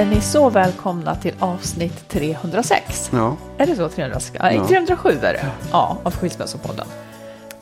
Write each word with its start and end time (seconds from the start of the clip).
Är 0.00 0.06
ni 0.06 0.20
så 0.20 0.50
välkomna 0.50 1.14
till 1.16 1.34
avsnitt 1.38 2.08
306. 2.08 3.10
Ja. 3.12 3.36
Är 3.58 3.66
det 3.66 3.76
så? 3.76 3.88
306? 3.88 4.36
Ja. 4.40 4.52
Ja. 4.52 4.66
307 4.68 5.08
är 5.10 5.32
det. 5.32 5.46
Ja, 5.72 5.98
av 6.02 6.14
Skilsmässopodden. 6.16 6.86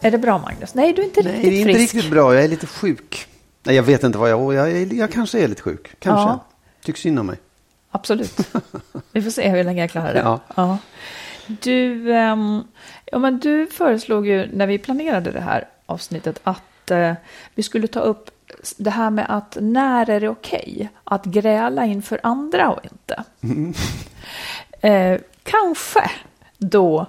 Är 0.00 0.10
det 0.10 0.18
bra 0.18 0.38
Magnus? 0.38 0.74
Nej, 0.74 0.92
du 0.92 1.02
är 1.02 1.06
inte 1.06 1.22
Nej, 1.22 1.32
riktigt 1.32 1.50
det 1.50 1.56
är 1.56 1.60
inte 1.60 1.72
frisk. 1.78 1.94
riktigt 1.94 2.10
bra. 2.10 2.34
Jag 2.34 2.44
är 2.44 2.48
lite 2.48 2.66
sjuk. 2.66 3.26
Nej, 3.64 3.76
jag 3.76 3.82
vet 3.82 4.04
inte 4.04 4.18
vad 4.18 4.30
jag 4.30 4.54
är. 4.54 4.58
Jag, 4.58 4.70
är- 4.72 4.94
jag 4.94 5.12
kanske 5.12 5.38
är 5.44 5.48
lite 5.48 5.62
sjuk. 5.62 5.90
Kanske. 5.98 6.20
Ja. 6.30 6.44
Tycks 6.84 7.00
synd 7.00 7.18
om 7.18 7.26
mig. 7.26 7.36
Absolut. 7.90 8.38
Vi 9.12 9.22
får 9.22 9.30
se 9.30 9.48
hur 9.48 9.64
länge 9.64 9.80
jag 9.80 9.90
klarar 9.90 10.14
det. 10.14 10.38
Ja. 10.56 10.78
Du, 11.46 12.12
ehm, 12.12 12.62
ja, 13.06 13.18
men 13.18 13.38
du 13.38 13.66
föreslog 13.66 14.26
ju 14.26 14.48
när 14.52 14.66
vi 14.66 14.78
planerade 14.78 15.30
det 15.30 15.40
här 15.40 15.68
avsnittet 15.86 16.40
att 16.44 16.90
eh, 16.90 17.12
vi 17.54 17.62
skulle 17.62 17.86
ta 17.86 18.00
upp 18.00 18.30
det 18.76 18.90
här 18.90 19.10
med 19.10 19.26
att 19.28 19.56
när 19.60 20.10
är 20.10 20.20
det 20.20 20.28
okej 20.28 20.90
att 21.04 21.24
gräla 21.24 21.84
inför 21.84 22.20
andra 22.22 22.70
och 22.70 22.80
inte. 22.84 23.24
Mm. 23.42 23.74
Eh, 24.80 25.20
kanske 25.42 26.10
då 26.58 27.06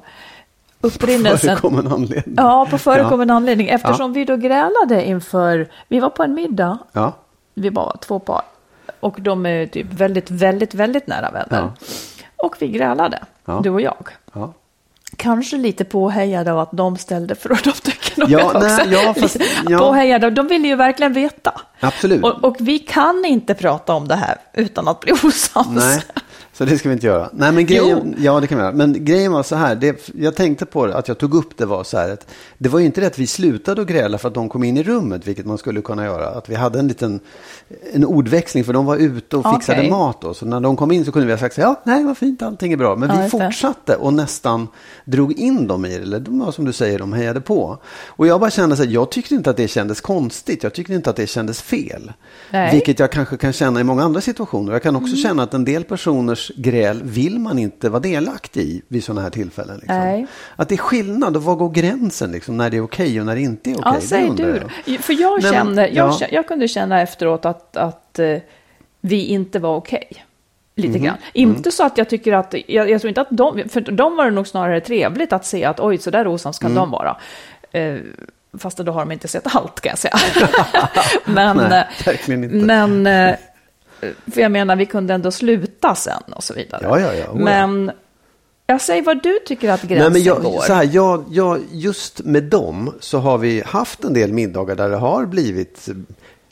upprinnelsen... 0.82 1.50
Förekommen 1.50 1.88
anledning. 1.88 2.36
Ja, 2.38 2.68
på 2.70 2.78
förekommande 2.78 3.34
anledning. 3.34 3.68
Eftersom 3.68 4.14
vi 4.14 4.26
då 4.26 4.36
grälade 4.38 5.06
inför, 5.08 5.68
vi 5.88 6.00
var 6.00 6.10
på 6.10 6.24
en 6.24 6.34
middag, 6.34 6.78
Ja. 6.92 7.14
vi 7.54 7.70
var 7.70 7.98
två 8.02 8.20
par. 8.20 8.42
Och 9.00 9.22
de 9.22 9.46
är 9.46 9.66
typ 9.68 9.94
väldigt, 9.94 10.32
väldigt, 10.32 10.74
väldigt 10.74 11.08
nära 11.08 11.32
vänner. 11.32 11.72
Och 12.36 12.56
vi 12.60 12.68
grälade, 12.68 13.20
Ja. 13.46 13.60
du 13.64 13.70
och 13.70 13.82
jag. 13.82 14.08
Kanske 15.20 15.58
lite 15.58 15.86
påhejade 15.86 16.52
av 16.54 16.60
att 16.60 16.70
de 16.72 16.98
ställde 16.98 17.36
frågetecken. 17.36 18.24
om 18.24 18.32
Ja, 18.32 18.60
nej, 18.62 18.88
ja, 18.92 19.14
fast- 19.14 19.38
ja. 19.70 19.78
Påhejade, 19.80 20.30
de 20.30 20.48
ville 20.48 20.68
ju 20.68 20.76
verkligen 20.76 21.14
veta. 21.14 21.62
Absolut. 21.80 22.24
Och, 22.24 22.44
och 22.44 22.56
vi 22.60 22.80
kan 22.80 23.26
inte 23.26 23.54
prata 23.54 23.94
om 23.94 24.08
det 24.08 24.16
här 24.16 24.38
utan 24.54 24.88
att 24.88 25.00
bli 25.00 25.12
osams. 25.24 25.68
Nej, 25.70 26.02
så 26.60 26.66
det 26.66 26.78
ska 26.78 26.90
vi 26.90 26.94
inte 26.94 27.08
göra. 27.08 27.30
Nej, 27.34 27.52
men 27.52 27.66
grejen, 27.66 28.16
ja, 28.18 28.40
det 28.40 28.48
kan 28.48 28.58
vi 28.58 28.64
göra. 28.64 28.74
Men 28.74 29.06
grejen 29.06 29.32
var 29.32 29.44
så 29.44 29.56
här, 29.56 29.76
det, 29.76 30.10
jag 30.16 30.36
tänkte 30.36 30.66
på 30.66 30.88
det, 30.88 30.96
att 30.96 31.08
jag 31.08 31.18
tog 31.18 31.34
upp 31.34 31.58
det 31.58 31.66
var 31.66 31.84
så 31.84 31.98
här, 31.98 32.10
att 32.10 32.28
det 32.58 32.70
var 32.70 32.80
ju 32.80 32.86
inte 32.86 33.02
det 33.02 33.08
att 33.08 33.20
vi 33.20 33.28
slutade 33.28 33.82
att 33.82 33.88
gräla 33.88 34.18
för 34.18 34.28
att 34.28 34.34
de 34.34 34.50
kom 34.50 34.64
in 34.64 34.78
i 34.78 34.84
rummet, 34.84 35.28
vilket 35.28 35.46
man 35.46 35.58
skulle 35.58 35.82
kunna 35.82 36.06
göra. 36.06 36.30
Att 36.30 36.50
vi 36.50 36.56
hade 36.56 36.80
en 36.80 36.88
liten 36.88 37.20
en 37.94 38.06
ordväxling, 38.06 38.64
för 38.64 38.74
de 38.74 38.86
var 38.86 38.98
ute 38.98 39.38
och 39.38 39.54
fixade 39.54 39.80
Okej. 39.80 39.90
mat 39.90 40.22
då. 40.22 40.34
Så 40.34 40.46
när 40.46 40.60
de 40.60 40.76
kom 40.76 40.92
in 40.92 41.06
så 41.06 41.12
kunde 41.12 41.26
vi 41.26 41.34
ha 41.34 41.40
sagt 41.40 41.56
så 41.56 41.62
här, 41.62 41.68
ja, 41.68 41.82
nej, 41.84 42.04
vad 42.04 42.18
fint, 42.18 42.42
allting 42.42 42.74
är 42.74 42.78
bra. 42.78 42.96
Men 42.96 43.10
Ja, 43.10 43.22
vi 43.24 43.30
fortsatte 43.30 43.96
och 43.96 44.14
nästan 44.14 44.68
drog 45.06 45.34
in 45.34 45.68
dem 45.68 45.86
i 45.86 45.90
det. 45.90 46.04
Eller 46.04 46.20
de 46.20 46.40
var 46.40 46.52
som 46.52 46.66
du 46.66 46.74
säger, 46.74 47.00
de 47.00 47.14
hejade 47.14 47.42
på. 47.42 47.78
Och 48.08 48.28
jag 48.28 48.40
bara 48.40 48.50
kände 48.50 48.76
så 48.76 48.84
här, 48.84 48.92
jag 48.92 49.12
tyckte 49.12 49.36
inte 49.36 49.50
att 49.50 49.58
det 49.58 49.68
kändes 49.68 50.02
konstigt. 50.02 50.64
Jag 50.64 50.74
tyckte 50.74 50.94
inte 50.94 51.10
att 51.10 51.16
det 51.16 51.28
kändes 51.28 51.62
fel. 51.62 52.12
Nej. 52.52 52.72
Vilket 52.72 53.00
jag 53.00 53.12
kanske 53.12 53.38
kan 53.38 53.54
känna 53.54 53.80
i 53.80 53.84
många 53.84 54.04
andra 54.04 54.22
situationer. 54.22 54.74
Jag 54.74 54.84
kan 54.84 54.96
också 54.96 55.16
känna 55.16 55.44
att 55.44 55.54
en 55.54 55.66
del 55.66 55.84
personers 55.84 56.49
gräl 56.56 57.02
vill 57.04 57.40
man 57.40 57.60
inte 57.60 57.90
vara 57.90 58.00
delaktig 58.00 58.62
i 58.62 58.82
vid 58.88 59.04
sådana 59.04 59.22
här 59.22 59.30
tillfällen. 59.30 59.78
Liksom. 59.78 59.96
Nej. 59.98 60.28
Att 60.56 60.70
det 60.70 60.76
är 60.76 60.78
skillnad 60.78 61.36
och 61.38 61.44
var 61.44 61.56
går 61.56 61.70
gränsen 61.70 62.32
liksom, 62.32 62.58
när 62.58 62.70
det 62.70 62.78
är 62.78 62.82
okej 62.84 63.20
och 63.20 63.26
när 63.26 63.36
det 63.36 63.42
inte 63.42 63.70
är 63.70 63.74
okej. 63.74 63.84
Ja, 63.86 63.92
Det 64.00 64.02
säg 64.02 64.32
du. 64.36 64.62
jag. 64.86 65.00
För 65.00 65.14
jag, 65.22 65.44
Nej, 65.44 65.52
känner, 65.52 65.88
jag, 65.88 66.14
ja. 66.22 66.28
jag 66.32 66.48
kunde 66.48 66.68
känna 66.68 67.02
efteråt 67.02 67.46
att, 67.46 67.78
att 67.78 68.20
eh, 68.20 68.38
vi 69.02 69.26
inte 69.26 69.60
var 69.60 69.76
okej. 69.76 70.08
Lite 70.76 70.90
Mhm. 70.98 71.04
grann. 71.04 71.18
Mm. 71.34 71.50
Inte 71.56 71.72
så 71.72 71.84
att 71.86 71.98
jag 71.98 72.10
tycker 72.10 72.34
att, 72.34 72.56
jag, 72.68 72.90
jag 72.90 73.02
tror 73.02 73.10
inte 73.10 73.22
att 73.22 73.28
de, 73.32 73.64
för 73.70 73.82
de 73.82 74.16
var 74.16 74.26
det 74.26 74.32
nog 74.32 74.48
snarare 74.48 74.82
trevligt 74.82 75.34
att 75.34 75.46
se 75.46 75.66
att 75.66 75.80
oj, 75.80 75.98
så 75.98 76.12
där 76.12 76.28
osams 76.28 76.60
kan 76.60 76.72
Mm. 76.72 76.82
de 76.82 76.92
vara. 76.92 77.18
Eh, 77.72 77.96
fast 78.58 78.78
då 78.78 78.92
har 78.92 79.00
de 79.00 79.12
inte 79.12 79.28
sett 79.28 79.56
allt 79.56 79.82
kan 79.82 79.90
jag 79.90 80.00
säga. 80.00 80.16
men, 81.26 81.58
Nej, 81.58 81.88
eh, 82.30 82.50
men, 82.50 83.08
eh, 83.08 83.36
för 84.32 84.42
jag 84.42 84.52
menar, 84.52 84.76
vi 84.76 84.86
kunde 84.86 85.14
ändå 85.14 85.32
sluta 85.32 85.96
sen 85.96 86.24
och 86.36 86.44
så 86.44 86.54
vidare. 86.54 86.82
Ja, 86.84 87.00
ja, 87.00 87.14
ja. 87.14 87.26
Oh, 87.26 87.40
ja. 87.40 87.44
Men, 87.44 87.92
jag 88.68 88.82
säger 88.82 89.02
vad 89.02 89.24
du 89.24 89.40
tycker 89.46 89.70
att 89.70 89.82
gränsen 89.82 89.98
Nej, 89.98 90.10
men 90.12 90.24
jag, 90.24 90.44
går. 90.44 90.62
så 90.62 90.74
här, 90.74 90.90
jag, 90.92 91.24
jag, 91.30 91.60
just 91.72 92.26
med 92.26 92.44
dem 92.44 92.94
så 93.00 93.18
har 93.18 93.38
vi 93.38 93.64
haft 93.66 94.04
en 94.04 94.14
del 94.14 94.34
middagar 94.34 94.76
där 94.76 94.90
det 94.90 94.98
har 94.98 95.26
blivit 95.26 95.90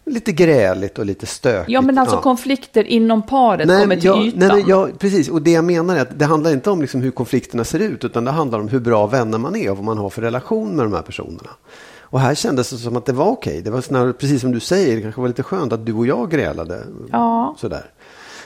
lite 0.05 0.31
gräligt 0.31 0.99
och 0.99 1.05
lite 1.05 1.25
stökigt. 1.25 1.69
Ja, 1.69 1.81
men 1.81 1.97
alltså 1.97 2.17
konflikter 2.17 2.83
inom 2.83 3.21
paret 3.21 3.67
kommer 3.67 3.95
till 3.95 4.05
jag, 4.05 4.25
ytan. 4.25 4.39
nej, 4.39 4.49
men 4.49 4.67
jag, 4.67 4.99
precis. 4.99 5.29
Och 5.29 5.41
det 5.41 5.51
jag 5.51 5.63
menar 5.63 5.95
är 5.95 6.01
att 6.01 6.19
det 6.19 6.25
handlar 6.25 6.51
inte 6.51 6.69
om 6.69 6.81
liksom 6.81 7.01
hur 7.01 7.11
konflikterna 7.11 7.63
ser 7.63 7.79
ut, 7.79 8.05
utan 8.05 8.25
det 8.25 8.31
handlar 8.31 8.59
om 8.59 8.67
hur 8.67 8.79
bra 8.79 9.07
vänner 9.07 9.37
man 9.37 9.55
är 9.55 9.71
och 9.71 9.77
vad 9.77 9.85
man 9.85 9.97
har 9.97 10.09
för 10.09 10.21
relation 10.21 10.75
med 10.75 10.85
de 10.85 10.93
här 10.93 11.01
personerna. 11.01 11.49
Och 12.09 12.19
här 12.19 12.35
kändes 12.35 12.69
det 12.69 12.77
som 12.77 12.97
att 12.97 13.05
det 13.05 13.13
var 13.13 13.25
okej. 13.25 13.61
Det 13.61 13.69
var 13.69 13.81
snarare, 13.81 14.13
precis 14.13 14.41
som 14.41 14.51
du 14.51 14.59
säger, 14.59 14.95
det 14.95 15.01
kanske 15.01 15.21
var 15.21 15.27
lite 15.27 15.43
skönt 15.43 15.73
att 15.73 15.85
du 15.85 15.93
och 15.93 16.07
jag 16.07 16.31
grälade. 16.31 16.83
Ja. 17.11 17.55
Sådär. 17.57 17.91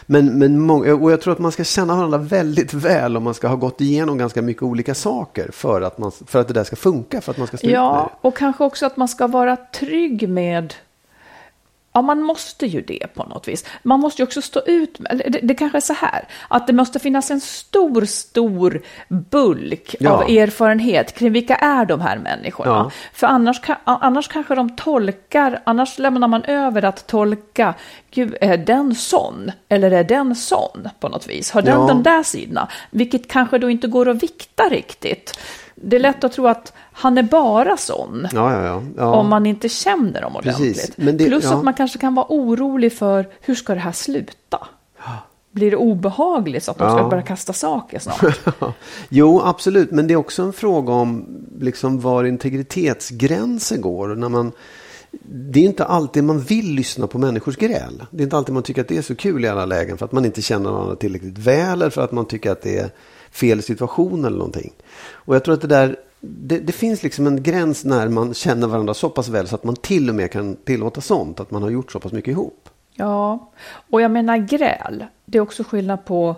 Men, 0.05 0.39
men 0.39 0.59
många, 0.59 0.96
och 0.96 1.11
jag 1.11 1.22
tror 1.22 1.34
att 1.34 1.40
man 1.40 1.52
ska 1.52 1.63
känna 1.63 1.96
varandra 1.96 2.17
väldigt 2.17 2.73
väl 2.73 3.17
om 3.17 3.23
man 3.23 3.34
ska 3.34 3.47
ha 3.47 3.55
gått 3.55 3.81
igenom 3.81 4.17
ganska 4.17 4.41
mycket 4.41 4.63
olika 4.63 4.96
saker 4.96 5.49
för 5.52 5.81
att, 5.81 5.97
man, 5.97 6.11
för 6.11 6.40
att 6.40 6.47
det 6.47 6.53
där 6.53 6.63
ska 6.63 6.75
funka, 6.75 7.22
för 7.22 7.31
att 7.31 7.37
man 7.37 7.47
ska 7.47 7.58
stå 7.58 7.69
Ja, 7.69 8.11
och 8.22 8.37
kanske 8.37 8.63
också 8.63 8.85
att 8.85 8.97
man 8.97 9.08
ska 9.08 9.28
vara 9.28 9.55
trygg 9.55 10.29
med 10.29 10.73
Ja, 11.93 12.02
man 12.02 12.22
måste 12.22 12.66
ju 12.66 12.82
det 12.82 13.08
på 13.14 13.23
något 13.23 13.47
vis. 13.47 13.66
Man 13.84 13.99
måste 13.99 14.22
ju 14.22 14.23
också 14.23 14.41
stå 14.41 14.61
ut 14.66 14.99
med, 14.99 15.22
det, 15.29 15.40
det 15.43 15.55
kanske 15.55 15.78
är 15.78 15.82
så 15.82 15.93
här, 15.93 16.28
att 16.47 16.67
det 16.67 16.73
måste 16.73 16.99
finnas 16.99 17.32
en 17.32 17.41
stor, 17.41 18.05
stor 18.05 18.82
bulk 19.08 19.96
Ja. 19.99 20.11
av 20.11 20.22
erfarenhet 20.22 21.16
kring 21.16 21.32
vilka 21.32 21.55
är 21.55 21.85
de 21.85 22.02
här 22.02 22.17
människorna. 22.17 22.72
Ja. 22.72 22.91
För 23.14 23.28
annars, 23.28 23.61
annars 23.84 24.28
kanske 24.28 24.55
de 24.55 24.76
tolkar, 24.76 25.61
annars 25.64 25.99
lämnar 25.99 26.28
man 26.28 26.43
över 26.43 26.85
att 26.85 27.08
tolka, 27.08 27.73
gud, 28.11 28.35
är 28.41 28.58
den 28.58 28.96
sån? 28.96 29.52
Eller 29.70 29.91
är 29.91 30.03
den 30.03 30.35
sån 30.35 30.90
på 30.99 31.09
något 31.09 31.28
vis? 31.29 31.52
Har 31.52 31.61
den 31.61 31.79
Ja. 31.82 31.88
de 31.88 32.03
där 32.03 32.23
sidorna? 32.23 32.67
Vilket 32.91 33.28
kanske 33.32 33.58
då 33.58 33.70
inte 33.70 33.88
går 33.88 34.09
att 34.09 34.23
vikta 34.23 34.64
riktigt. 34.64 35.40
Det 35.83 35.95
är 35.95 35.99
lätt 35.99 36.23
att 36.23 36.31
tro 36.31 36.47
att 36.47 36.73
han 36.91 37.17
är 37.17 37.23
bara 37.23 37.78
sån 37.78 38.28
Ja, 38.33 38.53
ja, 38.53 38.63
ja. 38.66 38.81
ja. 38.97 39.16
om 39.16 39.29
man 39.29 39.45
inte 39.45 39.69
känner 39.69 40.22
dem 40.22 40.35
ordentligt. 40.35 40.75
Precis, 40.95 40.95
det- 41.17 41.25
Plus 41.28 41.45
att 41.45 41.63
man 41.63 41.73
kanske 41.73 41.99
kan 41.99 42.16
vara 42.16 42.25
orolig 42.29 42.93
för 42.93 43.29
hur 43.41 43.55
ska 43.55 43.73
det 43.73 43.79
här 43.79 43.91
sluta? 43.91 44.67
blir 45.53 45.72
det 45.72 45.78
obehagligt 45.78 46.63
så 46.63 46.72
att 46.72 46.78
de 46.78 46.97
ska 46.97 47.09
börja 47.09 47.23
kasta 47.23 47.53
saker 47.53 47.99
snart. 47.99 48.39
Jo, 49.09 49.41
absolut. 49.45 49.91
Men 49.91 50.07
det 50.07 50.13
är 50.13 50.16
också 50.16 50.43
en 50.43 50.53
fråga 50.53 50.93
om 50.93 51.25
liksom 51.59 51.99
var 51.99 52.23
integritetsgränsen 52.23 53.81
går. 53.81 54.16
När 54.16 54.29
man, 54.29 54.51
det 55.31 55.59
är 55.59 55.63
inte 55.63 55.85
alltid 55.85 56.23
man 56.23 56.39
vill 56.39 56.73
lyssna 56.73 57.07
på 57.07 57.17
människors 57.17 57.57
gräl. 57.57 58.03
Det 58.11 58.22
är 58.22 58.23
inte 58.23 58.37
alltid 58.37 58.53
man 58.53 58.63
tycker 58.63 58.81
att 58.81 58.87
det 58.87 58.97
är 58.97 59.01
så 59.01 59.16
kul 59.16 59.45
i 59.45 59.47
alla 59.47 59.66
lägen. 59.66 59.97
För 59.97 60.05
att 60.05 60.11
man 60.11 60.25
inte 60.25 60.41
känner 60.41 60.69
varandra 60.72 60.95
tillräckligt 60.95 61.37
väl. 61.37 61.72
Eller 61.72 61.89
för 61.89 62.01
att 62.01 62.11
man 62.11 62.25
tycker 62.25 62.51
att 62.51 62.61
det 62.61 62.78
är 62.78 62.89
fel 63.31 63.63
situation 63.63 64.25
eller 64.25 64.37
någonting. 64.37 64.73
Och 65.11 65.35
jag 65.35 65.43
tror 65.43 65.53
att 65.53 65.61
det 65.61 65.67
där... 65.67 65.95
Det, 66.23 66.59
det 66.59 66.72
finns 66.72 67.03
liksom 67.03 67.28
en 67.28 67.43
gräns 67.43 67.85
när 67.85 68.09
man 68.09 68.33
känner 68.33 68.67
varandra 68.67 68.93
så 68.93 69.09
pass 69.09 69.29
väl 69.29 69.47
så 69.47 69.55
att 69.55 69.63
man 69.63 69.75
till 69.75 70.09
och 70.09 70.16
med 70.16 70.31
kan 70.31 70.55
tillåta 70.55 71.01
sånt. 71.01 71.39
Att 71.39 71.51
man 71.51 71.63
har 71.63 71.69
gjort 71.69 71.91
så 71.91 71.99
pass 71.99 72.11
mycket 72.11 72.31
ihop. 72.31 72.69
Ja, 72.93 73.51
och 73.89 74.01
jag 74.01 74.11
menar 74.11 74.37
gräl. 74.37 75.05
Det 75.25 75.37
är 75.37 75.41
också 75.41 75.63
skillnad 75.63 76.05
på... 76.05 76.35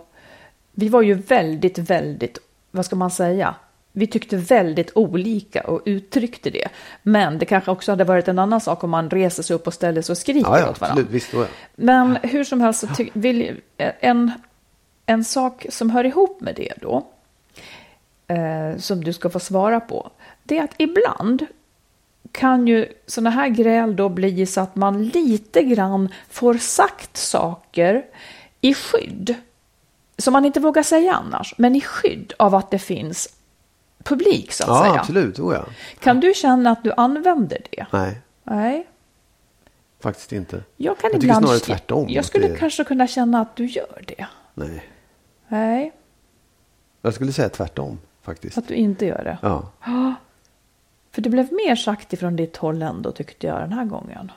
Vi 0.72 0.90
var 0.90 1.02
ju 1.02 1.14
väldigt, 1.14 1.78
väldigt, 1.78 2.38
vad 2.72 2.86
ska 2.86 2.96
man 2.96 3.12
säga? 3.12 3.56
Vi 3.92 4.08
tyckte 4.08 4.38
väldigt 4.38 4.92
olika 4.96 5.62
och 5.62 5.82
uttryckte 5.86 6.50
det. 6.50 6.68
Men 7.04 7.38
det 7.40 7.46
kanske 7.46 7.72
också 7.72 7.92
hade 7.92 8.04
varit 8.04 8.28
en 8.28 8.40
annan 8.40 8.62
sak 8.62 8.84
om 8.84 8.90
man 8.90 9.10
reser 9.10 9.44
sig 9.44 9.56
upp 9.56 9.68
och 9.68 9.74
ställer 9.74 10.02
sig 10.02 10.14
och 10.14 10.18
skriker 10.18 10.50
Ja, 10.50 10.60
ja 10.60 10.70
åt 10.70 10.82
varandra. 10.82 11.02
absolut. 11.02 11.10
Visst, 11.10 11.34
ja. 11.34 11.46
Men 11.76 12.18
hur 12.24 12.44
som 12.44 12.62
helst, 12.62 12.84
vill, 13.14 13.62
en, 13.78 14.32
en 15.06 15.24
sak 15.24 15.66
som 15.70 15.90
hör 15.90 16.04
ihop 16.04 16.42
med 16.42 16.56
det 16.56 16.74
då, 16.82 17.06
eh, 18.28 18.78
som 18.78 19.04
du 19.04 19.14
ska 19.14 19.30
få 19.30 19.40
svara 19.40 19.80
på, 19.80 20.10
det 20.44 20.58
är 20.58 20.64
att 20.64 20.74
ibland 20.78 21.46
kan 22.32 22.68
ju 22.68 22.88
sådana 23.06 23.30
här 23.30 23.48
gräl 23.50 23.96
då 23.96 24.10
bli 24.10 24.46
så 24.46 24.62
att 24.62 24.76
man 24.76 25.06
lite 25.06 25.64
grann 25.64 26.10
får 26.30 26.54
sagt 26.54 27.18
saker 27.18 28.06
i 28.62 28.74
skydd, 28.74 29.36
som 30.18 30.34
man 30.34 30.46
inte 30.46 30.60
vågar 30.60 30.84
säga 30.84 31.14
annars, 31.14 31.54
men 31.58 31.76
i 31.76 31.82
skydd 31.82 32.34
av 32.38 32.56
att 32.56 32.72
det 32.72 32.80
finns 32.80 33.28
publik 34.04 34.52
så 34.54 34.64
att 34.64 34.70
Ja, 34.70 34.84
säga. 34.84 35.00
absolut. 35.00 35.40
Oh, 35.40 35.54
ja. 35.54 35.66
Kan 36.00 36.20
du 36.20 36.34
känna 36.34 36.72
att 36.72 36.84
du 36.84 36.92
använder 36.98 37.62
det? 37.72 37.86
Nej, 37.92 38.18
Nej. 38.44 38.88
faktiskt 40.00 40.32
inte. 40.32 40.64
Jag 40.78 40.98
kan 40.98 41.12
Jag 41.12 41.22
tycker 41.22 41.26
ibland... 41.28 41.46
snarare 41.46 41.60
tvärtom, 41.60 42.06
Jag 42.10 42.26
skulle 42.26 42.48
det- 42.48 42.56
kanske 42.58 42.84
kunna 42.84 43.08
känna 43.08 43.42
att 43.42 43.56
du 43.56 43.66
gör 43.66 44.04
det. 44.08 44.26
Nej. 44.54 44.84
Nej, 45.54 45.92
Jag 47.02 47.14
skulle 47.14 47.32
säga 47.34 47.50
tvärtom 47.50 48.00
faktiskt. 48.22 48.58
att 48.58 48.68
du 48.68 48.74
inte 48.74 49.06
gör 49.06 49.24
det. 49.24 49.38
Ja, 49.42 49.64
För 51.12 51.22
det 51.22 51.30
blev 51.30 51.54
mer 51.54 51.76
sagt 51.76 52.14
ifrån 52.14 52.36
ditt 52.36 52.58
håll 52.58 52.82
ändå 52.82 53.12
tyckte 53.12 53.48
jag 53.48 53.60
den 53.60 53.74
här 53.74 53.86
gången. 53.86 54.32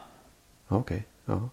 okej. 0.68 1.04
Ja. 1.24 1.48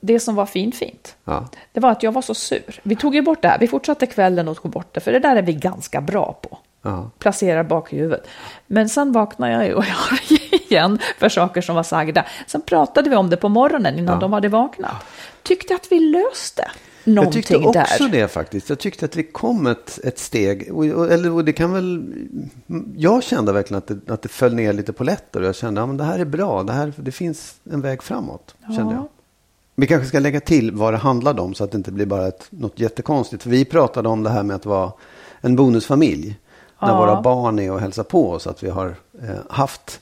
Det 0.00 0.20
som 0.20 0.34
var 0.34 0.46
fint 0.46 0.74
fint, 0.76 1.16
Ja. 1.24 1.48
det 1.72 1.80
var 1.80 1.90
att 1.90 2.02
jag 2.02 2.12
var 2.12 2.22
så 2.22 2.34
sur. 2.34 2.80
Vi 2.82 2.96
tog 2.96 3.14
ju 3.14 3.22
bort 3.22 3.42
det 3.42 3.48
här. 3.48 3.58
Vi 3.58 3.68
fortsatte 3.68 4.06
kvällen 4.06 4.48
och 4.48 4.62
tog 4.62 4.70
bort 4.70 4.94
det, 4.94 5.00
för 5.00 5.12
det 5.12 5.18
där 5.18 5.36
är 5.36 5.42
vi 5.42 5.52
ganska 5.54 6.00
bra 6.00 6.38
på. 6.42 6.58
Ja. 6.82 7.10
Placerar 7.18 7.62
bak 7.64 7.92
i 7.92 7.96
huvudet. 7.96 8.26
Men 8.66 8.88
sen 8.88 9.12
vaknade 9.12 9.52
jag 9.52 9.66
ju 9.66 9.74
och 9.74 9.84
jag 9.84 10.38
igen 10.70 10.98
för 11.18 11.28
saker 11.28 11.60
som 11.60 11.76
var 11.76 11.82
sagda. 11.82 12.24
Sen 12.46 12.62
pratade 12.62 13.10
vi 13.10 13.16
om 13.16 13.30
det 13.30 13.36
på 13.36 13.48
morgonen 13.48 13.98
innan 13.98 14.14
Ja. 14.14 14.20
de 14.20 14.32
hade 14.32 14.48
vaknat. 14.48 14.94
Tyckte 15.42 15.74
att 15.74 15.92
vi 15.92 16.00
löste 16.00 16.70
Jag 17.10 17.14
någonting 17.14 17.42
tyckte 17.42 17.56
också 17.56 18.04
där. 18.04 18.08
det 18.08 18.28
faktiskt. 18.28 18.68
Jag 18.68 18.78
tyckte 18.78 19.04
att 19.04 19.16
vi 19.16 19.22
kom 19.22 19.66
ett, 19.66 19.98
ett 20.04 20.18
steg. 20.18 20.68
Och, 20.72 20.84
och, 20.84 21.12
eller, 21.12 21.32
och 21.32 21.44
det 21.44 21.52
kan 21.52 21.72
väl... 21.72 22.14
Jag 22.96 23.22
kände 23.22 23.52
verkligen 23.52 23.78
att 23.78 23.86
det, 23.86 24.12
att 24.12 24.22
det 24.22 24.28
föll 24.28 24.54
ner 24.54 24.72
lite 24.72 24.92
på. 24.92 25.04
Och 25.34 25.44
jag 25.44 25.54
kände 25.54 25.82
att 25.82 25.88
ja, 25.88 25.94
det 25.94 26.04
här 26.04 26.18
är 26.18 26.24
bra. 26.24 26.62
Det, 26.62 26.72
här, 26.72 26.92
det 26.96 27.12
finns 27.12 27.54
en 27.72 27.80
väg 27.80 28.02
framåt. 28.02 28.54
Kände 28.76 28.94
jag. 28.94 29.08
Vi 29.74 29.86
kanske 29.86 30.08
ska 30.08 30.18
lägga 30.18 30.40
till 30.40 30.72
vad 30.72 30.94
det 30.94 30.98
handlade 30.98 31.42
om 31.42 31.54
så 31.54 31.64
att 31.64 31.70
det 31.70 31.76
inte 31.76 31.92
blir 31.92 32.06
bara 32.06 32.28
ett, 32.28 32.46
något 32.50 32.78
jättekonstigt. 32.80 33.42
För 33.42 33.50
vi 33.50 33.64
pratade 33.64 34.08
om 34.08 34.22
det 34.22 34.30
här 34.30 34.42
med 34.42 34.56
att 34.56 34.66
vara 34.66 34.92
en 35.40 35.56
bonusfamilj. 35.56 36.36
När 36.82 36.88
Ja. 36.88 36.98
våra 36.98 37.22
barn 37.22 37.58
är 37.58 37.72
och 37.72 37.80
hälsar 37.80 38.02
på 38.02 38.30
oss. 38.30 38.46
Att 38.46 38.62
vi 38.62 38.70
har 38.70 38.94
eh, 39.22 39.28
haft 39.48 40.00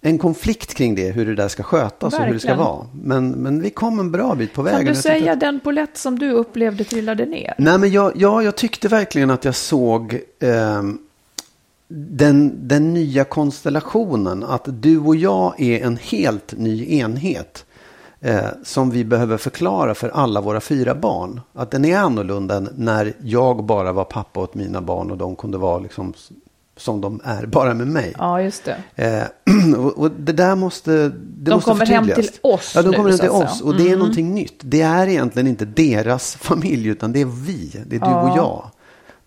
en 0.00 0.18
konflikt 0.18 0.74
kring 0.74 0.94
det. 0.94 1.10
Hur 1.10 1.26
det 1.26 1.34
där 1.34 1.48
ska 1.48 1.62
skötas 1.62 2.14
och 2.14 2.20
hur 2.24 2.32
det 2.32 2.40
ska 2.40 2.48
Verkligen. 2.48 2.66
vara. 2.72 2.86
Men, 3.02 3.30
men 3.30 3.62
vi 3.62 3.70
kom 3.70 4.00
en 4.00 4.10
bra 4.12 4.34
bit 4.34 4.52
på 4.52 4.62
vägen. 4.62 4.78
Kan 4.86 4.94
du 4.94 5.00
säga 5.00 5.32
att- 5.32 5.40
den 5.40 5.60
polett 5.60 5.96
som 5.96 6.18
du 6.18 6.30
upplevde 6.30 6.84
trillade 6.84 7.26
ner? 7.26 7.54
Nej, 7.58 7.78
men 7.78 7.90
jag, 7.90 8.12
ja, 8.16 8.42
jag 8.42 8.56
tyckte 8.56 8.88
verkligen 8.88 9.30
att 9.30 9.44
jag 9.44 9.54
såg 9.54 10.20
ehm, 10.40 10.98
den, 11.88 12.68
den 12.68 12.94
nya 12.94 13.24
konstellationen. 13.24 14.44
Att 14.44 14.64
du 14.82 14.98
och 14.98 15.16
jag 15.16 15.60
är 15.60 15.84
en 15.86 15.96
helt 15.96 16.54
ny 16.58 16.98
enhet. 16.98 17.64
Eh, 18.22 18.40
som 18.64 18.90
vi 18.90 19.04
behöver 19.04 19.36
förklara 19.36 19.94
för 19.94 20.08
alla 20.08 20.40
våra 20.40 20.60
fyra 20.60 20.94
barn. 20.94 21.40
Att 21.52 21.70
den 21.70 21.84
är 21.84 21.98
annorlunda 21.98 22.56
än 22.56 22.68
när 22.76 23.12
jag 23.22 23.64
bara 23.64 23.92
var 23.92 24.04
pappa 24.04 24.40
åt 24.40 24.54
mina 24.54 24.80
barn 24.80 25.10
och 25.10 25.16
de 25.18 25.36
kunde 25.36 25.58
vara 25.58 25.78
liksom 25.78 26.14
som 26.80 27.00
de 27.00 27.20
är, 27.24 27.46
bara 27.46 27.74
med 27.74 27.86
mig. 27.86 28.14
Ja, 28.18 28.42
just 28.42 28.64
det. 28.64 28.76
Eh, 29.04 29.74
och, 29.78 29.98
och 29.98 30.10
det 30.10 30.32
där 30.32 30.54
måste 30.56 30.90
det 30.92 31.10
De 31.38 31.50
måste 31.50 31.70
kommer 31.70 31.86
hem 31.86 32.06
till 32.06 32.30
oss 32.42 32.72
Ja, 32.74 32.82
de 32.82 32.90
nu, 32.90 32.96
kommer 32.96 33.08
hem 33.10 33.18
så 33.18 33.22
till 33.24 33.30
att 33.30 33.36
säga. 33.38 33.50
oss. 33.50 33.60
Och 33.60 33.76
det 33.76 33.90
är 33.90 33.96
någonting 33.96 34.34
nytt. 34.34 34.60
Det 34.60 34.80
är 34.82 35.06
egentligen 35.06 35.46
inte 35.48 35.64
deras 35.64 36.34
familj, 36.36 36.88
utan 36.88 37.12
det 37.12 37.20
är 37.20 37.24
vi. 37.46 37.82
Det 37.86 37.96
är 37.96 38.00
du 38.00 38.30
och 38.30 38.36
jag. 38.36 38.70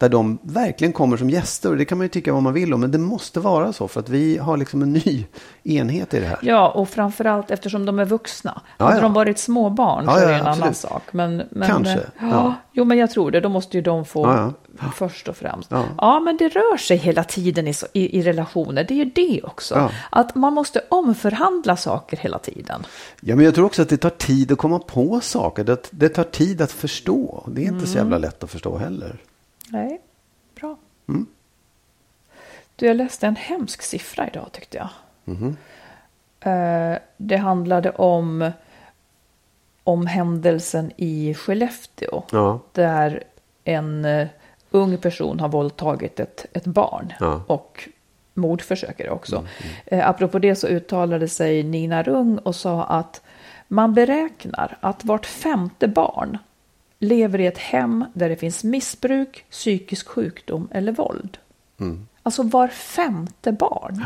Där 0.04 0.10
de 0.10 0.40
verkligen 0.42 0.94
kommer 0.94 1.18
som 1.18 1.30
gäster. 1.30 1.70
Och 1.70 1.78
det 1.78 1.86
kan 1.86 1.98
man 1.98 2.06
ju 2.06 2.10
tycka 2.10 2.34
vad 2.34 2.44
man 2.44 2.54
vill 2.54 2.74
om. 2.74 2.82
Men 2.82 2.92
det 2.92 2.98
måste 2.98 3.40
vara 3.40 3.74
så. 3.74 3.88
För 3.88 4.00
att 4.00 4.10
vi 4.10 4.38
har 4.38 4.58
liksom 4.58 4.82
en 4.82 4.94
ny 4.94 5.26
enhet 5.64 6.14
i 6.14 6.20
det 6.20 6.26
här. 6.26 6.40
Ja, 6.42 6.70
och 6.70 6.90
framförallt 6.90 7.52
eftersom 7.52 7.86
de 7.86 8.00
är 8.00 8.06
vuxna. 8.06 8.62
Ja, 8.78 8.86
Hade 8.86 8.98
ja. 8.98 9.02
de 9.02 9.14
varit 9.14 9.40
små 9.40 9.70
barn 9.70 10.06
Ja, 10.08 10.14
så 10.14 10.20
är 10.20 10.28
det 10.28 10.34
en 10.34 10.42
annan 10.42 10.54
absolut. 10.54 10.78
sak. 10.78 11.04
Men, 11.12 11.44
men, 11.52 11.70
Kanske, 11.70 11.94
eh, 11.94 12.00
ja. 12.20 12.54
Jo, 12.72 12.84
men 12.86 12.98
jag 12.98 13.12
tror 13.12 13.32
det. 13.32 13.40
Då 13.40 13.50
måste 13.50 13.78
ju 13.78 13.82
de 13.82 14.06
få 14.06 14.54
först 14.96 15.28
och 15.28 15.38
främst. 15.38 15.72
Ja. 15.98 16.20
Men 16.20 16.38
det 16.38 16.48
rör 16.50 16.78
sig 16.78 16.98
hela 16.98 17.24
tiden 17.24 17.68
i, 17.68 17.74
i, 17.94 18.20
i 18.20 18.22
relationer. 18.22 18.84
Det 18.84 18.94
är 18.94 19.06
ju 19.06 19.12
det 19.16 19.42
också. 19.44 19.92
Att 20.10 20.36
man 20.36 20.54
måste 20.54 20.82
omförhandla 20.90 21.76
saker 21.76 22.18
hela 22.18 22.40
tiden. 22.40 22.86
Ja, 23.22 23.36
men 23.36 23.46
jag 23.46 23.56
tror 23.56 23.66
också 23.66 23.82
att 23.82 23.90
det 23.90 23.98
tar 23.98 24.10
tid 24.10 24.52
att 24.52 24.58
komma 24.58 24.80
på 24.80 25.20
saker. 25.22 25.64
Det, 25.64 25.88
det 25.92 26.10
tar 26.10 26.24
tid 26.24 26.62
att 26.62 26.72
förstå. 26.72 27.44
Det 27.48 27.64
är 27.64 27.68
inte 27.68 27.88
så 27.88 27.98
jävla 27.98 28.18
lätt 28.18 28.44
att 28.44 28.52
förstå 28.52 28.78
heller. 28.78 29.20
Nej, 29.74 30.02
bra. 30.56 30.78
Mm. 31.08 31.26
Du, 32.76 32.86
jag 32.86 32.96
läste 32.98 33.28
en 33.28 33.36
hemsk 33.36 33.82
siffra 33.82 34.28
idag 34.28 34.48
tyckte 34.52 34.78
jag. 34.78 34.90
Eh, 36.40 36.98
det 37.18 37.38
handlade 37.38 37.92
om, 37.92 38.52
om 39.84 40.08
händelsen 40.08 40.92
i 40.98 41.34
Skellefteå. 41.34 42.24
Ja. 42.32 42.60
Där 42.72 43.24
en 43.64 44.06
eh, 44.06 44.28
ung 44.72 44.98
person 44.98 45.40
har 45.40 45.50
våldtagit 45.50 46.20
ett, 46.20 46.46
ett 46.54 46.66
barn. 46.66 47.14
Ja. 47.20 47.26
Mm, 47.26 47.42
Och 47.48 47.90
mordförsöker 48.34 49.10
också. 49.10 49.48
Eh, 49.86 50.10
apropå 50.10 50.40
det 50.40 50.56
så 50.56 50.68
uttalade 50.68 51.28
sig 51.28 51.64
Nina 51.64 52.04
Rung 52.04 52.38
och 52.38 52.56
sa 52.56 52.84
att 52.84 53.22
man 53.68 53.94
beräknar 53.94 54.78
att 54.82 55.06
vart 55.06 55.26
femte 55.26 55.88
barn 55.88 56.38
lever 57.04 57.40
i 57.42 57.46
ett 57.48 57.58
hem 57.58 58.06
där 58.14 58.30
det 58.30 58.36
finns 58.36 58.64
missbruk, 58.64 59.46
psykisk 59.50 60.08
sjukdom 60.08 60.68
eller 60.72 60.92
våld. 60.92 61.38
Mm. 61.80 62.08
Alltså 62.24 62.44
var 62.44 62.68
femte 62.68 63.52
barn. 63.52 64.06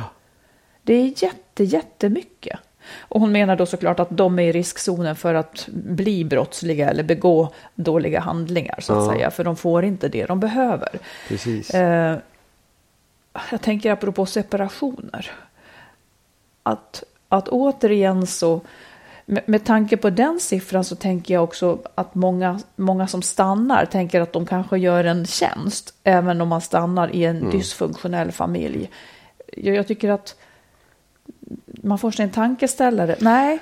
Det 0.83 0.93
är 0.93 1.23
jätte, 1.23 1.63
jättemycket. 1.63 2.59
Och 2.99 3.19
hon 3.21 3.31
menar 3.31 3.55
då 3.55 3.65
såklart 3.65 3.99
att 3.99 4.07
de 4.17 4.39
är 4.39 4.43
i 4.43 4.51
riskzonen 4.51 5.15
för 5.15 5.33
att 5.33 5.67
bli 5.73 6.23
brottsliga 6.25 6.89
eller 6.89 7.03
begå 7.03 7.53
dåliga 7.75 8.19
handlingar 8.19 8.79
så 8.81 8.93
att 8.93 9.05
Ja. 9.05 9.11
säga. 9.13 9.31
För 9.31 9.43
de 9.43 9.55
får 9.55 9.83
inte 9.85 10.07
det 10.09 10.25
de 10.25 10.39
behöver. 10.39 10.99
Precis. 11.27 11.69
Eh, 11.69 12.17
jag 13.51 13.61
tänker 13.61 13.91
apropå 13.91 14.25
separationer. 14.25 15.31
Att, 16.63 17.03
att 17.29 17.47
återigen 17.47 18.27
så, 18.27 18.61
med, 19.29 19.43
med 19.45 19.65
tanke 19.65 19.97
på 19.97 20.09
den 20.09 20.39
siffran 20.39 20.83
så 20.83 20.95
tänker 20.95 21.33
jag 21.33 21.43
också 21.43 21.79
att 21.95 22.15
många, 22.15 22.59
många 22.75 23.07
som 23.07 23.21
stannar 23.21 23.85
tänker 23.85 24.21
att 24.21 24.33
de 24.33 24.45
kanske 24.45 24.77
gör 24.77 25.03
en 25.03 25.25
tjänst 25.25 25.93
även 26.03 26.41
om 26.41 26.47
man 26.47 26.61
stannar 26.61 27.15
i 27.15 27.25
en 27.25 27.49
dysfunktionell 27.49 28.31
familj. 28.31 28.89
Jag, 29.57 29.75
jag 29.75 29.87
tycker 29.87 30.09
att 30.09 30.35
man 31.67 31.99
får 31.99 32.11
sig 32.11 32.23
en 32.23 32.31
tankeställare. 32.31 33.15
Nej, 33.19 33.59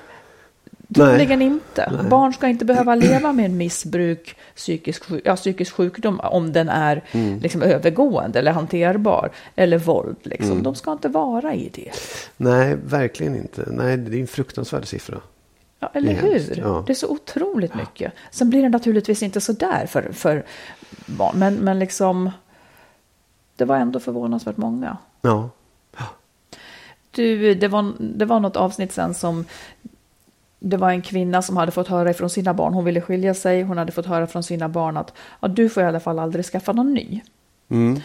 troligen 0.95 1.41
inte. 1.41 2.05
Barn 2.09 2.33
ska 2.33 2.47
inte 2.47 2.65
behöva 2.65 2.95
leva 2.95 3.33
med 3.33 3.45
en 3.45 3.57
missbruk, 3.57 4.35
psykisk, 4.55 5.03
ja, 5.23 5.35
psykisk 5.35 5.73
sjukdom 5.73 6.19
om 6.19 6.53
den 6.53 6.69
är 6.69 7.03
liksom, 7.41 7.61
övergående 7.61 8.39
eller 8.39 8.51
hanterbar. 8.51 9.31
Eller 9.55 9.77
våld. 9.77 10.17
Liksom. 10.23 10.63
De 10.63 10.75
ska 10.75 10.91
inte 10.91 11.07
vara 11.07 11.53
i 11.53 11.69
det. 11.73 11.91
Nej, 12.37 12.75
verkligen 12.85 13.35
inte. 13.35 13.65
Nej, 13.71 13.97
det 13.97 14.17
är 14.17 14.21
en 14.21 14.27
fruktansvärd 14.27 14.87
siffra. 14.87 15.17
Ja, 15.79 15.89
eller 15.93 16.13
Det 16.13 16.19
hur? 16.19 16.57
ja. 16.59 16.83
Det 16.87 16.93
är 16.93 16.95
så 16.95 17.07
otroligt 17.07 17.75
mycket. 17.75 18.13
Sen 18.31 18.49
blir 18.49 18.61
det 18.61 18.69
naturligtvis 18.69 19.23
inte 19.23 19.41
så 19.41 19.51
där 19.53 19.85
för, 19.85 20.11
för 20.11 20.45
barn. 21.05 21.39
Men, 21.39 21.55
men 21.55 21.79
liksom, 21.79 22.31
det 23.55 23.65
var 23.65 23.77
ändå 23.77 23.99
förvånansvärt 23.99 24.57
många. 24.57 24.97
Ja. 25.21 25.49
Du, 27.11 27.53
det 27.53 27.67
var, 27.67 27.93
det 27.99 28.25
var 28.25 28.39
något 28.39 28.55
avsnitt 28.55 28.91
sen 28.91 29.13
som 29.13 29.45
det 30.59 30.77
var 30.77 30.89
en 30.89 31.01
kvinna 31.01 31.41
som 31.41 31.57
hade 31.57 31.71
fått 31.71 31.87
höra 31.87 32.13
från 32.13 32.29
sina 32.29 32.53
barn, 32.53 32.73
hon 32.73 32.85
ville 32.85 33.01
skilja 33.01 33.33
sig, 33.33 33.63
hon 33.63 33.77
hade 33.77 33.91
fått 33.91 34.05
höra 34.05 34.27
från 34.27 34.43
sina 34.43 34.69
barn 34.69 34.97
att 34.97 35.13
ja, 35.39 35.47
du 35.47 35.69
får 35.69 35.83
i 35.83 35.85
alla 35.85 35.99
fall 35.99 36.19
aldrig 36.19 36.45
skaffa 36.45 36.71
någon 36.71 36.93
ny. 36.93 37.21
Mm. 37.69 38.01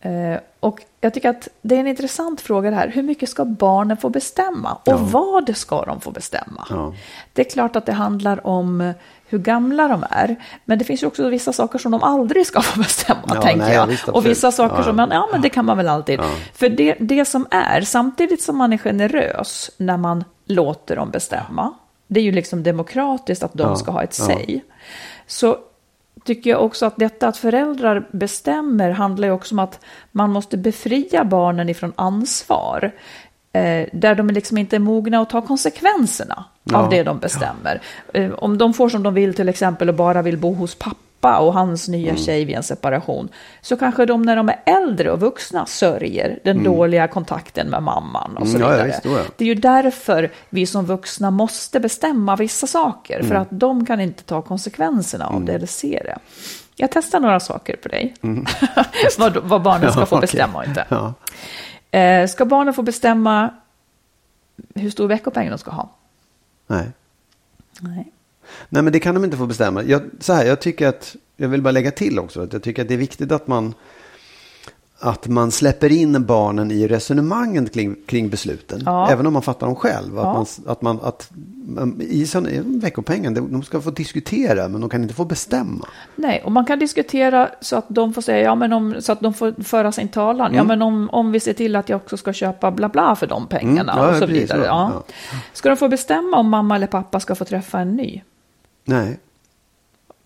Eh, 0.00 0.40
och 0.66 0.82
jag 1.00 1.14
tycker 1.14 1.28
att 1.30 1.48
det 1.62 1.74
är 1.76 1.80
en 1.80 1.86
intressant 1.86 2.40
fråga 2.40 2.70
det 2.70 2.76
här. 2.76 2.88
Hur 2.88 3.02
mycket 3.02 3.28
ska 3.28 3.44
barnen 3.44 3.96
få 3.96 4.08
bestämma? 4.08 4.72
Och 4.72 4.80
Ja. 4.84 4.96
vad 4.96 5.56
ska 5.56 5.84
de 5.84 6.00
få 6.00 6.10
bestämma? 6.10 6.66
Ja. 6.70 6.94
Det 7.32 7.46
är 7.46 7.50
klart 7.50 7.76
att 7.76 7.86
det 7.86 7.92
handlar 7.92 8.46
om 8.46 8.92
hur 9.28 9.38
gamla 9.38 9.88
de 9.88 10.04
är. 10.10 10.36
Men 10.64 10.78
det 10.78 10.84
finns 10.84 11.02
ju 11.02 11.06
också 11.06 11.28
vissa 11.28 11.52
saker 11.52 11.78
som 11.78 11.92
de 11.92 12.02
aldrig 12.02 12.46
ska 12.46 12.60
få 12.72 12.78
bestämma, 12.78 13.20
Ja, 13.34 13.42
tänker 13.42 13.58
nej, 13.66 13.74
jag. 13.74 13.86
visst, 13.86 14.08
och 14.08 14.26
vissa 14.26 14.52
saker 14.52 14.76
Ja, 14.76 14.84
som 14.84 14.96
man, 14.96 15.10
ja 15.10 15.28
men 15.32 15.40
det 15.40 15.48
kan 15.48 15.64
man 15.64 15.76
väl 15.76 15.88
alltid. 15.88 16.20
Ja. 16.20 16.30
För 16.54 16.68
det, 16.68 16.94
det 17.00 17.24
som 17.24 17.46
är, 17.50 17.80
samtidigt 17.80 18.42
som 18.42 18.56
man 18.56 18.72
är 18.72 18.78
generös 18.78 19.70
när 19.76 19.96
man 19.96 20.24
låter 20.46 20.96
dem 20.96 21.10
bestämma, 21.10 21.72
det 22.06 22.20
är 22.20 22.24
ju 22.24 22.32
liksom 22.32 22.62
demokratiskt 22.62 23.42
att 23.42 23.52
de 23.54 23.76
ska 23.76 23.90
ha 23.90 24.02
ett 24.02 24.14
säg. 24.14 24.64
Så 25.26 25.56
tycker 26.26 26.50
jag 26.50 26.64
också 26.64 26.86
att 26.86 26.96
detta 26.96 27.28
att 27.28 27.36
föräldrar 27.36 28.08
bestämmer 28.12 28.90
handlar 28.90 29.28
ju 29.28 29.34
också 29.34 29.54
om 29.54 29.58
att 29.58 29.80
man 30.12 30.30
måste 30.32 30.56
befria 30.56 31.24
barnen 31.24 31.68
ifrån 31.68 31.92
ansvar. 31.96 32.92
Eh, 33.52 33.88
där 33.92 34.14
de 34.14 34.30
liksom 34.30 34.58
inte 34.58 34.76
är 34.76 34.80
mogna 34.80 35.20
att 35.20 35.30
ta 35.30 35.40
konsekvenserna 35.40 36.44
Ja. 36.64 36.78
av 36.78 36.90
det 36.90 37.02
de 37.02 37.18
bestämmer. 37.18 37.80
Eh, 38.14 38.30
om 38.32 38.58
de 38.58 38.74
får 38.74 38.88
som 38.88 39.02
de 39.02 39.14
vill 39.14 39.34
till 39.34 39.48
exempel 39.48 39.88
och 39.88 39.94
bara 39.94 40.22
vill 40.22 40.38
bo 40.38 40.52
hos 40.54 40.74
pappa 40.74 40.96
och 41.20 41.54
hans 41.54 41.88
nya 41.88 42.10
Mm. 42.10 42.22
tjej 42.22 42.44
vid 42.44 42.56
en 42.56 42.62
separation. 42.62 43.28
Så 43.60 43.76
kanske 43.76 44.06
de 44.06 44.22
när 44.22 44.36
de 44.36 44.48
är 44.48 44.60
äldre 44.64 45.10
och 45.10 45.20
vuxna 45.20 45.66
sörjer 45.66 46.38
den 46.44 46.64
dåliga 46.64 47.08
kontakten 47.08 47.68
med 47.70 47.82
mamman 47.82 48.36
och 48.36 48.48
så 48.48 48.56
Mm, 48.56 48.68
ja, 48.68 48.74
vidare. 48.84 49.00
ja. 49.04 49.18
Det 49.36 49.44
är 49.44 49.48
ju 49.48 49.54
därför 49.54 50.32
vi 50.50 50.66
som 50.66 50.86
vuxna 50.86 51.30
måste 51.30 51.80
bestämma 51.80 52.36
vissa 52.36 52.66
saker. 52.66 53.14
Mm. 53.18 53.28
För 53.28 53.34
att 53.34 53.48
de 53.50 53.86
kan 53.86 54.00
inte 54.00 54.22
ta 54.22 54.42
konsekvenserna 54.42 55.26
av 55.26 55.44
det 55.44 55.52
eller 55.52 55.66
se 55.66 56.02
det. 56.04 56.18
Jag 56.76 56.90
testar 56.92 57.20
några 57.20 57.40
saker 57.40 57.76
på 57.76 57.88
dig. 57.88 58.14
vad, 59.18 59.36
vad 59.36 59.62
barnen 59.62 59.92
ska 59.92 60.00
Mm. 60.00 60.00
Ja, 60.00 60.06
få 60.06 60.16
okej. 60.16 60.20
bestämma 60.20 60.58
och 60.58 60.64
inte. 60.64 60.84
Ja. 60.88 61.14
Eh, 61.98 62.26
ska 62.28 62.44
barnen 62.44 62.74
få 62.74 62.82
bestämma 62.82 63.50
hur 64.74 64.90
stor 64.90 65.08
veckopeng 65.08 65.50
de 65.50 65.58
ska 65.58 65.70
ha? 65.70 65.90
Nej. 66.66 66.86
Nej. 67.80 68.12
Nej, 68.68 68.82
men 68.82 68.92
det 68.92 69.00
kan 69.00 69.14
de 69.14 69.24
inte 69.24 69.36
få 69.36 69.46
bestämma. 69.46 69.82
Jag, 69.82 70.02
så 70.20 70.32
här, 70.32 70.44
jag 70.44 70.60
tycker 70.60 70.88
att, 70.88 71.16
jag 71.36 71.48
vill 71.48 71.62
bara 71.62 71.70
lägga 71.70 71.90
till 71.90 72.18
också, 72.18 72.42
att 72.42 72.52
jag 72.52 72.62
tycker 72.62 72.82
att 72.82 72.88
det 72.88 72.94
är 72.94 72.98
viktigt 72.98 73.32
att 73.32 73.46
man, 73.46 73.74
att 74.98 75.26
man 75.28 75.50
släpper 75.50 75.92
in 75.92 76.24
barnen 76.26 76.70
i 76.70 76.88
resonemangen 76.88 77.68
kring, 77.68 77.96
kring 78.06 78.28
besluten. 78.30 78.82
Ja. 78.86 79.10
Även 79.10 79.26
om 79.26 79.32
man 79.32 79.42
fattar 79.42 79.66
dem 79.66 79.76
själv. 79.76 80.18
Att 80.18 80.24
Ja. 80.24 80.32
man, 80.32 80.46
att 80.66 80.82
man, 80.82 80.98
att, 81.02 81.30
um, 81.78 82.00
I 82.00 82.26
sån, 82.26 82.48
veckopengen, 82.80 83.34
de 83.34 83.62
ska 83.62 83.80
få 83.80 83.90
diskutera, 83.90 84.68
men 84.68 84.80
de 84.80 84.90
kan 84.90 85.02
inte 85.02 85.14
få 85.14 85.24
bestämma. 85.24 85.86
Nej, 86.16 86.42
och 86.44 86.52
man 86.52 86.64
kan 86.64 86.78
diskutera 86.78 87.50
så 87.60 87.76
att 87.76 87.84
de 87.88 88.14
får 88.14 88.22
säga, 88.22 88.40
ja 88.44 88.54
men 88.54 88.72
om, 88.72 88.94
så 89.00 89.12
att 89.12 89.20
de 89.20 89.34
får 89.34 89.62
föra 89.62 89.92
sin 89.92 90.08
talan. 90.08 90.54
Ja 90.54 90.64
men 90.64 90.82
om, 90.82 91.10
om 91.10 91.32
vi 91.32 91.40
ser 91.40 91.52
till 91.52 91.76
att 91.76 91.88
jag 91.88 91.96
också 91.96 92.16
ska 92.16 92.32
köpa 92.32 92.70
bla 92.70 92.88
bla 92.88 93.16
för 93.16 93.26
de 93.26 93.46
pengarna 93.46 93.92
Mm, 93.92 94.04
ja, 94.04 94.10
och 94.12 94.16
så 94.18 94.26
vidare. 94.26 94.60
så, 94.60 94.66
Ja. 94.66 95.02
Ska 95.52 95.68
de 95.68 95.76
få 95.76 95.88
bestämma 95.88 96.36
om 96.36 96.48
mamma 96.50 96.76
eller 96.76 96.86
pappa 96.86 97.20
ska 97.20 97.34
få 97.34 97.44
träffa 97.44 97.78
en 97.80 97.96
ny? 97.96 98.22
Nej. 98.86 99.18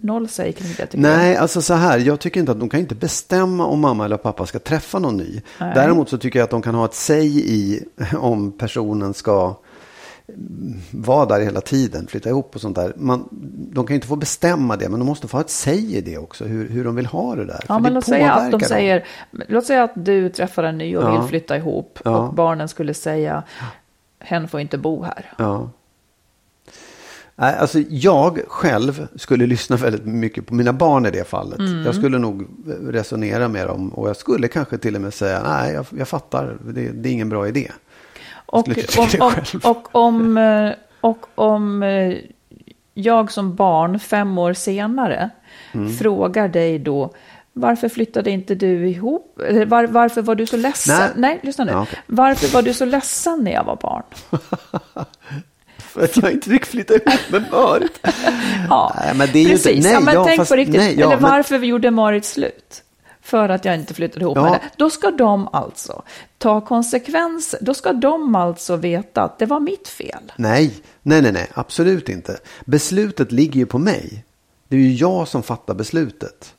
Noll 0.02 0.28
säger 0.28 0.52
kring 0.52 0.74
det 0.78 0.88
Nej, 0.94 1.36
alltså 1.36 1.62
så 1.62 1.74
här, 1.74 1.98
jag 1.98 2.20
tycker 2.20 2.40
inte 2.40 2.52
att 2.52 2.60
de 2.60 2.68
kan 2.68 2.80
inte 2.80 2.94
bestämma 2.94 3.66
om 3.66 3.80
mamma 3.80 4.04
eller 4.04 4.16
pappa 4.16 4.46
ska 4.46 4.58
träffa 4.58 4.98
någon 4.98 5.16
ny. 5.16 5.42
Nej. 5.60 5.72
Däremot 5.74 6.08
så 6.08 6.18
tycker 6.18 6.38
jag 6.38 6.44
att 6.44 6.50
de 6.50 6.62
kan 6.62 6.74
ha 6.74 6.84
ett 6.84 6.94
säg 6.94 7.52
i 7.52 7.84
om 8.18 8.52
personen 8.52 9.14
ska 9.14 9.54
mm, 10.28 10.80
vara 10.90 11.26
där 11.26 11.40
hela 11.40 11.60
tiden, 11.60 12.06
flytta 12.06 12.28
ihop 12.28 12.54
och 12.54 12.60
sånt 12.60 12.76
där. 12.76 12.92
Man, 12.96 13.28
de 13.72 13.86
kan 13.86 13.94
ju 13.94 13.94
inte 13.94 14.06
få 14.06 14.16
bestämma 14.16 14.76
det, 14.76 14.88
men 14.88 15.00
de 15.00 15.06
måste 15.06 15.28
få 15.28 15.36
ha 15.36 15.42
ett 15.42 15.50
säg 15.50 15.96
i 15.96 16.00
det 16.00 16.18
också, 16.18 16.44
hur, 16.44 16.68
hur 16.68 16.84
de 16.84 16.94
vill 16.96 17.06
ha 17.06 17.34
det 17.36 17.44
där. 17.44 17.64
Ja, 17.68 17.74
För 17.74 17.80
men 17.80 17.94
låt 17.94 18.04
säga 18.04 18.32
att 18.32 18.38
de 18.38 18.50
påverkar 18.50 18.58
dem. 18.58 18.68
säger, 18.68 19.04
låt 19.48 19.66
säga 19.66 19.82
att 19.84 19.92
du 19.94 20.28
träffar 20.28 20.62
en 20.64 20.78
ny 20.78 20.96
och 20.96 21.02
Ja. 21.04 21.20
vill 21.20 21.28
flytta 21.28 21.56
ihop 21.56 21.98
Ja. 22.04 22.16
och 22.18 22.34
barnen 22.34 22.68
skulle 22.68 22.94
säga, 22.94 23.42
hen 24.18 24.48
får 24.48 24.60
inte 24.60 24.78
bo 24.78 25.02
här. 25.02 25.32
Ja. 25.38 25.70
Alltså 27.40 27.78
jag 27.88 28.40
själv 28.48 29.06
skulle 29.16 29.46
lyssna 29.46 29.76
väldigt 29.76 30.04
mycket 30.04 30.46
på 30.46 30.54
mina 30.54 30.72
barn 30.72 31.06
i 31.06 31.10
det 31.10 31.28
fallet. 31.28 31.58
Mm. 31.58 31.82
Jag 31.84 31.94
skulle 31.94 32.18
nog 32.18 32.46
resonera 32.82 33.48
med 33.48 33.66
dem 33.66 33.88
och 33.88 34.08
jag 34.08 34.16
skulle 34.16 34.48
kanske 34.48 34.78
till 34.78 34.94
och 34.94 35.00
med 35.00 35.14
säga 35.14 35.42
nej, 35.42 35.72
jag, 35.74 35.86
jag 35.98 36.08
fattar, 36.08 36.56
det, 36.64 36.88
det 36.88 37.08
är 37.08 37.12
ingen 37.12 37.28
bra 37.28 37.48
idé. 37.48 37.70
Och 38.46 38.68
om, 38.98 39.06
om, 39.20 39.32
och 39.62 39.94
om, 39.94 40.38
eh, 40.38 40.72
och 41.00 41.26
om 41.34 41.82
eh, 41.82 42.16
jag 42.94 43.32
som 43.32 43.54
barn 43.54 43.98
fem 43.98 44.38
år 44.38 44.52
senare 44.52 45.30
Mm. 45.72 45.92
frågar 45.92 46.48
dig 46.48 46.78
då, 46.78 47.14
varför 47.52 47.88
flyttade 47.88 48.30
inte 48.30 48.54
du 48.54 48.88
ihop? 48.88 49.40
Var, 49.66 49.86
varför 49.86 50.22
var 50.22 50.34
du 50.34 50.46
så 50.46 50.56
ledsen? 50.56 50.96
Nej. 50.98 51.10
Nej, 51.16 51.40
lyssna 51.42 51.64
nu. 51.64 51.72
Ja, 51.72 51.82
okej. 51.82 51.98
Varför 52.06 52.54
var 52.54 52.62
du 52.62 52.74
så 52.74 52.84
ledsen 52.84 53.44
när 53.44 53.52
jag 53.52 53.64
var 53.64 53.76
barn? 53.76 54.02
För 55.92 56.04
att 56.04 56.16
jag 56.16 56.32
inte 56.32 56.50
fick 56.50 56.66
flytta 56.66 56.94
ihop 56.94 57.20
med 57.30 57.44
Marit. 57.52 58.00
Ja, 58.68 58.96
Nej, 59.04 59.14
men 59.14 59.28
det 59.32 59.38
är 59.38 59.42
ju 59.42 59.50
inte- 59.52 59.62
precis. 59.64 59.84
nej, 59.84 59.92
ja, 59.92 60.00
men 60.00 60.14
ja, 60.14 60.24
tänk 60.24 60.36
fast- 60.40 60.50
på 60.50 60.56
riktigt. 60.56 60.76
nej, 60.80 60.94
ja, 60.98 61.06
Eller 61.06 61.20
men- 61.20 61.30
varför 61.30 61.58
gjorde 61.58 61.90
Marit 61.90 62.24
slut? 62.24 62.82
För 63.22 63.48
att 63.48 63.64
jag 63.64 63.74
inte 63.74 63.94
flyttade 63.94 64.24
ihop 64.24 64.36
Ja. 64.36 64.42
med 64.42 64.52
det. 64.52 64.60
Då 64.76 64.90
ska 64.90 65.10
de 65.10 65.48
alltså 65.52 66.02
ta 66.38 66.60
konsekvenser. 66.60 67.58
Då 67.62 67.74
ska 67.74 67.92
de 67.92 68.34
alltså 68.34 68.76
veta 68.76 69.22
att 69.22 69.38
det 69.38 69.46
var 69.46 69.60
mitt 69.60 69.88
fel. 69.88 70.32
Nej, 70.36 70.74
nej, 71.02 71.22
nej, 71.22 71.32
nej, 71.32 71.46
absolut 71.54 72.08
inte. 72.08 72.38
Beslutet 72.64 73.32
ligger 73.32 73.60
ju 73.60 73.66
på 73.66 73.78
mig. 73.78 74.24
Det 74.68 74.76
är 74.76 74.80
ju 74.80 74.92
jag 74.94 75.28
som 75.28 75.42
fattar 75.42 75.74
beslutet. 75.74 76.54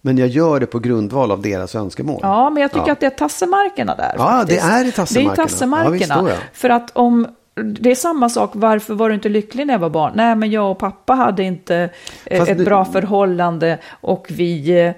Men 0.00 0.18
jag 0.18 0.28
gör 0.28 0.60
det 0.60 0.66
på 0.66 0.78
grundval 0.78 1.30
av 1.32 1.42
deras 1.42 1.74
önskemål. 1.74 2.20
Ja, 2.22 2.50
men 2.50 2.60
jag 2.62 2.70
tycker 2.72 2.86
Ja. 2.86 2.92
att 2.92 3.00
det 3.00 3.06
är 3.06 3.10
tassemarkerna 3.10 3.94
där. 3.94 4.14
Ja, 4.18 4.24
faktiskt. 4.24 4.62
det 4.62 4.68
är 4.68 4.84
i 4.84 4.92
tassemarkerna. 4.92 5.34
Det 5.34 5.42
är 5.42 5.44
i 5.44 5.48
tassemarkerna. 5.48 6.30
Ja. 6.30 6.36
För 6.52 6.70
att 6.70 6.90
om... 6.96 7.26
Det 7.54 7.90
är 7.90 7.94
samma 7.94 8.28
sak, 8.28 8.50
varför 8.54 8.94
var 8.94 9.08
du 9.08 9.14
inte 9.14 9.28
lycklig 9.28 9.66
när 9.66 9.74
jag 9.74 9.78
var 9.78 9.90
barn? 9.90 10.12
Nej, 10.14 10.36
men 10.36 10.50
jag 10.50 10.70
och 10.70 10.78
pappa 10.78 11.12
hade 11.14 11.42
inte 11.42 11.90
eh, 12.26 12.38
Fast 12.38 12.50
ett 12.50 12.58
det- 12.58 12.64
bra 12.64 12.84
förhållande 12.84 13.78
och 14.00 14.26
vi, 14.30 14.80
eh, 14.80 14.92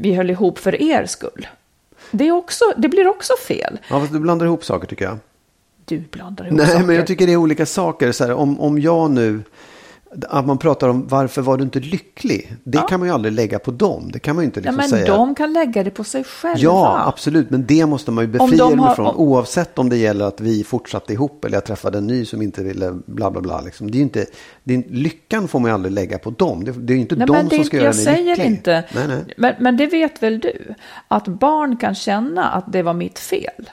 vi 0.00 0.14
höll 0.14 0.30
ihop 0.30 0.58
för 0.58 0.82
er 0.82 1.06
skull. 1.06 1.46
Det, 2.10 2.28
är 2.28 2.32
också, 2.32 2.64
det 2.76 2.88
blir 2.88 3.08
också 3.08 3.32
fel. 3.48 3.78
Ja, 3.90 4.00
fast 4.00 4.12
du 4.12 4.18
blandar 4.20 4.46
ihop 4.46 4.64
saker 4.64 4.86
tycker 4.86 5.04
jag. 5.04 5.18
Du 5.84 5.98
blandar 5.98 6.44
ihop 6.46 6.56
Nej, 6.58 6.66
saker. 6.66 6.86
men 6.86 6.96
jag 6.96 7.06
tycker 7.06 7.26
det 7.26 7.32
är 7.32 7.36
olika 7.36 7.66
saker. 7.66 8.12
Så 8.12 8.24
här, 8.24 8.32
om, 8.34 8.60
om 8.60 8.78
jag 8.78 9.10
nu, 9.10 9.40
att 10.28 10.46
man 10.46 10.58
pratar 10.58 10.88
om 10.88 11.06
varför 11.08 11.42
var 11.42 11.56
du 11.56 11.62
inte 11.64 11.80
lycklig? 11.80 12.52
Det 12.64 12.78
kan 12.88 13.00
man 13.00 13.08
ju 13.08 13.14
aldrig 13.14 13.34
lägga 13.34 13.58
på 13.58 13.70
dem. 13.70 14.10
Det 14.12 14.18
kan 14.18 14.36
man 14.36 14.42
ju 14.42 14.46
inte 14.46 14.60
ja, 14.60 14.62
liksom 14.62 14.76
men 14.76 14.88
säga. 14.88 15.16
de 15.16 15.34
kan 15.34 15.52
lägga 15.52 15.84
det 15.84 15.90
på 15.90 16.04
sig 16.04 16.24
själva. 16.24 16.58
Ja, 16.58 17.02
absolut. 17.06 17.50
Men 17.50 17.66
det 17.66 17.86
måste 17.86 18.10
man 18.10 18.24
ju 18.24 18.28
befria 18.30 18.64
de 18.64 18.70
dem 18.70 18.78
har- 18.78 18.92
ifrån. 18.92 19.06
om- 19.06 19.16
Oavsett 19.16 19.78
om 19.78 19.88
det 19.88 19.96
gäller 19.96 20.24
att 20.24 20.40
vi 20.40 20.64
fortsatte 20.64 21.12
ihop 21.12 21.44
eller 21.44 21.56
jag 21.56 21.64
träffade 21.64 21.98
en 21.98 22.06
ny 22.06 22.24
som 22.24 22.42
inte 22.42 22.62
ville 22.62 22.98
bla 23.06 23.30
bla 23.30 23.40
bla. 23.40 23.60
Liksom. 23.60 23.90
Det 23.90 23.98
är 23.98 24.02
inte, 24.02 24.26
det 24.64 24.74
är, 24.74 24.82
lyckan 24.88 25.48
får 25.48 25.60
man 25.60 25.70
ju 25.70 25.74
aldrig 25.74 25.92
lägga 25.94 26.18
på 26.18 26.30
dem. 26.30 26.64
Det, 26.64 26.72
det 26.72 26.92
är 26.92 26.94
ju 26.94 27.00
inte 27.00 27.16
Nej, 27.16 27.26
de 27.26 27.50
som 27.56 27.64
ska 27.64 27.76
jag 27.76 27.84
göra 27.84 27.92
säger 27.92 28.36
lycklig. 28.36 28.46
inte. 28.46 28.84
Nej, 28.94 29.08
nej. 29.08 29.34
Men, 29.36 29.54
men 29.58 29.76
det 29.76 29.86
vet 29.86 30.22
väl 30.22 30.38
du? 30.40 30.74
Att 31.08 31.28
barn 31.28 31.76
kan 31.76 31.94
känna 31.94 32.44
att 32.48 32.72
det 32.72 32.82
var 32.82 32.94
mitt 32.94 33.18
fel. 33.18 33.70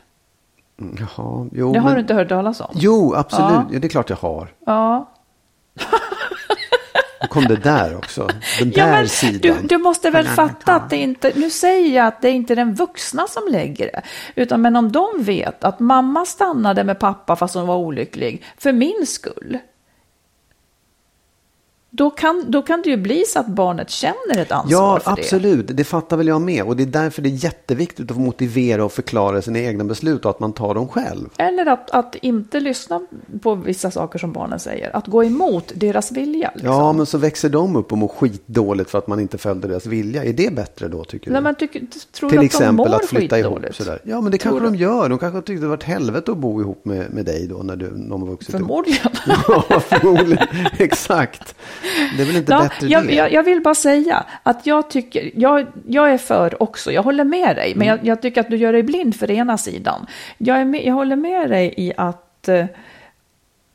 Jaha, 1.00 1.48
jo, 1.52 1.74
Det 1.74 1.80
har 1.80 1.86
men, 1.86 1.96
du 1.96 2.02
inte 2.02 2.14
hört 2.14 2.30
talas 2.30 2.62
om? 2.62 2.68
Jo, 2.74 3.14
absolut. 3.16 3.50
Ja. 3.52 3.66
Ja. 3.72 3.80
det 3.80 3.88
är 3.88 3.90
klart 3.90 4.10
jag 4.10 4.18
har. 4.18 4.48
Ja. 4.66 5.12
Då 7.22 7.28
kom 7.28 7.46
det 7.46 7.56
där 7.56 7.98
också. 7.98 8.28
Den 8.60 8.72
Ja, 8.76 8.86
där 8.86 9.06
sidan. 9.06 9.58
du, 9.62 9.68
du 9.68 9.78
måste 9.78 10.10
väl 10.10 10.28
fatta 10.28 10.76
att 10.76 10.90
det 10.90 10.98
inte, 10.98 11.32
nu 11.36 11.50
säger 11.50 11.96
jag 11.96 12.08
att 12.08 12.22
det 12.22 12.28
är 12.30 12.34
inte 12.34 12.56
den 12.56 12.74
vuxna 12.76 13.28
som 13.28 13.44
lägger 13.52 13.86
det, 13.86 14.02
utan 14.36 14.62
men 14.62 14.76
om 14.76 14.92
de 14.92 15.08
vet 15.18 15.64
att 15.64 15.80
mamma 15.80 16.26
stannade 16.26 16.84
med 16.84 17.00
pappa 17.00 17.36
fast 17.36 17.56
hon 17.56 17.68
var 17.68 17.76
olycklig, 17.78 18.44
för 18.58 18.72
min 18.74 19.06
skull, 19.08 19.58
då 21.90 22.10
kan, 22.10 22.46
då 22.48 22.62
kan 22.62 22.82
det 22.82 22.90
ju 22.90 22.98
bli 22.98 23.24
så 23.28 23.40
att 23.40 23.48
barnet 23.48 23.90
känner 23.90 24.38
ett 24.38 24.52
ansvar 24.52 24.72
Ja, 24.80 25.00
för 25.00 25.16
det. 25.16 25.22
absolut. 25.22 25.66
Det 25.68 25.84
fattar 25.84 26.18
väl 26.18 26.28
jag 26.28 26.42
med. 26.42 26.64
Och 26.64 26.76
det 26.78 26.84
är 26.84 26.88
därför 26.88 27.22
det 27.22 27.30
är 27.30 27.44
jätteviktigt 27.44 28.12
att 28.12 28.18
motivera 28.18 28.86
och 28.86 28.92
förklara 28.92 29.42
sina 29.42 29.60
egna 29.60 29.84
beslut 29.84 30.26
och 30.26 30.32
att 30.32 30.40
man 30.40 30.54
tar 30.54 30.74
dem 30.74 30.88
själv. 30.88 31.30
Eller 31.38 31.66
att, 31.66 31.92
att 31.92 32.16
inte 32.16 32.60
lyssna 32.60 33.02
på 33.42 33.56
vissa 33.56 33.92
saker 33.92 34.20
som 34.20 34.32
barnen 34.34 34.60
säger, 34.60 34.96
att 34.96 35.08
gå 35.08 35.24
emot 35.24 35.72
deras 35.76 36.12
vilja. 36.12 36.52
Liksom. 36.54 36.72
Ja, 36.74 36.94
men 36.94 37.06
så 37.06 37.18
växer 37.18 37.50
de 37.50 37.76
upp 37.76 37.92
och 37.92 37.98
mår 37.98 38.08
skitdåligt 38.08 38.90
för 38.90 38.98
att 38.98 39.08
man 39.08 39.20
inte 39.20 39.38
följde 39.38 39.68
deras 39.68 39.86
vilja. 39.86 40.24
Är 40.24 40.34
det 40.34 40.54
bättre 40.54 40.88
då, 40.88 41.04
tycker 41.04 41.32
Nej, 41.32 41.40
du? 41.40 41.44
men 41.44 41.56
tycker, 41.56 41.82
tror 42.12 42.30
Till 42.30 42.40
du 42.40 42.46
att 42.46 42.52
de 42.52 42.58
exempel 42.58 42.94
att 42.94 43.06
flytta 43.06 43.40
ihop 43.40 43.60
sådär. 43.72 44.00
Ja, 44.04 44.22
men 44.22 44.32
det 44.32 44.38
kanske 44.38 44.64
de 44.66 44.76
gör. 44.76 45.10
De 45.10 45.18
kanske 45.20 45.42
tyckte 45.42 45.62
det 45.64 45.68
var 45.68 45.78
ett 45.78 45.84
helvete 45.84 46.32
att 46.32 46.38
bo 46.38 46.62
ihop 46.62 46.86
med, 46.86 47.14
med 47.14 47.26
dig 47.26 47.48
då 47.48 47.58
när 47.58 47.76
du, 47.76 47.90
de 47.90 48.22
har 48.22 48.30
vuxit 48.30 48.50
ihop. 48.50 48.60
Förmodligen. 48.62 49.12
Ja, 49.48 49.80
förmodligen. 49.80 50.48
Exakt. 50.78 51.56
Det 52.18 52.24
är 52.24 52.26
väl 52.28 52.36
inte 52.36 52.52
Ja, 52.52 52.60
bättre 52.62 52.88
jag, 52.88 53.08
det? 53.08 53.14
jag, 53.14 53.32
jag 53.32 53.44
vill 53.44 53.62
bara 53.62 53.76
säga 53.76 54.26
att 54.44 54.66
jag 54.68 54.90
tycker, 54.90 55.32
jag, 55.36 55.68
jag 55.88 56.12
är 56.12 56.18
för 56.18 56.64
också, 56.64 56.92
jag 56.92 57.04
håller 57.04 57.24
med 57.24 57.56
dig, 57.56 57.74
men 57.76 57.88
Mm. 57.88 57.98
jag, 57.98 58.08
jag 58.08 58.22
tycker 58.22 58.42
att 58.42 58.50
du 58.50 58.58
gör 58.58 58.74
dig 58.74 58.84
blind 58.84 59.16
för 59.16 59.32
ena 59.32 59.58
sidan. 59.58 60.08
Jag, 60.38 60.58
är 60.58 60.66
med, 60.66 60.86
jag 60.86 60.94
håller 60.94 61.16
med 61.16 61.50
dig 61.50 61.74
i 61.78 61.94
att, 61.98 62.48
eh, 62.48 62.66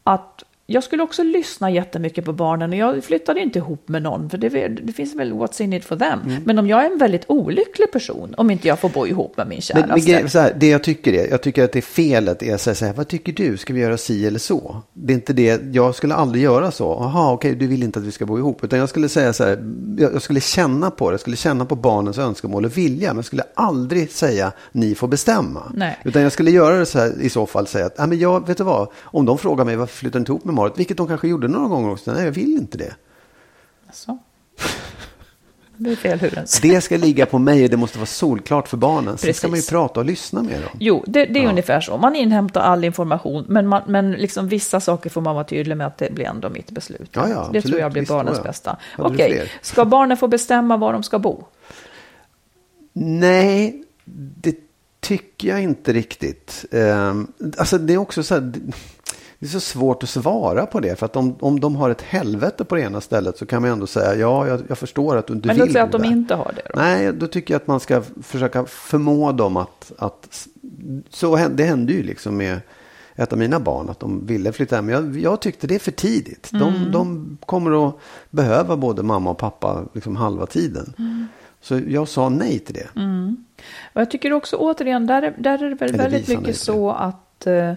att 0.04 0.42
jag 0.66 0.85
skulle 0.85 1.02
också 1.02 1.23
lyssna 1.23 1.71
jättemycket 1.71 2.25
på 2.25 2.33
barnen 2.33 2.71
och 2.71 2.76
jag 2.76 3.04
flyttade 3.04 3.40
inte 3.40 3.59
ihop 3.59 3.88
med 3.88 4.02
någon 4.02 4.31
för 4.31 4.38
det, 4.38 4.69
det 4.69 4.92
finns 4.92 5.14
väl 5.16 5.33
what's 5.33 5.62
in 5.62 5.73
it 5.73 5.85
for 5.85 5.97
them. 5.97 6.21
Mm. 6.26 6.42
Men 6.45 6.59
om 6.59 6.66
jag 6.66 6.85
är 6.85 6.90
en 6.90 6.99
väldigt 6.99 7.25
olycklig 7.26 7.92
person 7.92 8.35
om 8.37 8.50
inte 8.50 8.69
jag 8.69 8.78
får 8.78 8.88
bo 8.88 9.07
ihop 9.07 9.37
med 9.37 9.49
min 9.49 9.61
Men, 9.75 9.81
men 9.81 9.88
käraste. 9.88 10.11
grej- 10.12 10.31
så 10.31 10.38
här, 10.38 10.57
det 10.61 10.69
jag 10.69 10.83
tycker 10.83 11.12
är, 11.12 11.31
jag 11.31 11.42
tycker 11.42 11.64
att 11.64 11.73
det 11.73 11.78
är 11.78 11.83
felet 11.83 12.42
är 12.42 12.54
att 12.54 12.61
säga 12.61 12.75
så 12.75 12.85
här, 12.85 12.92
vad 12.92 13.09
tycker 13.09 13.33
du, 13.33 13.57
ska 13.57 13.73
vi 13.73 13.81
göra 13.81 13.97
si 13.97 14.26
eller 14.26 14.38
så? 14.38 14.76
Det 14.92 15.12
är 15.12 15.14
inte 15.14 15.33
det, 15.33 15.62
jag 15.73 15.95
skulle 15.95 16.14
aldrig 16.14 16.45
göra 16.45 16.71
så. 16.71 16.85
Jaha, 17.00 17.33
okej, 17.33 17.54
du 17.54 17.66
vill 17.66 17.83
inte 17.83 17.99
att 17.99 18.04
vi 18.04 18.11
ska 18.12 18.26
bo 18.26 18.38
ihop. 18.38 18.64
Utan 18.64 18.78
jag 18.78 18.88
skulle 18.88 19.09
säga 19.09 19.33
så 19.33 19.45
här, 19.45 19.64
jag, 19.99 20.14
jag 20.14 20.23
skulle 20.23 20.40
känna 20.40 20.90
på 20.90 21.11
det, 21.11 21.12
jag 21.14 21.21
skulle 21.21 21.37
känna 21.37 21.64
på 21.64 21.75
barnens 21.76 22.19
önskemål 22.19 22.64
och 22.64 22.76
vilja. 22.78 23.09
Men 23.09 23.16
jag 23.16 23.25
skulle 23.25 23.45
aldrig 23.54 24.11
säga, 24.11 24.52
ni 24.73 24.95
får 24.95 25.09
bestämma. 25.09 25.73
Nej. 25.75 25.99
Utan 26.04 26.23
jag 26.23 26.33
skulle 26.33 26.50
göra 26.50 26.76
det 26.78 26.87
så 26.87 26.99
här, 26.99 27.12
i 27.21 27.28
så 27.31 27.47
fall 27.47 27.66
säga 27.66 27.87
att, 27.87 27.99
nej 27.99 28.07
men 28.09 28.19
jag, 28.19 28.47
vet 28.47 28.59
du 28.59 28.64
vad, 28.64 28.88
om 29.02 29.26
de 29.26 29.38
frågar 29.38 29.64
mig 29.64 29.76
varför 29.76 29.95
flyttar 29.97 30.19
du 30.19 30.21
inte 30.21 30.33
ihop 30.33 30.45
med 30.45 30.51
Marit, 30.52 30.78
vilket 30.78 30.97
de 30.97 31.09
kanske 31.09 31.28
gjorde 31.28 31.49
några 31.49 31.68
gånger 31.68 31.90
också, 31.90 32.12
nej 32.12 32.25
jag 32.25 32.32
vill 32.32 32.52
inte 32.52 32.78
det. 32.78 32.94
Så. 33.92 34.18
Det 35.76 35.90
är 35.92 35.97
fel 35.97 36.18
huvud. 36.21 36.38
Det 36.62 36.80
ska 36.80 36.97
ligga 36.97 37.26
på 37.26 37.38
mig 37.38 37.64
och 37.64 37.71
det 37.71 37.76
måste 37.76 37.99
vara 37.99 38.06
solklart 38.06 38.68
för 38.68 38.76
barnen. 38.76 39.18
Sen 39.18 39.35
ska 39.35 39.49
man 39.49 39.59
ju 39.59 39.62
prata 39.62 40.00
och 40.00 40.06
lyssna 40.06 40.42
med 40.42 40.61
dem. 40.61 40.71
Jo, 40.80 41.04
det, 41.06 41.25
det 41.25 41.44
är 41.44 41.49
ungefär 41.49 41.80
så. 41.80 41.97
Man 41.97 42.16
inhämtar 42.16 42.61
all 42.61 42.85
information, 42.85 43.44
men, 43.49 43.66
man, 43.66 43.82
men 43.87 44.12
liksom 44.12 44.49
vissa 44.49 44.80
saker 44.80 45.11
får 45.11 45.21
man 45.21 45.35
vara 45.35 45.44
tydlig 45.44 45.76
med 45.76 45.87
att 45.87 45.99
det 45.99 46.12
blir 46.12 46.25
ändå 46.25 46.50
mitt 46.50 46.71
beslut. 46.71 47.11
Ja, 47.12 47.28
ja, 47.28 47.35
det 47.35 47.40
absolut. 47.40 47.64
tror 47.64 47.80
jag 47.80 47.92
blir 47.92 48.02
Visst, 48.02 48.12
barnens 48.12 48.37
ja, 48.37 48.42
ja. 48.44 48.49
bästa. 48.49 48.76
Hade 48.92 49.09
du 49.09 49.14
Okej, 49.14 49.30
fler? 49.32 49.52
ska 49.62 49.85
barnen 49.85 50.16
få 50.16 50.28
bestämma 50.28 50.76
var 50.76 50.92
de 50.92 51.02
ska 51.02 51.18
bo? 51.18 51.44
Nej, 52.92 53.85
det 54.42 54.56
tycker 55.00 55.49
jag 55.49 55.62
inte 55.62 55.92
riktigt. 55.92 56.64
Ehm, 56.71 57.32
alltså 57.59 57.78
det 57.78 57.92
är 57.94 57.99
också 57.99 58.23
så 58.23 58.35
här, 58.35 58.40
det- 58.40 58.61
det 59.43 59.49
är 59.49 59.51
så 59.51 59.61
svårt 59.61 60.03
att 60.03 60.09
svara 60.09 60.67
på 60.67 60.81
det. 60.81 60.99
För 60.99 61.07
att 61.07 61.17
om, 61.17 61.37
om 61.41 61.61
de 61.61 61.77
har 61.77 61.91
ett 61.91 62.03
helvete 62.03 62.65
på 62.65 62.75
det 62.75 62.81
ena 62.83 63.01
stället 63.01 63.39
så 63.39 63.47
kan 63.47 63.63
man 63.63 63.71
ändå 63.71 63.87
säga 63.87 64.15
ja, 64.15 64.47
jag, 64.47 64.61
jag 64.69 64.79
förstår 64.79 65.17
att 65.17 65.27
du 65.27 65.33
inte 65.33 65.47
Men 65.47 65.57
vill 65.57 65.65
låt 65.65 65.73
säga 65.73 65.85
att 65.85 65.93
de 65.93 66.05
inte 66.05 66.35
har 66.35 66.53
det 66.57 66.63
då. 66.75 66.81
Nej, 66.81 67.13
då 67.13 67.27
tycker 67.27 67.55
jag 67.55 67.61
att 67.61 67.67
man 67.67 67.81
ska 67.81 68.03
försöka 68.23 68.65
förmå 68.65 69.33
dem 69.33 69.57
att... 69.57 69.93
att 69.99 70.49
så 71.11 71.37
det 71.49 71.65
hände 71.65 71.93
ju 71.93 72.03
liksom 72.03 72.37
med 72.37 72.61
ett 73.15 73.33
av 73.33 73.39
mina 73.39 73.61
barn 73.61 73.91
att 73.91 74.01
de 74.01 74.27
ville 74.27 74.53
flytta 74.53 74.77
hem. 74.77 74.89
Jag, 74.89 75.17
jag 75.19 75.41
tyckte 75.41 75.67
det 75.67 75.75
är 75.75 75.79
för 75.79 75.91
tidigt. 75.93 76.49
De, 76.53 76.91
de 76.93 77.39
kommer 77.47 77.89
att 77.89 77.95
behöva 78.31 78.77
både 78.77 79.03
mamma 79.03 79.31
och 79.31 79.39
pappa 79.39 79.83
liksom 79.93 80.17
halva 80.17 80.47
tiden. 80.47 80.95
Så 81.61 81.81
jag 81.89 82.09
sa 82.09 82.29
nej 82.29 82.59
till 82.59 82.75
det. 82.75 82.89
Och 83.93 84.01
jag 84.01 84.11
tycker 84.11 84.33
också 84.33 84.57
återigen, 84.57 85.07
där, 85.07 85.23
är- 85.23 85.35
där 85.39 85.63
är 85.65 85.69
det 85.71 85.75
väl 85.75 85.89
Eller 85.89 85.99
väldigt 86.11 86.29
mycket 86.29 86.57
så 86.57 86.91
att, 86.91 87.47
eh, 87.47 87.73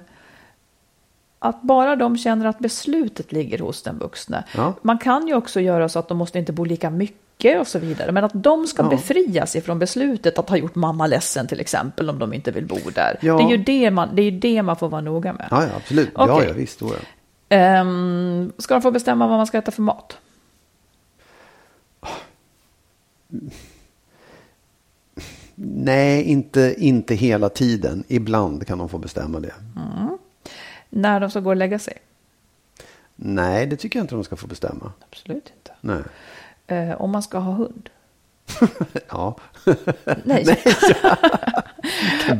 att 1.46 1.62
bara 1.62 1.96
de 1.96 2.18
känner 2.18 2.46
att 2.46 2.60
beslutet 2.60 3.32
ligger 3.32 3.60
hos 3.60 3.82
den 3.82 3.98
vuxne. 4.00 4.44
Ja. 4.56 4.74
Man 4.82 4.98
kan 4.98 5.28
ju 5.28 5.36
också 5.36 5.62
göra 5.62 5.90
så 5.90 6.00
att 6.00 6.08
de 6.08 6.18
måste 6.18 6.40
inte 6.40 6.54
bo 6.54 6.64
lika 6.66 6.90
mycket 6.90 7.60
och 7.60 7.68
så 7.68 7.80
vidare. 7.80 8.12
Men 8.12 8.24
att 8.24 8.32
de 8.34 8.68
ska 8.68 8.84
Ja. 8.84 8.90
befrias 8.90 9.56
ifrån 9.56 9.80
beslutet 9.80 10.40
att 10.40 10.50
ha 10.50 10.58
gjort 10.58 10.76
mamma 10.76 11.08
ledsen 11.08 11.48
till 11.48 11.60
exempel 11.60 12.10
om 12.10 12.20
de 12.20 12.34
inte 12.34 12.52
vill 12.52 12.66
bo 12.66 12.78
där. 12.96 13.18
Ja. 13.22 13.38
Det, 13.38 13.44
är 13.44 13.50
ju 13.50 13.58
det, 13.58 13.92
man, 13.92 14.10
det 14.16 14.22
är 14.22 14.32
det 14.32 14.64
man 14.64 14.76
får 14.76 14.90
vara 14.90 15.02
noga 15.02 15.34
med. 15.34 15.48
Ja, 15.52 15.64
ja 15.64 15.70
absolut. 15.78 16.10
Ja, 16.16 16.34
Okej. 16.36 16.48
ja, 16.48 16.54
visst. 16.54 16.80
Då, 16.80 16.88
ja. 16.88 16.96
Ehm, 17.58 18.52
ska 18.58 18.74
de 18.74 18.82
få 18.82 18.92
bestämma 18.92 19.28
vad 19.28 19.38
man 19.38 19.48
ska 19.48 19.58
äta 19.58 19.72
för 19.72 19.82
mat? 19.82 20.18
Nej, 25.56 26.24
inte, 26.24 26.76
inte 26.78 27.16
hela 27.16 27.50
tiden. 27.50 28.04
Ibland 28.08 28.68
kan 28.68 28.78
de 28.78 28.90
få 28.90 28.98
bestämma 28.98 29.40
det. 29.40 29.54
När 30.96 31.20
de 31.20 31.30
ska 31.30 31.40
gå 31.40 31.50
och 31.50 31.56
lägga 31.56 31.80
sig? 31.80 31.98
Nej, 33.16 33.66
det 33.66 33.76
tycker 33.76 34.00
jag 34.00 34.04
inte 34.04 34.16
de 34.16 34.24
ska 34.24 34.36
få 34.36 34.48
bestämma. 34.48 34.92
Absolut 35.10 35.54
inte. 35.56 35.72
Nej. 35.82 36.02
Eh, 36.68 37.02
om 37.02 37.12
man 37.12 37.24
ska 37.24 37.38
ha 37.38 37.52
hund? 37.52 37.90
Ja, 39.10 39.38
Nej. 40.24 40.44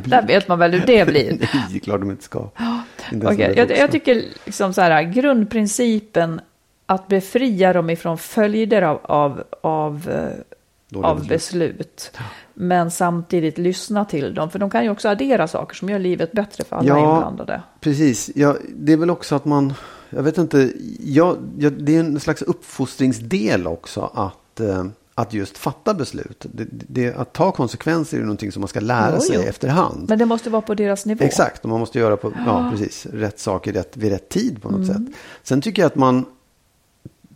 Där 0.04 0.26
vet 0.26 0.48
man 0.48 0.58
väl 0.58 0.72
hur 0.72 0.86
det 0.86 1.06
blir. 1.06 1.30
nej, 1.30 1.48
det 1.70 1.76
är 1.76 1.78
klart 1.80 2.00
de 2.00 2.10
inte 2.10 2.24
ska. 2.24 2.48
Inte 3.12 3.26
är 3.26 3.56
jag, 3.56 3.70
jag 3.78 3.92
tycker 3.92 4.22
liksom 4.44 4.74
så 4.74 4.80
här, 4.80 5.02
grundprincipen 5.02 6.40
att 6.86 7.08
befria 7.08 7.72
dem 7.72 7.90
ifrån 7.90 8.18
följder 8.18 8.82
av, 8.82 9.00
av, 9.02 9.44
av, 9.60 10.10
eh, 10.10 10.55
Dåliga 10.96 11.10
av 11.10 11.28
beslut. 11.28 11.78
beslut. 11.78 12.10
Men 12.54 12.90
samtidigt 12.90 13.58
lyssna 13.58 14.04
till 14.04 14.34
dem, 14.34 14.50
för 14.50 14.58
de 14.58 14.70
kan 14.70 14.84
ju 14.84 14.90
också 14.90 15.08
addera 15.08 15.48
saker 15.48 15.74
som 15.76 15.88
gör 15.88 15.98
livet 15.98 16.32
bättre 16.32 16.64
för 16.64 16.76
alla 16.76 16.88
Ja. 16.88 16.98
inblandade. 17.14 17.62
Precis, 17.80 18.30
ja, 18.34 18.56
det 18.76 18.92
är 18.92 18.96
väl 18.96 19.10
också 19.10 19.34
att 19.34 19.44
man, 19.44 19.74
jag 20.10 20.22
vet 20.22 20.38
inte, 20.38 20.72
ja, 21.00 21.36
ja, 21.58 21.70
det 21.70 21.96
är 21.96 22.00
en 22.00 22.20
slags 22.20 22.42
uppfostringsdel 22.42 23.66
också 23.66 24.10
att, 24.14 24.60
eh, 24.60 24.84
att 25.14 25.32
just 25.34 25.58
fatta 25.58 25.94
beslut. 25.94 26.46
Det, 26.52 26.66
det, 26.70 27.14
att 27.16 27.32
ta 27.32 27.52
konsekvenser 27.52 28.16
är 28.18 28.22
någonting 28.22 28.52
som 28.52 28.60
man 28.60 28.68
ska 28.68 28.80
lära 28.80 29.14
Jo, 29.14 29.20
sig 29.20 29.36
jo. 29.36 29.42
efterhand. 29.42 30.08
Men 30.08 30.18
det 30.18 30.26
måste 30.26 30.50
vara 30.50 30.62
på 30.62 30.74
deras 30.74 31.06
nivå. 31.06 31.24
Exakt, 31.24 31.62
och 31.64 31.68
man 31.70 31.80
måste 31.80 31.98
göra 31.98 32.16
på, 32.16 32.32
ja, 32.46 32.70
precis, 32.72 33.06
rätt 33.06 33.38
saker 33.38 33.72
rätt, 33.72 33.96
vid 33.96 34.12
rätt 34.12 34.28
tid 34.28 34.62
på 34.62 34.70
något 34.70 34.86
sätt. 34.86 35.02
Sen 35.42 35.60
tycker 35.60 35.82
jag 35.82 35.86
att 35.86 35.96
man, 35.96 36.24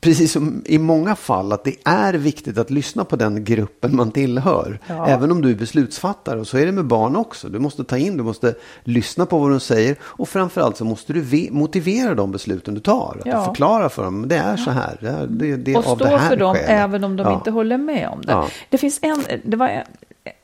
precis 0.01 0.33
som 0.33 0.63
i 0.67 0.79
många 0.79 1.17
fall, 1.17 1.53
att 1.53 1.65
det 1.65 1.75
är 1.85 2.15
viktigt 2.15 2.59
att 2.59 2.71
lyssna 2.71 3.05
på 3.05 3.17
den 3.17 3.45
gruppen 3.45 3.97
man 3.97 4.11
tillhör. 4.11 4.79
Ja. 4.87 5.07
Även 5.07 5.33
om 5.33 5.43
du 5.43 5.51
är 5.51 5.55
beslutsfattare. 5.55 6.41
Och 6.41 6.47
så 6.47 6.59
är 6.59 6.67
det 6.67 6.73
med 6.73 6.85
barn 6.87 7.17
också. 7.17 7.49
Du 7.49 7.59
måste 7.59 7.85
ta 7.85 7.97
in, 7.99 8.17
du 8.17 8.23
måste 8.23 8.55
lyssna 8.85 9.27
på 9.27 9.39
vad 9.39 9.51
de 9.51 9.61
säger. 9.61 9.97
Och 10.03 10.29
framförallt 10.29 10.77
så 10.77 10.85
måste 10.85 11.13
du 11.13 11.21
ve- 11.21 11.49
motivera 11.51 12.15
de 12.15 12.33
besluten 12.33 12.75
du 12.75 12.81
tar. 12.81 13.17
Att 13.21 13.27
Ja. 13.27 13.39
du 13.39 13.45
förklarar 13.45 13.89
för 13.89 14.05
dem, 14.05 14.29
det 14.29 14.37
är 14.37 14.57
så 14.57 14.71
här. 14.71 14.99
Det 15.01 15.09
är, 15.09 15.27
det, 15.27 15.57
det 15.57 15.73
är 15.73 15.79
och 15.79 15.87
av 15.87 15.97
stå 15.97 16.05
det 16.05 16.19
här 16.19 16.29
för 16.29 16.37
dem 16.37 16.55
skälet. 16.55 16.71
även 16.71 17.05
om 17.05 17.17
de 17.17 17.27
Ja. 17.27 17.35
inte 17.35 17.51
håller 17.51 17.79
med 17.79 18.09
om 18.09 18.23
det. 18.23 18.45
Det 18.71 18.79
finns 18.79 18.99
en, 19.03 19.25
det 19.45 19.57
var 19.57 19.69
en, 19.69 19.85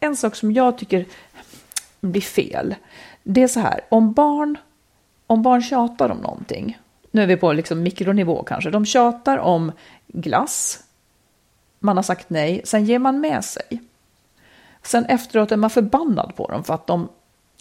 en 0.01 0.17
sak 0.17 0.35
som 0.37 0.53
jag 0.53 0.79
tycker 0.79 1.05
blir 2.01 2.21
fel. 2.21 2.75
Det 3.23 3.43
är 3.43 3.49
så 3.49 3.61
här, 3.61 3.81
om 3.89 4.13
barn, 4.13 4.57
om 5.27 5.43
barn 5.43 5.63
tjatar 5.63 6.11
om 6.11 6.19
någonting, 6.19 6.79
nu 7.17 7.23
är 7.23 7.27
vi 7.27 7.37
på 7.37 7.53
liksom 7.53 7.83
mikronivå 7.83 8.43
kanske, 8.43 8.71
de 8.71 8.87
tjatar 8.87 9.39
om 9.39 9.73
glass, 10.07 10.81
man 11.79 11.97
har 11.97 12.03
sagt 12.03 12.31
nej, 12.31 12.61
sen 12.65 12.85
ger 12.85 12.99
man 12.99 13.21
med 13.21 13.45
sig. 13.45 13.83
Sen 14.83 15.05
efteråt 15.05 15.53
är 15.53 15.57
man 15.57 15.71
förbannad 15.71 16.37
på 16.37 16.47
dem 16.51 16.65
för 16.65 16.75
att 16.75 16.87
de 16.87 17.09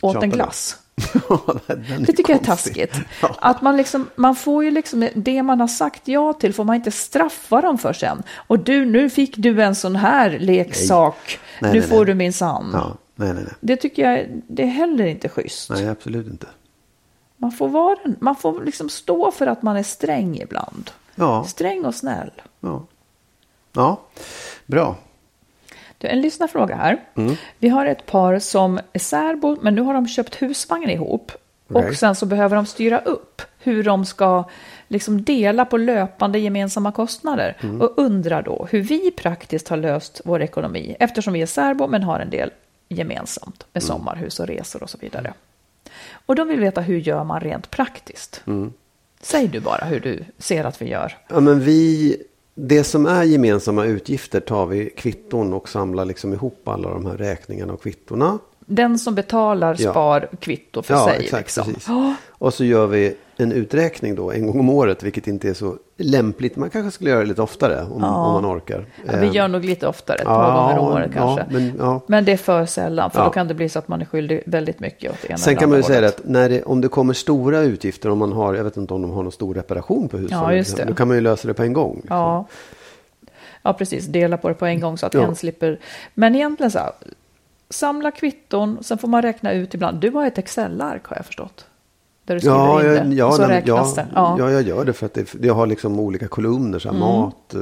åt 0.02 0.16
en 0.16 0.22
Tjatade. 0.22 0.28
glass. 0.36 0.78
Det 2.00 2.14
tycker 2.14 2.34
jag 2.34 2.42
är 2.42 2.46
taskigt. 2.46 2.96
Ja. 3.22 3.36
Att 3.40 3.62
man, 3.62 3.78
liksom, 3.78 4.10
man 4.16 4.36
får 4.36 4.64
ju 4.64 4.72
liksom, 4.72 5.10
det 5.16 5.44
man 5.44 5.60
har 5.60 5.68
sagt 5.68 6.08
ja 6.08 6.34
till 6.34 6.54
får 6.54 6.64
man 6.64 6.76
inte 6.76 6.92
straffa 6.92 7.62
dem 7.62 7.78
för 7.78 7.94
sen. 7.94 8.24
Och 8.36 8.60
du, 8.60 8.86
nu 8.86 9.10
fick 9.10 9.38
du 9.38 9.64
en 9.64 9.76
sån 9.76 9.96
här 9.96 10.40
leksak, 10.40 11.40
Nej, 11.62 11.74
nu 11.74 11.80
nej, 11.80 11.90
får 11.90 11.98
nej. 11.98 12.06
du 12.06 12.14
minsann. 12.14 12.70
Ja, 12.74 12.98
nej, 13.16 13.34
nej, 13.34 13.44
nej. 13.44 13.54
Det 13.60 13.76
tycker 13.76 14.12
jag, 14.12 14.42
det 14.48 14.64
är 14.64 14.68
heller 14.68 15.06
inte 15.06 15.30
schysst. 15.30 15.70
Nej, 15.70 15.88
absolut 15.88 16.28
inte. 16.28 16.48
Man 17.38 17.52
får, 17.52 17.68
vara, 17.70 17.98
man 18.20 18.36
får 18.36 18.64
liksom 18.64 18.90
stå 18.90 19.32
för 19.32 19.48
att 19.48 19.62
man 19.62 19.78
är 19.78 19.84
sträng 19.84 20.38
ibland. 20.38 20.92
Ja, 21.16 21.44
Sträng 21.44 21.86
och 21.86 21.96
snäll. 21.96 22.32
ja. 22.60 22.86
Ja, 23.74 24.02
bra. 24.66 24.96
Du, 25.98 26.08
en 26.08 26.22
lyssnarfråga 26.22 26.76
här. 26.76 26.98
Mm. 27.16 27.36
Vi 27.60 27.70
har 27.70 27.86
ett 27.86 28.06
par 28.06 28.40
som 28.40 28.80
är 28.94 29.00
särbo, 29.00 29.58
men 29.62 29.76
nu 29.76 29.82
har 29.82 29.94
de 29.94 30.08
köpt 30.08 30.42
husvagn 30.42 30.90
ihop. 30.90 31.32
Okej. 31.70 31.90
Och 31.90 31.96
sen 31.96 32.16
så 32.16 32.26
behöver 32.26 32.56
de 32.56 32.66
styra 32.66 33.00
upp 33.00 33.42
hur 33.60 33.84
de 33.84 34.06
ska 34.06 34.44
liksom 34.88 35.24
dela 35.24 35.66
på 35.66 35.78
löpande 35.78 36.40
gemensamma 36.40 36.92
kostnader. 36.92 37.58
Mm. 37.64 37.82
Och 37.82 37.94
undrar 37.98 38.42
då 38.42 38.68
hur 38.72 38.82
vi 38.82 39.12
praktiskt 39.12 39.68
har 39.68 39.78
löst 39.78 40.22
vår 40.26 40.42
ekonomi 40.42 40.96
eftersom 41.00 41.34
vi 41.34 41.42
är 41.42 41.46
särbo 41.46 41.88
men 41.88 42.04
har 42.04 42.20
en 42.20 42.30
del 42.30 42.52
gemensamt 42.90 43.66
med 43.74 43.84
Mm. 43.84 43.88
sommarhus 43.98 44.40
och 44.40 44.48
resor 44.48 44.84
och 44.84 44.90
så 44.90 44.98
vidare. 44.98 45.34
Och 46.26 46.36
de 46.36 46.48
vill 46.48 46.60
veta 46.60 46.82
hur 46.82 46.98
gör 46.98 47.24
man 47.24 47.40
rent 47.40 47.72
praktiskt? 47.72 48.42
Mm. 48.48 48.74
Säg 49.22 49.48
du 49.48 49.60
bara 49.60 49.86
hur 49.86 50.00
du 50.00 50.24
ser 50.38 50.64
att 50.64 50.82
vi 50.82 50.90
gör. 50.90 51.18
Ja, 51.28 51.40
men 51.40 51.60
vi, 51.60 52.18
det 52.56 52.84
som 52.84 53.06
är 53.06 53.24
gemensamma 53.24 53.86
utgifter 53.86 54.40
tar 54.40 54.66
vi 54.66 54.90
kvitton 54.90 55.54
och 55.54 55.70
samlar 55.70 56.06
liksom 56.06 56.34
ihop 56.34 56.68
alla 56.68 56.90
de 56.90 57.06
här 57.06 57.18
räkningarna 57.18 57.74
och 57.74 57.82
kvittorna. 57.84 58.40
Den 58.60 59.00
som 59.00 59.16
betalar 59.16 59.76
Ja. 59.80 59.92
spar 59.92 60.30
kvitto 60.40 60.82
för 60.82 60.94
Ja, 60.94 61.06
sig. 61.08 61.24
exakt, 61.24 61.68
liksom. 61.68 61.76
Ja, 61.96 62.16
Och 62.30 62.54
så 62.54 62.66
gör 62.66 62.88
vi 62.88 63.16
en 63.38 63.52
uträkning 63.52 64.16
då 64.16 64.32
en 64.32 64.48
gång 64.48 64.60
om 64.60 64.70
året, 64.70 65.04
vilket 65.04 65.28
inte 65.28 65.50
är 65.50 65.54
så 65.54 65.76
lämpligt. 65.98 66.56
Man 66.56 66.70
kanske 66.70 66.92
skulle 66.92 67.10
göra 67.10 67.20
det 67.20 67.26
lite 67.26 67.42
oftare 67.42 67.82
om, 67.82 68.02
Ja. 68.02 68.26
om 68.28 68.34
man 68.44 68.58
orkar. 68.58 68.86
Ja, 69.06 69.14
vi 69.20 69.28
Eh, 69.28 69.34
gör 69.36 69.48
nog 69.48 69.66
lite 69.66 69.88
oftare, 69.88 70.18
ett 70.18 70.26
par 70.26 70.56
gånger 70.62 70.78
om 70.80 70.88
året 70.88 71.12
kanske. 71.14 71.46
men. 71.50 72.00
Men 72.08 72.26
det 72.26 72.32
är 72.32 72.38
för 72.38 72.66
sällan, 72.66 73.12
för 73.12 73.24
då 73.24 73.30
kan 73.30 73.48
det 73.48 73.54
bli 73.54 73.70
så 73.70 73.80
att 73.80 73.88
man 73.88 74.02
är 74.02 74.06
skyldig 74.06 74.44
väldigt 74.46 74.80
mycket 74.80 75.12
åt 75.12 75.18
det 75.22 75.28
ena 75.30 75.38
Sen 75.38 75.56
kan 75.56 75.70
man 75.70 75.78
ju 75.78 75.84
säga 75.84 76.08
att 76.08 76.22
när 76.26 76.50
det, 76.50 76.64
om 76.64 76.82
det 76.82 76.88
kommer 76.88 77.14
stora 77.14 77.60
utgifter, 77.60 78.10
om 78.10 78.18
man 78.18 78.32
har, 78.34 78.54
jag 78.54 78.64
vet 78.64 78.78
inte 78.78 78.94
om 78.94 79.02
de 79.02 79.12
har 79.12 79.24
någon 79.24 79.32
stor 79.32 79.54
reparation 79.54 80.08
på 80.10 80.18
huset. 80.18 80.88
Då 80.88 80.94
kan 80.94 81.08
man 81.08 81.18
ju 81.18 81.22
lösa 81.22 81.48
det 81.48 81.54
på 81.54 81.64
en 81.64 81.74
gång. 81.74 81.96
liksom. 81.96 82.18
Ja. 82.18 82.46
ja, 83.62 83.74
precis. 83.74 84.06
Dela 84.06 84.38
på 84.38 84.48
det 84.48 84.54
på 84.54 84.66
en 84.66 84.80
gång 84.80 84.98
så 84.98 85.06
att 85.06 85.14
Ja. 85.14 85.22
en 85.24 85.36
slipper. 85.36 85.80
Men 86.14 86.36
egentligen 86.36 86.72
så 86.72 86.80
här, 86.80 86.92
samla 87.70 88.12
kvitton, 88.12 88.78
sen 88.84 88.98
får 88.98 89.08
man 89.08 89.22
räkna 89.22 89.52
ut 89.52 89.74
ibland. 89.74 89.98
Du 90.00 90.10
har 90.12 90.26
ett 90.28 90.38
Excel-ark 90.38 91.06
har 91.08 91.16
jag 91.18 91.26
förstått. 91.26 91.66
Där 92.26 92.34
du 92.36 92.40
skriver 92.40 92.58
Ja, 92.58 92.82
in 92.82 92.88
jag, 92.96 93.06
det 93.10 93.16
ja, 93.16 93.26
och 93.26 93.34
så 93.34 93.48
nej, 93.48 93.58
räknas 93.58 93.94
ja, 93.98 94.04
det. 94.04 94.10
Ja. 94.16 94.36
ja, 94.40 94.52
jag 94.52 94.62
gör 94.62 94.86
det 94.86 94.94
för 94.94 95.06
att 95.06 95.14
det, 95.14 95.34
det 95.34 95.50
har 95.50 95.68
liksom 95.68 96.00
olika 96.00 96.28
kolumner. 96.28 96.80
Så 96.80 96.90
Mm. 96.90 97.00
Mat, 97.00 97.54
eh, 97.54 97.60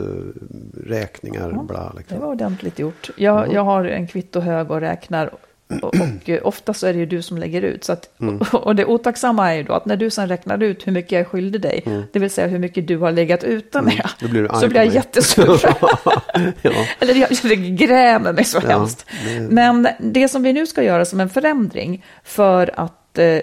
räkningar, 0.86 1.52
bla. 1.68 1.90
Det 1.94 1.98
Liksom. 1.98 2.20
var 2.20 2.28
ordentligt 2.28 2.80
gjort. 2.80 3.10
Jag, 3.18 3.54
jag 3.54 3.64
har 3.64 3.86
en 3.86 4.08
kvittohög 4.08 4.72
och 4.72 4.80
räknar. 4.82 5.28
Och, 5.34 5.40
och 5.84 5.96
eh, 6.30 6.40
ofta 6.44 6.74
så 6.74 6.88
är 6.88 6.94
det 6.94 7.00
ju 7.00 7.06
du 7.06 7.22
som 7.22 7.38
lägger 7.38 7.62
ut. 7.62 7.84
Så 7.84 7.94
att, 7.94 8.10
Mm. 8.22 8.38
Och 8.54 8.76
det 8.76 8.86
otacksamma 8.86 9.52
är 9.52 9.56
ju 9.58 9.64
då 9.64 9.74
att 9.74 9.86
när 9.86 9.96
du 9.98 10.10
sen 10.10 10.28
räknar 10.28 10.64
ut 10.64 10.88
hur 10.88 10.92
mycket 10.92 11.12
jag 11.12 11.22
är 11.22 11.26
skyldig 11.26 11.62
dig, 11.62 11.84
det 12.14 12.20
vill 12.20 12.30
säga 12.30 12.48
hur 12.48 12.60
mycket 12.60 12.88
du 12.88 12.98
har 12.98 13.12
legat 13.12 13.44
ute 13.44 13.82
med, 13.82 13.94
Mm. 14.22 14.32
Blir 14.32 14.48
så 14.60 14.68
blir 14.68 14.80
jag 14.80 14.88
mig. 14.88 14.96
jättesur. 14.96 15.60
ja. 16.62 16.72
Eller 17.00 17.14
jag, 17.16 17.30
jag 17.44 17.58
grämer 17.78 18.34
mig 18.34 18.44
så 18.44 18.60
Ja, 18.64 18.70
hemskt. 18.70 19.06
det- 19.26 19.40
Men 19.40 19.88
det 20.00 20.28
som 20.28 20.44
vi 20.44 20.54
nu 20.54 20.68
ska 20.68 20.84
göra 20.84 21.06
som 21.06 21.20
en 21.20 21.30
förändring 21.30 22.06
för 22.24 22.72
att 22.80 23.18
eh, 23.20 23.38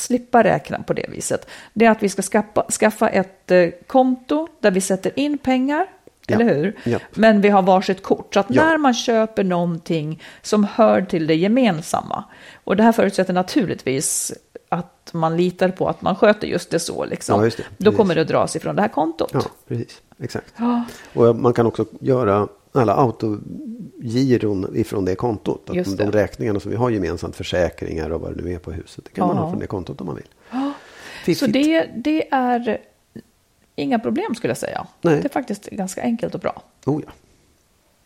slippa 0.00 0.44
räkna 0.44 0.82
på 0.82 0.92
det 0.92 1.06
viset, 1.08 1.46
det 1.72 1.84
är 1.86 1.90
att 1.90 2.02
vi 2.02 2.08
ska 2.08 2.22
skaffa, 2.22 2.64
skaffa 2.70 3.08
ett 3.08 3.50
eh, 3.50 3.68
konto 3.86 4.48
där 4.60 4.70
vi 4.70 4.80
sätter 4.80 5.12
in 5.18 5.38
pengar, 5.38 5.86
Ja. 6.26 6.34
eller 6.34 6.54
hur? 6.54 6.76
Ja. 6.84 6.98
Men 7.14 7.40
vi 7.40 7.48
har 7.48 7.62
varsitt 7.62 8.02
kort. 8.02 8.34
Så 8.34 8.40
att 8.40 8.46
Ja. 8.48 8.64
när 8.64 8.78
man 8.78 8.94
köper 8.94 9.44
någonting 9.44 10.22
som 10.42 10.64
hör 10.64 11.02
till 11.02 11.26
det 11.26 11.34
gemensamma, 11.34 12.24
och 12.64 12.76
det 12.76 12.82
här 12.82 12.92
förutsätter 12.92 13.32
naturligtvis 13.32 14.32
att 14.68 15.10
man 15.12 15.36
litar 15.36 15.68
på 15.68 15.88
att 15.88 16.02
man 16.02 16.16
sköter 16.16 16.46
just 16.48 16.70
det 16.70 16.78
så, 16.78 17.04
liksom. 17.04 17.44
Just 17.44 17.56
det. 17.56 17.64
då 17.76 17.92
kommer 17.92 18.14
det 18.14 18.20
att 18.20 18.28
dras 18.28 18.56
ifrån 18.56 18.76
det 18.76 18.82
här 18.82 18.88
kontot. 18.88 19.30
ja, 19.34 19.42
precis. 19.68 20.00
Exakt. 20.22 20.54
Och 21.14 21.36
man 21.36 21.52
kan 21.52 21.66
också 21.66 21.84
göra 22.00 22.48
alla 22.72 22.94
autogiron 22.94 24.76
ifrån 24.76 25.04
det 25.04 25.14
kontot. 25.14 25.70
Att 25.70 25.76
Just 25.76 25.98
de 25.98 26.04
det. 26.04 26.10
räkningarna 26.22 26.60
som 26.60 26.70
vi 26.70 26.76
har 26.76 26.90
gemensamt, 26.90 27.36
försäkringar 27.36 28.10
och 28.10 28.20
vad 28.20 28.36
det 28.36 28.42
nu 28.44 28.52
är 28.54 28.58
på 28.58 28.72
huset. 28.72 29.04
Det 29.04 29.10
kan 29.10 29.26
man 29.26 29.36
Ja. 29.36 29.42
ha 29.42 29.50
från 29.50 29.58
det 29.60 29.66
kontot 29.66 30.00
om 30.00 30.06
man 30.06 30.16
vill. 30.16 30.28
Så 30.50 30.72
Fiffigt. 31.24 31.52
det, 31.52 31.86
det 31.96 32.28
är 32.34 32.80
inga 33.76 33.98
problem 33.98 34.34
skulle 34.34 34.50
jag 34.50 34.58
säga. 34.58 34.86
Nej. 35.00 35.16
Det 35.16 35.24
är 35.24 35.28
faktiskt 35.28 35.66
ganska 35.70 36.02
enkelt 36.02 36.34
och 36.34 36.40
bra. 36.40 36.62
Oh, 36.86 37.02
ja. 37.06 37.12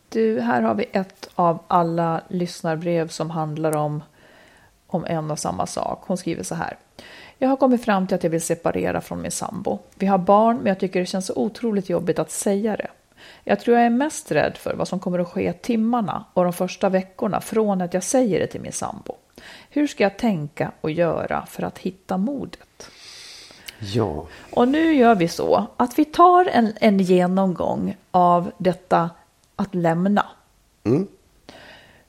Du, 0.09 0.39
här 0.39 0.61
har 0.61 0.75
vi 0.75 0.85
ett 0.91 1.29
av 1.35 1.59
alla 1.67 2.21
lyssnarbrev 2.27 3.07
som 3.07 3.29
handlar 3.29 3.75
om, 3.75 4.03
om 4.87 5.05
en 5.05 5.31
och 5.31 5.39
samma 5.39 5.65
sak. 5.67 6.03
Hon 6.07 6.17
skriver 6.17 6.43
så 6.43 6.55
här. 6.55 6.77
Jag 7.37 7.49
har 7.49 7.57
kommit 7.57 7.83
fram 7.83 8.07
till 8.07 8.15
att 8.15 8.23
jag 8.23 8.31
vill 8.31 8.41
separera 8.41 9.01
från 9.01 9.21
min 9.21 9.31
sambo. 9.31 9.79
Vi 9.95 10.05
har 10.05 10.17
barn, 10.17 10.57
men 10.57 10.65
jag 10.65 10.79
tycker 10.79 10.99
det 10.99 11.05
känns 11.05 11.25
så 11.25 11.33
otroligt 11.35 11.89
jobbigt 11.89 12.19
att 12.19 12.31
säga 12.31 12.75
det. 12.75 12.87
Jag 13.43 13.59
tror 13.59 13.77
jag 13.77 13.85
är 13.85 13.89
mest 13.89 14.31
rädd 14.31 14.57
för 14.57 14.73
vad 14.73 14.87
som 14.87 14.99
kommer 14.99 15.19
att 15.19 15.27
ske 15.27 15.53
timmarna 15.53 16.25
och 16.33 16.43
de 16.43 16.53
första 16.53 16.89
veckorna 16.89 17.41
från 17.41 17.81
att 17.81 17.93
jag 17.93 18.03
säger 18.03 18.39
det 18.39 18.47
till 18.47 18.61
min 18.61 18.71
sambo. 18.71 19.15
Hur 19.69 19.87
ska 19.87 20.03
jag 20.03 20.17
tänka 20.17 20.71
och 20.81 20.91
göra 20.91 21.45
för 21.45 21.63
att 21.63 21.77
hitta 21.79 22.17
modet? 22.17 22.89
ja. 23.79 24.27
Och 24.51 24.67
nu 24.67 24.93
gör 24.93 25.15
vi 25.15 25.27
så 25.27 25.67
att 25.77 25.99
vi 25.99 26.05
tar 26.05 26.45
en, 26.45 26.73
en 26.81 26.99
genomgång 26.99 27.97
av 28.11 28.51
detta 28.57 29.09
att 29.55 29.75
lämna. 29.75 30.25
Mm. 30.83 31.07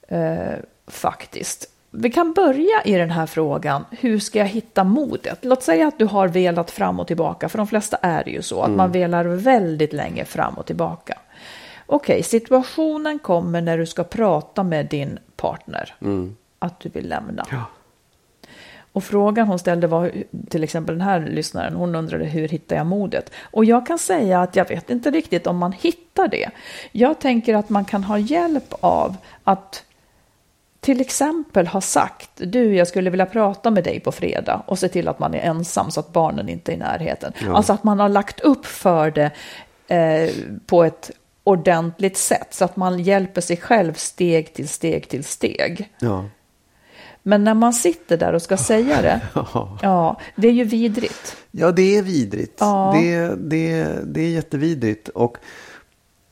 Eh, 0.08 0.58
faktiskt. 0.86 1.70
Vi 1.98 2.10
kan 2.10 2.32
börja 2.32 2.82
i 2.84 2.92
den 2.92 3.10
här 3.10 3.26
frågan, 3.26 3.84
hur 3.90 4.18
ska 4.18 4.38
jag 4.38 4.46
hitta 4.46 4.84
modet? 4.84 5.38
Låt 5.42 5.62
säga 5.62 5.88
att 5.88 5.98
du 5.98 6.04
har 6.04 6.28
velat 6.28 6.70
fram 6.70 7.00
och 7.00 7.06
tillbaka, 7.06 7.48
för 7.48 7.58
de 7.58 7.66
flesta 7.66 7.96
är 8.02 8.24
det 8.24 8.30
ju 8.30 8.42
så, 8.42 8.62
att 8.62 8.70
man 8.70 8.92
velar 8.92 9.24
väldigt 9.24 9.92
länge 9.92 10.24
fram 10.24 10.54
och 10.54 10.66
tillbaka. 10.66 11.18
Okej, 11.86 12.22
situationen 12.22 13.18
kommer 13.18 13.60
när 13.60 13.78
du 13.78 13.86
ska 13.86 14.04
prata 14.04 14.62
med 14.62 14.86
din 14.86 15.18
partner, 15.36 15.94
att 16.58 16.80
du 16.80 16.88
vill 16.88 17.08
lämna. 17.08 17.46
Ja. 17.50 17.64
Och 18.92 19.04
frågan 19.04 19.46
hon 19.46 19.58
ställde 19.58 19.86
var, 19.86 20.12
till 20.48 20.64
exempel 20.64 20.98
den 20.98 21.06
här 21.06 21.20
lyssnaren, 21.20 21.74
hon 21.74 21.94
undrade 21.94 22.24
hur 22.24 22.48
hittar 22.48 22.76
jag 22.76 22.86
modet? 22.86 23.32
Och 23.40 23.64
jag 23.64 23.86
kan 23.86 23.98
säga 23.98 24.40
att 24.40 24.56
jag 24.56 24.68
vet 24.68 24.90
inte 24.90 25.10
riktigt 25.10 25.46
om 25.46 25.56
man 25.56 25.72
hittar 25.72 26.28
det. 26.28 26.50
Jag 26.92 27.18
tänker 27.18 27.54
att 27.54 27.68
man 27.68 27.84
kan 27.84 28.04
ha 28.04 28.18
hjälp 28.18 28.74
av 28.80 29.16
att 29.44 29.84
till 30.86 31.00
exempel 31.00 31.66
ha 31.66 31.80
sagt, 31.80 32.30
du 32.34 32.74
jag 32.74 32.88
skulle 32.88 33.10
vilja 33.10 33.26
prata 33.26 33.70
med 33.70 33.84
dig 33.84 34.00
på 34.00 34.12
fredag 34.12 34.62
och 34.66 34.78
se 34.78 34.88
till 34.88 35.08
att 35.08 35.18
man 35.18 35.34
är 35.34 35.38
ensam 35.38 35.90
så 35.90 36.00
att 36.00 36.12
barnen 36.12 36.48
inte 36.48 36.72
är 36.72 36.74
i 36.74 36.78
närheten. 36.78 37.32
Ja. 37.44 37.56
Alltså 37.56 37.72
att 37.72 37.84
man 37.84 38.00
har 38.00 38.08
lagt 38.08 38.40
upp 38.40 38.66
för 38.66 39.10
det 39.10 39.30
eh, 39.94 40.30
på 40.66 40.84
ett 40.84 41.10
ordentligt 41.44 42.16
sätt 42.16 42.48
så 42.50 42.64
att 42.64 42.76
man 42.76 42.98
hjälper 42.98 43.40
sig 43.40 43.56
själv 43.56 43.94
steg 43.94 44.54
till 44.54 44.68
steg 44.68 45.08
till 45.08 45.24
steg. 45.24 45.90
Ja. 45.98 46.24
Men 47.22 47.44
när 47.44 47.54
man 47.54 47.72
sitter 47.72 48.16
där 48.16 48.32
och 48.32 48.42
ska 48.42 48.56
säga 48.56 49.02
det, 49.02 49.20
Ja. 49.34 49.78
ja, 49.82 50.20
det 50.36 50.48
är 50.48 50.52
ju 50.52 50.64
vidrigt. 50.64 51.36
Ja, 51.50 51.72
det 51.72 51.96
är 51.96 52.02
vidrigt. 52.02 52.56
Ja. 52.58 52.98
Det, 53.00 53.34
det, 53.36 53.84
det 54.04 54.20
är 54.20 54.30
jättevidrigt. 54.30 55.08
Och 55.08 55.38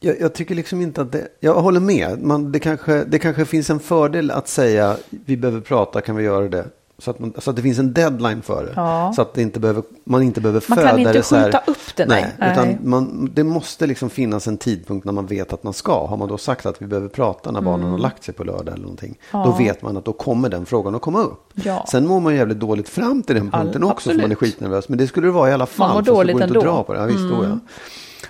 jag, 0.05 0.21
jag 0.21 0.33
tycker 0.35 0.55
liksom 0.55 0.81
inte 0.81 1.03
att 1.03 1.13
det... 1.13 1.29
Jag 1.41 1.55
håller 1.55 1.81
med. 1.81 2.23
Man, 2.23 2.53
det, 2.53 2.59
kanske, 2.59 3.05
det 3.05 3.19
kanske 3.19 3.45
finns 3.45 3.71
en 3.71 3.81
fördel 3.81 4.31
att 4.31 4.49
säga 4.49 4.97
vi 5.11 5.37
behöver 5.37 5.61
prata, 5.61 6.01
kan 6.01 6.17
vi 6.17 6.25
göra 6.25 6.49
det? 6.49 6.65
Så 6.99 7.11
att, 7.11 7.19
man, 7.19 7.33
så 7.39 7.51
att 7.51 7.57
det 7.57 7.63
finns 7.63 7.79
en 7.79 7.93
deadline 7.93 8.43
för 8.43 8.65
det. 8.65 8.73
Ja. 8.77 9.13
Så 9.17 9.23
att 9.23 9.35
det 9.35 9.43
inte 9.43 9.61
behöver, 9.61 9.83
man 10.05 10.23
inte 10.23 10.41
behöver 10.41 10.65
Man 10.69 10.77
föda 10.79 10.89
kan 10.91 10.99
inte 10.99 11.13
det 11.13 11.23
så 11.23 11.37
här. 11.37 11.45
skjuta 11.45 11.63
upp 11.67 11.97
det, 11.97 12.07
nej. 12.07 12.33
nej. 12.39 12.53
Utan 12.53 12.77
man, 12.91 13.31
det 13.35 13.45
måste 13.45 13.87
liksom 13.87 14.11
finnas 14.11 14.47
en 14.47 14.57
tidpunkt 14.57 15.05
när 15.05 15.13
man 15.13 15.27
vet 15.27 15.53
att 15.53 15.63
man 15.63 15.73
ska. 15.73 16.07
Har 16.07 16.17
man 16.17 16.29
då 16.29 16.39
sagt 16.39 16.67
att 16.67 16.83
vi 16.83 16.87
behöver 16.87 17.09
prata 17.09 17.51
när 17.51 17.61
barnen 17.61 17.91
har 17.91 17.99
lagt 17.99 18.25
sig 18.25 18.35
på 18.35 18.45
lördag 18.45 18.69
eller 18.75 18.83
någonting. 18.83 19.19
Då 19.33 19.39
Mm. 19.39 19.51
Ja. 19.51 19.57
vet 19.59 19.83
man 19.83 19.97
att 19.97 20.05
då 20.05 20.13
kommer 20.13 20.49
den 20.49 20.67
frågan 20.67 20.95
att 20.95 21.03
komma 21.03 21.21
upp. 21.23 21.51
Ja. 21.55 21.87
Sen 21.91 22.07
mår 22.07 22.21
man 22.21 22.35
jävligt 22.35 22.61
dåligt 22.61 22.89
fram 22.89 23.23
till 23.23 23.35
den 23.37 23.51
All- 23.53 23.61
punkten 23.63 23.85
också. 23.85 24.11
För 24.11 24.17
man 24.17 24.21
är 24.21 24.25
absolut. 24.35 24.39
skitnervös. 24.55 24.89
Men 24.89 24.99
det 24.99 25.07
skulle 25.07 25.27
det 25.27 25.33
vara 25.33 25.51
i 25.51 25.53
alla 25.53 25.67
fall. 25.67 25.89
mår 25.89 25.95
fast 25.97 26.07
det 26.07 26.13
dåligt 26.13 26.41
ändå. 26.41 26.61
Mm. 26.61 26.73
Dra 26.75 26.83
på 26.83 26.93
det. 26.93 26.99
Ja, 27.01 27.07
visst, 27.07 27.19
då, 27.19 27.45
ja. 27.45 27.59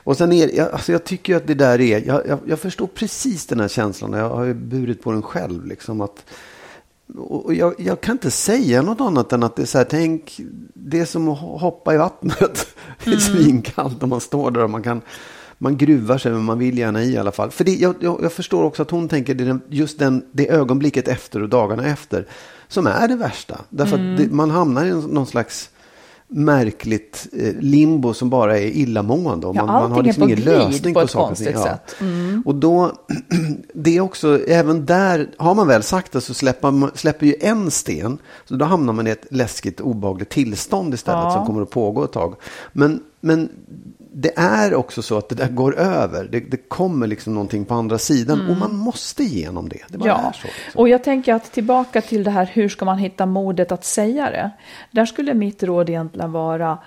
Och 0.05 0.17
sen 0.17 0.33
är 0.33 0.57
jag, 0.57 0.71
alltså 0.73 0.93
jag 0.93 1.05
tycker 1.05 1.37
att 1.37 1.47
det 1.47 1.55
där 1.55 1.81
är, 1.81 2.07
jag, 2.07 2.27
jag, 2.27 2.39
jag 2.47 2.59
förstår 2.59 2.87
precis 2.87 3.47
den 3.47 3.61
här 3.61 3.69
känslan. 3.69 4.13
Jag 4.13 4.29
har 4.29 4.45
ju 4.45 4.55
burit 4.55 5.03
på 5.03 5.13
den 5.13 5.23
själv. 5.23 5.67
Liksom 5.67 6.01
att, 6.01 6.25
och 7.19 7.55
jag, 7.55 7.75
jag 7.79 8.01
kan 8.01 8.13
inte 8.13 8.31
säga 8.31 8.83
något 8.83 9.01
annat 9.01 9.33
än 9.33 9.43
att 9.43 9.57
det 9.57 9.63
är 9.63 9.67
så 9.67 9.79
här, 9.79 9.85
tänk, 9.85 10.41
det 10.75 11.01
är 11.01 11.05
som 11.05 11.29
att 11.29 11.39
ho- 11.39 11.59
hoppa 11.59 11.95
i 11.95 11.97
vattnet. 11.97 12.67
Det 13.05 13.11
är 13.13 13.17
svinkallt 13.17 14.03
och 14.03 14.09
man 14.09 14.21
står 14.21 14.51
där 14.51 14.65
och 14.65 14.71
man 14.71 14.83
kan, 14.83 15.01
man 15.59 15.77
gruvar 15.77 16.19
sig 16.19 16.33
men 16.33 16.45
man 16.45 16.59
vill 16.59 16.79
gärna 16.79 17.03
i 17.03 17.17
alla 17.19 17.33
fall. 17.33 17.51
För 17.51 17.65
det, 17.65 17.75
jag, 17.75 17.95
jag, 18.01 18.21
jag 18.23 18.33
förstår 18.33 18.63
också 18.63 18.83
att 18.83 18.91
hon 18.91 19.09
tänker 19.09 19.35
det 19.35 19.59
just 19.69 19.99
den, 19.99 20.25
det 20.33 20.51
ögonblicket 20.51 21.09
efter 21.09 21.43
och 21.43 21.49
dagarna 21.49 21.87
efter 21.87 22.27
som 22.69 22.87
är 22.87 23.09
det 23.09 23.17
värsta. 23.17 23.61
Därför 23.69 23.95
att 23.95 24.19
det, 24.19 24.31
man 24.31 24.51
hamnar 24.51 24.85
i 24.87 24.91
någon 24.91 25.27
slags 25.27 25.71
märkligt 26.37 27.27
eh, 27.33 27.55
limbo 27.61 28.15
som 28.15 28.31
bara 28.31 28.59
är 28.59 28.67
illamående. 28.67 29.47
Och 29.47 29.57
Ja, 29.57 29.67
man, 29.67 29.83
man 29.83 29.93
har 29.93 30.03
liksom 30.03 30.23
ingen 30.23 30.41
lösning 30.41 30.95
på 30.95 31.01
på, 31.01 31.07
saker 31.07 31.33
och 31.33 31.37
ting. 31.39 31.63
sätt. 31.63 31.95
Mm. 32.01 32.43
Och 32.47 32.55
då, 32.55 32.93
det 33.75 33.97
är 33.97 34.01
också, 34.01 34.45
även 34.47 34.87
där, 34.87 35.31
har 35.37 35.55
man 35.55 35.67
väl 35.69 35.83
sagt 35.83 36.13
det 36.13 36.21
så 36.21 36.35
släpper, 36.35 36.71
man, 36.71 36.91
släpper 36.95 37.27
ju 37.27 37.35
en 37.41 37.71
sten. 37.71 38.19
Så 38.45 38.55
då 38.55 38.65
hamnar 38.65 38.93
man 38.93 39.07
i 39.07 39.11
ett 39.11 39.27
läskigt, 39.31 39.81
obehagligt 39.81 40.29
tillstånd 40.31 40.95
istället 40.95 41.25
Ja. 41.25 41.31
som 41.31 41.47
kommer 41.47 41.63
att 41.63 41.71
pågå 41.71 42.05
ett 42.05 42.13
tag. 42.13 42.35
Men, 42.73 43.01
men 43.21 43.49
det 44.17 44.33
är 44.37 44.75
också 44.75 45.03
så 45.03 45.19
att 45.19 45.29
det 45.29 45.35
där 45.35 45.49
går 45.49 45.79
över. 45.79 46.25
Det, 46.25 46.41
det 46.41 46.57
kommer 46.57 47.07
liksom 47.07 47.35
någonting 47.35 47.65
på 47.65 47.75
andra 47.75 47.99
sidan 47.99 48.51
och 48.51 48.57
man 48.57 48.77
måste 48.77 49.23
igenom 49.23 49.69
det. 49.69 49.81
Det 49.89 49.95
Mm. 49.95 50.07
Ja, 50.07 50.33
så. 50.35 50.47
Liksom. 50.47 50.81
och 50.81 50.89
jag 50.89 51.05
tänker 51.05 51.35
att 51.35 51.53
tillbaka 51.53 52.03
till 52.03 52.25
det 52.25 52.31
här, 52.31 52.51
hur 52.53 52.69
ska 52.69 52.85
man 52.85 52.99
hitta 52.99 53.27
modet 53.27 53.73
att 53.73 53.85
säga 53.85 54.31
det? 54.31 54.51
Där 54.91 55.07
skulle 55.07 55.35
mitt 55.35 55.63
råd 55.63 55.89
egentligen 55.89 56.33
vara, 56.33 56.79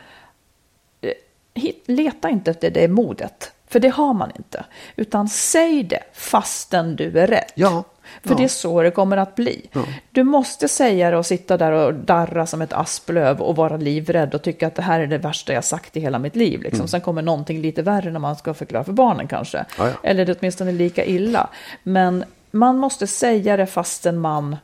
eh, 1.01 1.71
leta 1.85 2.29
inte 2.29 2.51
efter 2.51 2.69
det 2.69 2.87
modet, 2.87 3.51
för 3.67 3.79
det 3.79 3.89
har 3.89 4.13
man 4.13 4.31
inte. 4.37 4.65
Utan 4.95 5.27
säg 5.27 5.83
det 5.83 6.03
fastän 6.13 6.95
du 6.95 7.19
är 7.19 7.27
rädd. 7.27 7.51
Ja. 7.55 7.83
För 8.23 8.29
ja. 8.29 8.35
det 8.35 8.43
är 8.43 8.47
så 8.47 8.81
det 8.81 8.91
kommer 8.91 9.17
att 9.17 9.35
bli. 9.35 9.69
Ja. 9.71 9.81
Du 10.11 10.23
måste 10.23 10.67
säga 10.67 11.11
det 11.11 11.17
och 11.17 11.25
sitta 11.25 11.57
där 11.57 11.71
och 11.71 11.93
darra 11.93 12.45
som 12.45 12.61
ett 12.61 12.73
asplöv 12.73 13.41
och 13.41 13.55
vara 13.55 13.77
livrädd 13.77 14.35
och 14.35 14.41
tycka 14.41 14.67
att 14.67 14.75
det 14.75 14.81
här 14.81 14.99
är 14.99 15.07
det 15.07 15.17
värsta 15.17 15.53
jag 15.53 15.63
sagt 15.63 15.97
i 15.97 15.99
hela 15.99 16.19
mitt 16.19 16.35
liv. 16.35 16.61
Liksom. 16.61 16.87
Sen 16.87 17.01
kommer 17.01 17.21
någonting 17.21 17.61
lite 17.61 17.81
värre 17.81 18.11
när 18.11 18.19
man 18.19 18.35
ska 18.35 18.53
förklara 18.53 18.83
för 18.83 18.93
barnen 18.93 19.27
kanske. 19.27 19.57
Mm. 19.57 19.67
Ja. 19.77 20.09
Eller 20.09 20.25
det 20.25 20.31
är 20.31 20.37
åtminstone 20.39 20.71
lika 20.71 21.05
illa. 21.05 21.49
Men 21.83 22.25
man 22.51 22.77
måste 22.77 23.07
säga 23.07 23.57
det 23.57 23.65
fastän 23.65 24.17
man 24.19 24.55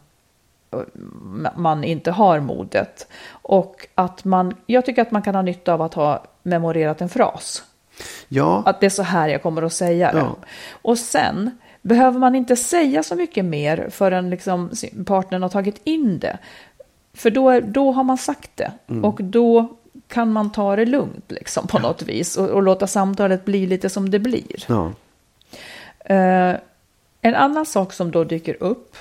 man 1.55 1.83
inte 1.83 2.11
har 2.11 2.39
modet. 2.39 3.07
Och 3.31 3.87
att 3.95 4.23
man, 4.25 4.55
jag 4.65 4.85
tycker 4.85 5.01
att 5.01 5.11
man 5.11 5.21
kan 5.21 5.35
ha 5.35 5.41
nytta 5.41 5.73
av 5.73 5.81
att 5.81 5.93
ha 5.93 6.23
memorerat 6.43 7.01
en 7.01 7.09
fras. 7.09 7.63
Ja. 8.27 8.63
Att 8.65 8.79
det 8.79 8.85
är 8.85 8.89
så 8.89 9.03
här 9.03 9.27
jag 9.29 9.43
kommer 9.43 9.61
att 9.61 9.73
säga 9.73 10.11
det. 10.11 10.19
Ja. 10.19 10.35
Och 10.71 10.97
sen 10.97 11.51
behöver 11.81 12.19
man 12.19 12.35
inte 12.35 12.55
säga 12.55 13.03
så 13.03 13.15
mycket 13.15 13.45
mer 13.45 13.87
förrän 13.91 14.29
liksom 14.29 14.71
partnern 15.05 15.41
har 15.41 15.49
tagit 15.49 15.81
in 15.83 16.19
det. 16.19 16.37
För 17.13 17.29
då, 17.29 17.59
då 17.59 17.91
har 17.91 18.03
man 18.03 18.17
sagt 18.17 18.51
det. 18.55 18.71
Mm. 18.87 19.05
Och 19.05 19.23
då 19.23 19.75
kan 20.07 20.31
man 20.31 20.51
ta 20.51 20.75
det 20.75 20.85
lugnt 20.85 21.31
liksom, 21.31 21.67
på 21.67 21.79
något 21.79 22.01
vis. 22.01 22.37
Och, 22.37 22.49
och 22.49 22.63
låta 22.63 22.87
samtalet 22.87 23.45
bli 23.45 23.65
lite 23.65 23.89
som 23.89 24.09
det 24.09 24.19
blir. 24.19 24.65
ja. 24.67 24.91
Eh, 26.05 26.55
en 27.21 27.35
annan 27.35 27.65
sak 27.65 27.93
som 27.93 28.11
då 28.11 28.23
dyker 28.23 28.63
upp 28.63 28.97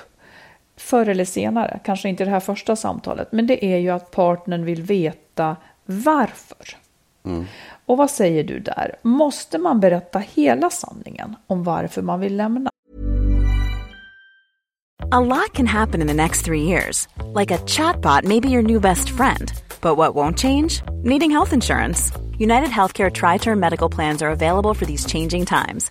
förr 0.77 1.09
eller 1.09 1.25
senare, 1.25 1.81
kanske 1.85 2.09
inte 2.09 2.25
det 2.25 2.31
här 2.31 2.41
första 2.41 2.77
samtalet, 2.77 3.33
men 3.33 3.47
det 3.47 3.65
är 3.65 3.79
ju 3.79 3.91
att 3.91 4.11
partnern 4.11 4.65
vill 4.65 4.83
veta 4.83 5.57
varför. 5.85 6.77
Mm. 7.25 7.47
Och 7.93 7.99
vad 7.99 8.11
säger 8.11 8.45
du 8.45 8.59
där? 8.59 8.95
Måste 9.03 9.59
man 9.59 9.81
berätta 9.81 10.19
hela 10.19 10.71
sanningen 10.71 11.37
om 11.47 11.63
varför 11.63 12.03
man 12.03 12.21
vill 12.21 12.37
lämna? 12.37 12.71
A 15.11 15.21
lot 15.21 15.53
can 15.53 15.67
happen 15.67 16.01
in 16.01 16.07
the 16.07 16.15
next 16.15 16.45
three 16.45 16.63
years. 16.63 17.09
Like 17.35 17.55
a 17.55 17.59
chatbot 17.67 18.25
may 18.25 18.41
be 18.41 18.49
your 18.49 18.63
new 18.63 18.81
best 18.81 19.11
friend. 19.11 19.53
But 19.81 19.97
what 19.97 20.15
won't 20.15 20.39
change? 20.39 20.83
Needing 21.05 21.31
health 21.31 21.53
insurance. 21.53 22.13
United 22.39 22.71
Healthcare 22.71 23.11
Tri 23.11 23.39
Term 23.39 23.61
Medical 23.61 23.91
Plans 23.95 24.23
are 24.23 24.31
available 24.31 24.75
for 24.75 24.87
these 24.87 25.13
changing 25.13 25.45
times. 25.45 25.91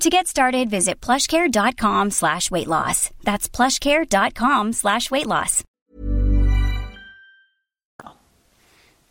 To 0.00 0.10
get 0.10 0.26
started, 0.26 0.70
visit 0.70 1.00
plushcare.com 1.06 2.10
slash 2.10 2.50
weight 2.50 2.66
loss. 2.66 3.10
That's 3.24 3.48
plushcare.com 3.48 4.72
slash 4.72 5.10
weight 5.10 5.26
loss. 5.26 5.64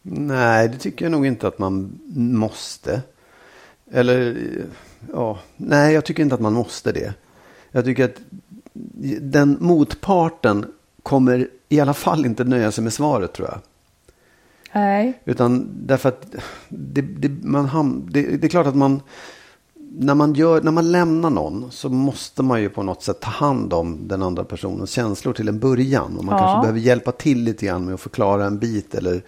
Nej, 0.02 0.69
det 0.69 0.78
tycker 0.78 1.06
jag 1.06 1.12
nog 1.12 1.26
inte 1.26 1.48
att 1.48 1.60
man 1.60 2.00
måste. 2.15 3.02
Eller, 3.91 4.48
ja, 5.13 5.39
nej, 5.58 5.93
jag 5.93 6.06
tycker 6.06 6.24
inte 6.24 6.36
att 6.36 6.41
man 6.41 6.54
måste 6.54 6.91
det. 6.91 7.13
Jag 7.71 7.86
tycker 7.86 8.06
att 8.06 8.21
den 9.21 9.58
motparten 9.60 10.65
kommer 11.04 11.48
i 11.69 11.80
alla 11.80 11.93
fall 11.93 12.26
inte 12.26 12.43
nöja 12.43 12.71
sig 12.71 12.84
med 12.84 12.93
svaret 12.93 13.34
tror 13.34 13.48
jag. 13.48 13.60
Nej. 14.74 15.21
Utan 15.26 15.69
därför 15.74 16.10
att 16.10 16.36
det, 16.69 17.02
det, 17.02 17.30
man 17.30 17.65
ham, 17.65 18.08
det, 18.12 18.21
det 18.21 18.48
är 18.48 18.50
klart 18.50 18.67
att 18.67 18.76
man 18.76 19.02
när 19.91 20.15
man, 20.15 20.34
gör, 20.34 20.62
när 20.62 20.71
man 20.71 20.91
lämnar 20.91 21.30
någon 21.30 21.71
så 21.71 21.89
måste 21.89 22.43
man 22.43 22.62
ju 22.62 22.69
på 22.69 22.84
något 22.84 23.04
sätt 23.04 23.19
ta 23.19 23.30
hand 23.30 23.74
om 23.74 24.08
den 24.08 24.24
andra 24.24 24.43
personens 24.43 24.91
känslor 24.91 25.34
till 25.34 25.48
en 25.48 25.60
början. 25.60 26.17
Och 26.17 26.26
man 26.26 26.38
ja. 26.38 26.39
kanske 26.39 26.62
behöver 26.62 26.80
hjälpa 26.80 27.12
till 27.12 27.43
lite 27.43 27.65
grann 27.65 27.86
med 27.86 27.93
att 27.93 28.02
förklara 28.02 28.45
en 28.45 28.60
bit. 28.60 28.95
Eller, 28.95 29.21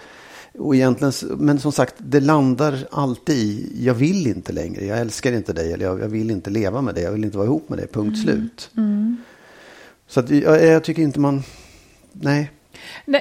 och 0.58 0.76
egentligen, 0.76 1.14
men 1.38 1.60
som 1.60 1.72
sagt, 1.72 1.96
det 1.98 2.20
landar 2.20 2.88
alltid 2.92 3.36
i 3.38 3.86
jag 3.86 3.94
vill 3.94 4.28
inte 4.28 4.54
längre, 4.54 4.86
jag 4.86 5.00
älskar 5.00 5.32
inte 5.32 5.54
dig 5.54 5.74
eller 5.74 5.86
jag, 5.86 6.02
jag 6.02 6.08
vill 6.08 6.32
inte 6.32 6.50
leva 6.50 6.82
med 6.82 6.96
dig, 6.96 7.04
jag 7.04 7.12
vill 7.12 7.24
inte 7.24 7.38
vara 7.38 7.48
ihop 7.48 7.70
med 7.70 7.78
dig, 7.80 7.88
punkt 7.88 8.16
mm. 8.16 8.24
slut. 8.24 8.70
Mm. 8.78 9.18
Så 10.08 10.20
att, 10.20 10.30
jag, 10.30 10.66
jag 10.66 10.84
tycker 10.84 11.02
inte 11.02 11.20
man 11.20 11.44
nej. 12.12 12.52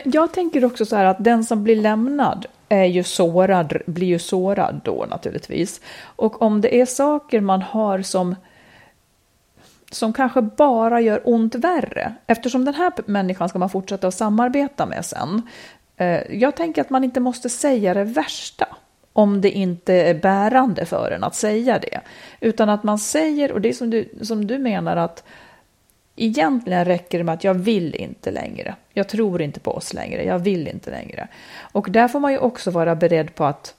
Jag 0.05 0.33
tänker 0.33 0.65
också 0.65 0.87
så 0.87 0.97
här 0.97 1.05
att 1.05 1.25
den 1.25 1.45
som 1.45 1.65
blir 1.65 1.77
lämnad 1.77 2.47
är 2.69 2.85
ju 2.85 3.03
sårad, 3.03 3.77
blir 3.87 4.07
ju 4.07 4.19
sårad 4.19 4.81
då 4.85 5.07
naturligtvis. 5.11 5.81
Och 6.03 6.43
om 6.43 6.61
det 6.61 6.81
är 6.81 6.87
saker 6.87 7.41
man 7.41 7.63
har 7.63 8.03
som 8.03 8.35
som 9.91 10.13
kanske 10.13 10.43
bara 10.43 11.01
gör 11.01 11.21
ont 11.25 11.55
värre, 11.55 12.15
eftersom 12.27 12.65
den 12.65 12.75
här 12.75 12.93
människan 13.07 13.49
ska 13.49 13.59
man 13.59 13.71
fortsätta 13.71 14.09
att 14.09 14.15
samarbeta 14.15 14.87
med 14.87 15.05
sen. 15.05 15.43
Eh, 15.97 16.37
jag 16.37 16.57
tänker 16.57 16.81
att 16.81 16.91
man 16.91 17.05
inte 17.05 17.21
måste 17.21 17.49
säga 17.49 17.95
det 17.95 18.05
värsta 18.05 18.67
om 19.13 19.41
det 19.41 19.51
inte 19.51 19.95
är 19.95 20.15
bärande 20.15 20.85
för 20.85 21.11
en 21.11 21.25
att 21.25 21.35
säga 21.35 21.79
det, 21.79 22.01
utan 22.41 22.69
att 22.69 22.83
man 22.83 22.99
säger, 22.99 23.53
och 23.53 23.61
det 23.61 23.69
är 23.69 23.73
som 23.73 23.91
du, 23.91 24.09
som 24.23 24.47
du 24.47 24.59
menar 24.59 24.97
att 24.97 25.25
Egentligen 26.17 26.85
räcker 26.85 27.19
det 27.19 27.25
med 27.25 27.35
att 27.35 27.45
jag 27.45 27.55
vill 27.55 27.95
inte 27.95 28.31
längre. 28.31 28.75
Jag 28.93 29.09
tror 29.09 29.43
inte 29.43 29.61
på 29.61 29.73
oss 29.73 29.95
längre. 29.95 30.25
Jag 30.25 30.39
vill 30.39 30.69
inte 30.69 30.91
längre. 30.91 31.29
Och 31.59 31.91
där 31.91 32.09
får 32.09 32.21
man 32.21 32.33
ju 32.33 32.39
också 32.39 32.71
vara 32.71 32.95
beredd 32.95 33.35
på 33.35 33.45
att 33.45 33.75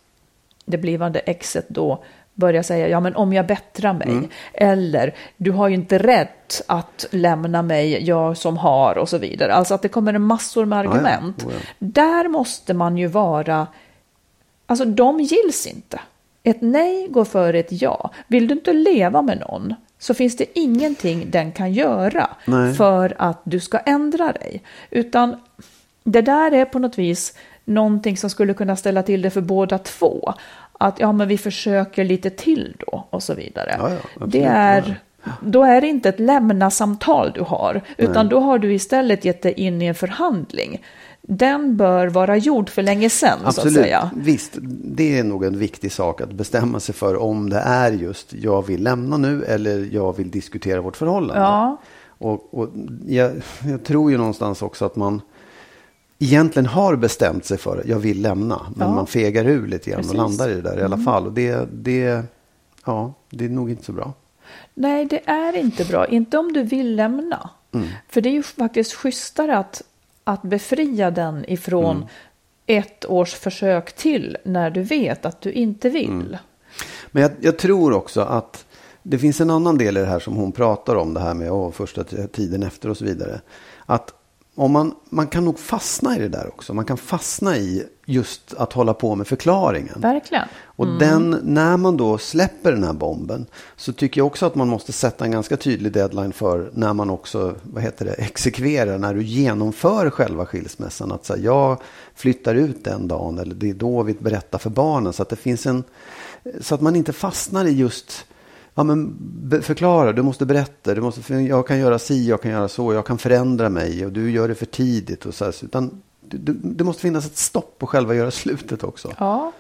det 0.66 0.78
blivande 0.78 1.20
exet 1.20 1.70
då 1.70 2.04
börjar 2.34 2.64
säga 2.64 2.88
ja 2.88 3.00
men 3.00 3.16
om 3.16 3.34
jag 3.34 3.46
bättrar 3.46 3.94
mig 3.94 4.10
mm. 4.10 4.28
eller 4.54 5.16
du 5.38 5.52
har 5.52 5.68
ju 5.68 5.76
inte 5.76 5.98
rätt 5.98 6.62
att 6.68 7.06
lämna 7.12 7.62
mig, 7.62 8.04
jag 8.04 8.38
som 8.38 8.58
har 8.58 8.98
och 8.98 9.10
så 9.10 9.18
vidare. 9.18 9.54
Alltså 9.54 9.74
att 9.74 9.82
det 9.82 9.90
kommer 9.90 10.14
en 10.14 10.22
massor 10.22 10.66
med 10.66 10.80
argument. 10.80 11.36
Ja, 11.38 11.46
ja. 11.46 11.48
Oh, 11.48 11.54
ja. 11.54 11.74
Där 11.80 12.28
måste 12.28 12.74
man 12.74 12.98
ju 12.98 13.08
vara, 13.08 13.68
alltså 14.66 14.86
de 14.86 15.20
gills 15.20 15.68
inte. 15.68 16.00
Ett 16.44 16.62
nej 16.62 17.08
går 17.10 17.26
före 17.26 17.60
ett 17.60 17.82
ja. 17.82 18.12
Vill 18.28 18.48
du 18.48 18.54
inte 18.54 18.74
leva 18.74 19.22
med 19.22 19.40
någon 19.40 19.76
så 20.00 20.14
finns 20.14 20.38
det 20.38 20.60
ingenting 20.60 21.32
den 21.32 21.52
kan 21.52 21.74
göra 21.74 22.30
Nej. 22.46 22.74
för 22.74 23.16
att 23.18 23.42
du 23.44 23.60
ska 23.60 23.78
ändra 23.78 24.32
dig. 24.32 24.62
Utan 24.90 25.36
det 26.04 26.22
där 26.22 26.52
är 26.52 26.66
på 26.66 26.80
något 26.80 26.98
vis 26.98 27.34
någonting 27.66 28.18
som 28.18 28.30
skulle 28.30 28.54
kunna 28.54 28.76
ställa 28.76 29.04
till 29.04 29.22
det 29.22 29.30
för 29.30 29.42
båda 29.42 29.78
två. 29.78 30.34
Att 30.80 31.00
ja, 31.00 31.12
men 31.12 31.28
vi 31.28 31.38
försöker 31.38 32.04
lite 32.04 32.30
till 32.30 32.76
då 32.80 33.08
och 33.10 33.24
så 33.24 33.34
vidare. 33.34 33.76
Ja, 33.80 33.92
ja, 34.20 34.26
det 34.26 34.44
är, 34.44 35.00
då 35.42 35.64
är 35.64 35.82
det 35.82 35.88
inte 35.88 36.10
ett 36.10 36.20
lämna-samtal 36.20 37.32
du 37.36 37.42
har, 37.42 37.82
utan 37.98 38.26
Nej. 38.26 38.30
då 38.30 38.40
har 38.40 38.60
du 38.60 38.74
istället 38.74 39.26
gett 39.26 39.42
dig 39.42 39.54
in 39.54 39.82
i 39.82 39.86
en 39.86 39.96
förhandling 39.96 40.82
den 41.30 41.78
bör 41.78 42.08
vara 42.08 42.38
gjord 42.38 42.70
för 42.70 42.82
länge 42.82 43.10
sedan. 43.10 43.40
Absolut, 43.44 43.74
så 43.74 43.80
att 43.80 43.86
säga. 43.86 44.12
visst. 44.16 44.52
Det 44.84 45.20
är 45.20 45.24
nog 45.24 45.44
en 45.44 45.58
viktig 45.60 45.92
sak 45.92 46.22
att 46.22 46.32
bestämma 46.32 46.80
sig 46.80 46.96
för 46.96 47.22
om 47.22 47.50
det 47.50 47.60
är 47.60 47.92
just 47.92 48.34
jag 48.34 48.68
vill 48.68 48.84
lämna 48.84 49.18
nu 49.18 49.44
eller 49.44 49.90
jag 49.92 50.18
vill 50.18 50.32
diskutera 50.32 50.82
vårt 50.82 50.98
förhållande. 50.98 51.42
Ja. 51.42 51.78
Och, 52.18 52.54
och 52.54 52.70
jag, 53.08 53.32
jag, 53.66 53.84
tror 53.84 54.12
ju 54.12 54.18
någonstans 54.18 54.62
också 54.62 54.86
att 54.86 54.96
man 54.96 55.22
egentligen 56.20 56.66
har 56.66 56.96
bestämt 56.96 57.46
sig 57.46 57.58
för 57.58 57.78
att 57.78 57.88
jag 57.88 58.00
vill 58.00 58.22
lämna. 58.22 58.62
Men 58.76 58.88
ja. 58.88 58.96
man 58.96 59.08
fegar 59.08 59.46
ur 59.46 59.68
lite 59.68 59.90
grann 59.90 59.98
Precis. 59.98 60.12
och 60.12 60.18
landar 60.18 60.50
i 60.50 60.54
det 60.54 60.62
där 60.62 60.80
i 60.80 60.84
alla 60.84 60.96
mm. 60.96 61.06
fall. 61.06 61.26
Och 61.26 61.34
det, 61.34 61.68
det, 61.74 62.24
ja, 62.86 63.14
det 63.30 63.46
är 63.46 63.50
nog 63.50 63.70
inte 63.70 63.84
så 63.84 63.92
bra. 63.92 64.14
Nej, 64.74 65.06
det 65.06 65.30
är 65.30 65.56
inte 65.56 65.86
bra. 65.86 66.08
Inte 66.08 66.38
om 66.38 66.54
du 66.54 66.64
vill 66.64 66.96
lämna. 66.96 67.50
Mm. 67.72 67.88
För 68.10 68.22
det 68.22 68.30
är 68.30 68.34
ju 68.34 68.44
faktiskt 68.44 68.94
schysstare 68.94 69.58
att 69.58 69.82
att 70.28 70.42
befria 70.42 71.12
den 71.12 71.46
ifrån 71.48 71.96
mm. 71.96 72.08
ett 72.66 73.06
års 73.06 73.34
försök 73.34 73.96
till 73.96 74.38
när 74.46 74.70
du 74.70 74.84
vet 74.84 75.26
att 75.26 75.42
du 75.42 75.52
inte 75.52 75.90
vill. 75.90 76.10
Mm. 76.10 76.38
Men 77.12 77.24
jag, 77.24 77.32
jag, 77.40 77.58
tror 77.58 77.94
också 77.94 78.22
att 78.22 78.66
det 79.04 79.20
finns 79.20 79.42
en 79.42 79.50
annan 79.50 79.78
del 79.78 79.98
i 79.98 80.00
det 80.00 80.06
här 80.06 80.20
som 80.20 80.36
hon 80.36 80.52
pratar 80.52 80.96
om, 80.96 81.14
det 81.14 81.20
här 81.20 81.34
med 81.34 81.52
oh, 81.52 81.72
första 81.72 82.04
tiden 82.28 82.64
efter 82.64 82.90
och 82.90 82.98
så 82.98 83.06
vidare. 83.06 83.42
Att 83.86 84.14
om 84.56 84.72
man, 84.72 84.96
man 85.10 85.28
kan 85.28 85.46
nog 85.46 85.60
fastna 85.60 86.16
i 86.18 86.20
det 86.20 86.30
där 86.30 86.48
också. 86.48 86.74
Man 86.74 86.86
kan 86.86 86.98
fastna 86.98 87.58
i 87.58 87.84
just 88.10 88.54
att 88.54 88.74
hålla 88.74 88.94
på 88.94 89.16
med 89.16 89.28
förklaringen. 89.28 89.94
Verkligen. 89.96 90.48
Och 90.66 90.86
mm. 90.86 91.00
den, 91.00 91.40
när 91.44 91.78
man 91.78 91.98
då 91.98 92.18
släpper 92.18 92.72
den 92.72 92.84
här 92.84 92.94
bomben 92.94 93.46
så 93.76 93.94
tycker 93.94 94.22
jag 94.22 94.28
också 94.28 94.46
att 94.46 94.56
man 94.56 94.68
måste 94.68 94.92
sätta 94.92 95.26
en 95.26 95.32
ganska 95.32 95.58
tydlig 95.58 95.92
deadline 95.92 96.34
för 96.34 96.70
när 96.74 96.94
man 96.94 97.10
också, 97.10 97.56
vad 97.64 97.84
heter 97.84 98.06
det, 98.06 98.12
exekverar, 98.12 98.98
när 98.98 99.14
du 99.14 99.24
genomför 99.24 100.10
själva 100.10 100.46
skilsmässan. 100.46 101.12
Att 101.12 101.26
säga, 101.26 101.44
jag 101.44 101.82
flyttar 102.16 102.56
ut 102.56 102.84
den 102.84 103.08
dagen 103.08 103.40
eller 103.40 103.56
det 103.56 103.70
är 103.70 103.74
då 103.74 104.04
vi 104.04 104.14
berättar 104.14 104.58
för 104.58 104.70
barnen. 104.70 105.14
Så 105.14 105.22
att 105.22 105.30
det 105.30 105.36
finns 105.36 105.66
en, 105.66 105.84
så 106.62 106.76
att 106.76 106.82
man 106.82 106.96
inte 106.96 107.14
fastnar 107.14 107.66
i 107.66 107.72
just 107.72 108.26
ja, 108.76 108.84
men 108.84 109.62
förklara, 109.62 110.14
du 110.14 110.22
måste 110.22 110.46
berätta, 110.46 110.96
du 110.96 111.02
måste, 111.02 111.34
jag 111.34 111.68
kan 111.68 111.80
göra 111.80 112.00
si, 112.00 112.28
jag 112.30 112.42
kan 112.42 112.52
göra 112.52 112.68
så, 112.68 112.94
jag 112.94 113.06
kan 113.06 113.18
förändra 113.18 113.70
mig 113.70 114.06
och 114.06 114.12
du 114.12 114.32
gör 114.32 114.48
det 114.48 114.56
för 114.56 114.66
tidigt. 114.66 115.26
Och 115.26 115.34
så 115.34 115.46
här, 115.46 115.56
utan 115.66 116.02
det, 116.30 116.54
det 116.64 116.84
måste 116.84 117.02
finnas 117.02 117.26
ett 117.26 117.38
stopp 117.38 117.76
på 117.78 117.88
själva 117.88 118.16
göra 118.16 118.32
slutet 118.32 118.84
också. 118.84 119.14
Ja, 119.20 119.52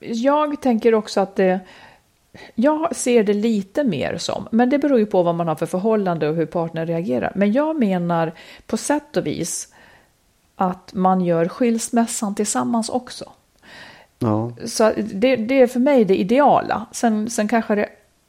jag 0.00 0.62
tänker 0.62 0.94
också 0.94 1.20
att 1.20 1.36
det, 1.36 1.60
jag 2.54 2.96
ser 2.96 3.22
det 3.22 3.34
lite 3.34 3.84
mer 3.84 4.18
som, 4.18 4.48
men 4.50 4.70
det 4.70 4.78
beror 4.78 4.98
ju 4.98 5.06
på 5.06 5.22
vad 5.22 5.34
man 5.34 5.48
har 5.48 5.54
för 5.54 5.66
förhållande 5.66 6.28
och 6.28 6.34
hur 6.34 6.46
partnern 6.46 6.86
reagerar. 6.86 7.32
Men 7.34 7.52
jag 7.52 7.78
menar 7.78 8.32
på 8.66 8.76
sätt 8.76 9.16
och 9.16 9.26
vis 9.26 9.74
att 10.56 10.94
man 10.94 11.20
gör 11.20 11.48
skilsmässan 11.48 12.34
tillsammans 12.34 12.88
också. 12.88 13.32
Ja. 14.18 14.52
Så 14.64 14.92
det, 14.96 15.36
det, 15.36 15.60
är 15.60 15.66
för 15.66 15.80
mig 15.80 16.04
det 16.04 16.16
ideala. 16.16 16.86
Sen, 16.92 17.30
sen 17.30 17.48
kanske 17.48 17.74
det 17.74 17.88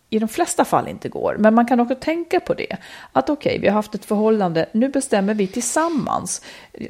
i 0.09 0.19
de 0.19 0.29
flesta 0.29 0.65
fall 0.65 0.87
inte 0.87 1.09
går. 1.09 1.35
Men 1.39 1.53
man 1.55 1.65
kan 1.65 1.79
också 1.79 1.95
tänka 1.95 2.39
på 2.39 2.53
det. 2.53 2.77
Att 3.13 3.29
okej, 3.29 3.49
okay, 3.49 3.61
vi 3.61 3.67
har 3.67 3.73
haft 3.73 3.95
ett 3.95 4.05
förhållande, 4.05 4.65
nu 4.71 4.89
bestämmer 4.89 5.33
vi 5.33 5.47
tillsammans. 5.47 6.41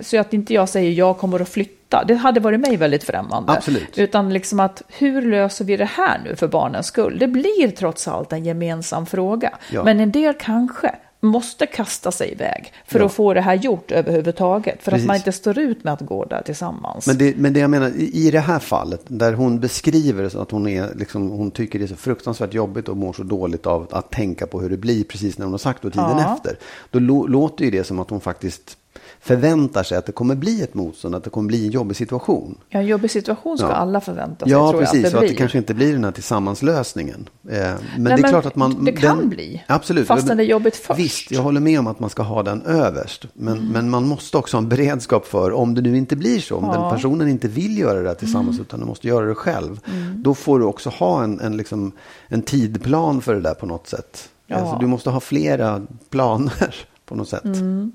Så 0.01 0.19
att 0.19 0.33
inte 0.33 0.53
jag 0.53 0.69
säger 0.69 0.91
jag 0.91 1.17
kommer 1.17 1.39
att 1.39 1.49
flytta. 1.49 2.03
Det 2.07 2.15
hade 2.15 2.39
varit 2.39 2.59
mig 2.59 2.77
väldigt 2.77 3.03
främmande. 3.03 3.51
Absolut. 3.51 3.97
Utan 3.97 4.33
liksom 4.33 4.59
att 4.59 4.81
hur 4.87 5.21
löser 5.21 5.65
vi 5.65 5.77
det 5.77 5.85
här 5.85 6.21
nu 6.25 6.35
för 6.35 6.47
barnens 6.47 6.87
skull? 6.87 7.17
Det 7.19 7.27
blir 7.27 7.71
trots 7.71 8.07
allt 8.07 8.33
en 8.33 8.45
gemensam 8.45 9.05
fråga. 9.05 9.57
Ja. 9.71 9.83
Men 9.83 9.99
en 9.99 10.11
del 10.11 10.33
kanske 10.33 10.95
måste 11.21 11.65
kasta 11.65 12.11
sig 12.11 12.31
iväg 12.31 12.73
för 12.85 12.99
ja. 12.99 13.05
att 13.05 13.13
få 13.13 13.33
det 13.33 13.41
här 13.41 13.55
gjort 13.55 13.91
överhuvudtaget. 13.91 14.83
För 14.83 14.91
Precis. 14.91 15.03
att 15.03 15.07
man 15.07 15.15
inte 15.15 15.31
står 15.31 15.59
ut 15.59 15.83
med 15.83 15.93
att 15.93 16.01
gå 16.01 16.25
där 16.25 16.41
tillsammans. 16.41 17.07
Men 17.07 17.17
det, 17.17 17.37
men 17.37 17.53
det 17.53 17.59
jag 17.59 17.69
menar, 17.69 17.91
i 17.97 18.31
det 18.31 18.39
här 18.39 18.59
fallet, 18.59 19.01
där 19.07 19.33
hon 19.33 19.59
beskriver 19.59 20.41
att 20.41 20.51
hon, 20.51 20.67
är, 20.67 20.95
liksom, 20.95 21.29
hon 21.29 21.51
tycker 21.51 21.79
det 21.79 21.85
är 21.85 21.87
så 21.87 21.95
fruktansvärt 21.95 22.53
jobbigt 22.53 22.89
och 22.89 22.97
mår 22.97 23.13
så 23.13 23.23
dåligt 23.23 23.65
av 23.65 23.87
att 23.91 24.11
tänka 24.11 24.47
på 24.47 24.61
hur 24.61 24.69
det 24.69 24.77
blir 24.77 25.03
precis 25.03 25.37
när 25.37 25.45
hon 25.45 25.53
har 25.53 25.57
sagt 25.57 25.85
och 25.85 25.93
tiden 25.93 26.17
ja. 26.17 26.33
efter. 26.35 26.57
Då 26.91 26.99
låter 27.27 27.65
ju 27.65 27.71
det 27.71 27.83
som 27.83 27.99
att 27.99 28.09
hon 28.09 28.21
faktiskt 28.21 28.77
förväntar 29.21 29.83
sig 29.83 29.97
att 29.97 30.05
det 30.05 30.11
kommer 30.11 30.35
bli 30.35 30.61
ett 30.61 30.73
motstånd, 30.73 31.15
att 31.15 31.23
det 31.23 31.29
kommer 31.29 31.47
bli 31.47 31.65
en 31.65 31.71
jobbig 31.71 31.97
situation. 31.97 32.57
Ja, 32.69 32.79
en 32.79 32.87
jobbig 32.87 33.11
situation 33.11 33.57
ska 33.57 33.67
ja. 33.67 33.73
alla 33.73 34.01
förvänta 34.01 34.45
sig. 34.45 34.51
Ja, 34.51 34.73
precis. 34.73 34.93
Jag, 34.93 35.05
att 35.05 35.11
det, 35.11 35.19
blir. 35.19 35.27
att 35.27 35.33
det 35.33 35.37
kanske 35.37 35.57
inte 35.57 35.73
blir 35.73 35.93
den 35.93 36.03
här 36.03 36.11
tillsammanslösningen. 36.11 37.29
Eh, 37.49 37.57
men 37.57 37.77
Nej, 37.97 38.15
det 38.15 38.27
är 38.27 38.29
klart 38.29 38.45
att 38.45 38.55
man... 38.55 38.85
Det 38.85 38.91
kan 38.91 39.17
den, 39.17 39.29
bli. 39.29 39.63
Absolut. 39.67 40.07
Fastän 40.07 40.37
det 40.37 40.43
är 40.43 40.47
jobbigt 40.47 40.75
först. 40.75 40.99
Visst, 40.99 41.31
jag 41.31 41.41
håller 41.41 41.61
med 41.61 41.79
om 41.79 41.87
att 41.87 41.99
man 41.99 42.09
ska 42.09 42.23
ha 42.23 42.43
den 42.43 42.61
överst. 42.61 43.25
Men, 43.33 43.57
mm. 43.57 43.71
men 43.71 43.89
man 43.89 44.07
måste 44.07 44.37
också 44.37 44.57
ha 44.57 44.61
en 44.61 44.69
beredskap 44.69 45.25
för 45.25 45.51
om 45.51 45.75
det 45.75 45.81
nu 45.81 45.97
inte 45.97 46.15
blir 46.15 46.39
så. 46.39 46.57
Om 46.57 46.65
ja. 46.65 46.81
den 46.81 46.95
personen 46.95 47.27
inte 47.27 47.47
vill 47.47 47.77
göra 47.77 48.01
det 48.01 48.15
tillsammans 48.15 48.55
mm. 48.55 48.61
utan 48.61 48.79
du 48.79 48.85
måste 48.85 49.07
göra 49.07 49.25
det 49.25 49.35
själv. 49.35 49.79
Mm. 49.85 50.23
Då 50.23 50.35
får 50.35 50.59
du 50.59 50.65
också 50.65 50.89
ha 50.89 51.23
en, 51.23 51.39
en, 51.39 51.57
liksom, 51.57 51.91
en 52.27 52.41
tidplan 52.41 53.21
för 53.21 53.35
det 53.35 53.41
där 53.41 53.53
på 53.53 53.65
något 53.65 53.87
sätt. 53.87 54.29
Ja. 54.47 54.55
Alltså, 54.55 54.77
du 54.79 54.87
måste 54.87 55.09
ha 55.09 55.19
flera 55.19 55.81
planer 56.09 56.75
på 57.05 57.15
något 57.15 57.29
sätt. 57.29 57.43
Mm 57.43 57.91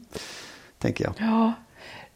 tänker 0.84 1.04
jag. 1.04 1.14
Ja, 1.18 1.52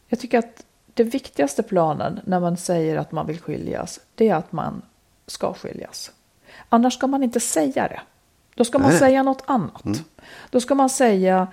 jag 0.07 0.19
tycker 0.19 0.39
att 0.39 0.65
det 0.93 1.03
viktigaste 1.03 1.63
planen 1.63 2.19
när 2.25 2.39
man 2.39 2.57
säger 2.57 2.97
att 2.97 3.11
man 3.11 3.27
vill 3.27 3.39
skiljas, 3.39 3.99
det 4.15 4.29
är 4.29 4.35
att 4.35 4.51
man 4.51 4.81
ska 5.27 5.53
skiljas. 5.53 6.11
Annars 6.69 6.93
ska 6.93 7.07
man 7.07 7.23
inte 7.23 7.39
säga 7.39 7.87
det. 7.87 8.01
Då 8.55 8.63
ska 8.65 8.79
man 8.79 8.89
Nej. 8.89 8.99
säga 8.99 9.23
något 9.23 9.43
annat. 9.45 9.85
Mm. 9.85 9.97
Då 10.49 10.59
ska 10.59 10.75
man 10.75 10.89
säga, 10.89 11.47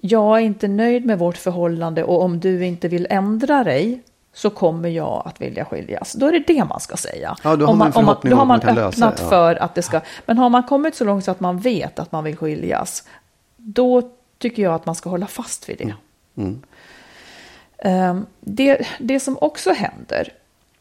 jag 0.00 0.36
är 0.38 0.40
inte 0.40 0.68
nöjd 0.68 1.06
med 1.06 1.18
vårt 1.18 1.36
förhållande 1.36 2.04
och 2.04 2.22
om 2.22 2.40
du 2.40 2.66
inte 2.66 2.88
vill 2.88 3.06
ändra 3.10 3.64
dig 3.64 4.02
så 4.32 4.50
kommer 4.50 4.88
jag 4.88 5.22
att 5.26 5.40
vilja 5.40 5.64
skiljas. 5.64 6.12
Då 6.12 6.26
är 6.26 6.32
det 6.32 6.44
det 6.46 6.64
man 6.64 6.80
ska 6.80 6.96
säga. 6.96 7.36
Ja, 7.42 7.56
då 7.56 7.66
har 7.66 7.74
man, 7.74 7.92
om 7.92 8.04
man, 8.04 8.16
då 8.22 8.28
har 8.28 8.36
man, 8.36 8.46
man 8.46 8.56
öppnat 8.58 8.76
lösa, 8.76 9.14
ja. 9.18 9.28
för 9.28 9.62
att 9.62 9.74
det 9.74 9.82
ska... 9.82 10.00
Men 10.26 10.38
har 10.38 10.48
man 10.48 10.62
kommit 10.62 10.94
så 10.94 11.04
långt 11.04 11.24
så 11.24 11.30
att 11.30 11.40
man 11.40 11.58
vet 11.58 11.98
att 11.98 12.12
man 12.12 12.24
vill 12.24 12.36
skiljas, 12.36 13.08
då 13.56 14.02
tycker 14.38 14.62
jag 14.62 14.74
att 14.74 14.86
man 14.86 14.94
ska 14.94 15.10
hålla 15.10 15.26
fast 15.26 15.68
vid 15.68 15.78
det. 15.78 15.84
Mm. 15.84 15.96
Mm. 16.36 16.62
Det, 18.40 18.86
det 18.98 19.20
som 19.20 19.38
också 19.40 19.72
händer, 19.72 20.32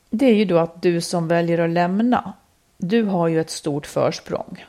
det 0.10 0.26
är 0.26 0.36
ju 0.36 0.46
då 0.46 0.58
att 0.58 0.82
du 0.82 1.02
som 1.02 1.28
väljer 1.28 1.60
att 1.60 1.70
lämna, 1.70 2.34
du 2.78 3.04
har 3.04 3.28
ju 3.28 3.42
ett 3.42 3.50
stort 3.50 3.86
försprång. 3.88 4.66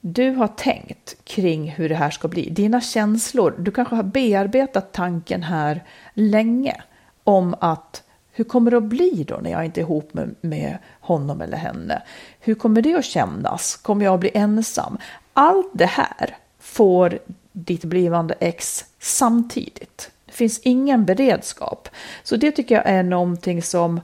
Du 0.00 0.30
har 0.30 0.48
tänkt 0.48 1.24
kring 1.24 1.70
hur 1.70 1.88
det 1.88 1.94
här 1.94 2.10
ska 2.10 2.28
bli. 2.28 2.50
Dina 2.50 2.80
känslor, 2.80 3.54
du 3.58 3.70
kanske 3.70 3.94
har 3.94 4.02
bearbetat 4.02 4.92
tanken 4.92 5.42
här 5.42 5.84
länge 6.14 6.82
om 7.24 7.54
att 7.60 8.02
hur 8.32 8.44
kommer 8.44 8.70
det 8.70 8.76
att 8.76 8.82
bli 8.82 9.24
då 9.28 9.36
när 9.36 9.50
jag 9.50 9.64
inte 9.64 9.80
är 9.80 9.82
ihop 9.82 10.14
med, 10.14 10.34
med 10.40 10.78
honom 11.00 11.40
eller 11.40 11.56
henne? 11.56 12.02
Hur 12.40 12.54
kommer 12.54 12.82
det 12.82 12.94
att 12.94 13.04
kännas? 13.04 13.76
Kommer 13.76 14.04
jag 14.04 14.14
att 14.14 14.20
bli 14.20 14.30
ensam? 14.34 14.98
Allt 15.32 15.70
det 15.72 15.86
här 15.86 16.36
får 16.58 17.18
ditt 17.52 17.84
blivande 17.84 18.34
ex 18.40 18.84
samtidigt. 19.00 20.10
Det 20.26 20.32
finns 20.32 20.60
ingen 20.62 21.04
beredskap. 21.04 21.88
Så 22.22 22.36
det 22.36 22.52
tycker 22.52 22.74
jag 22.74 22.86
är 22.86 23.02
någonting 23.02 23.62
som 23.62 24.00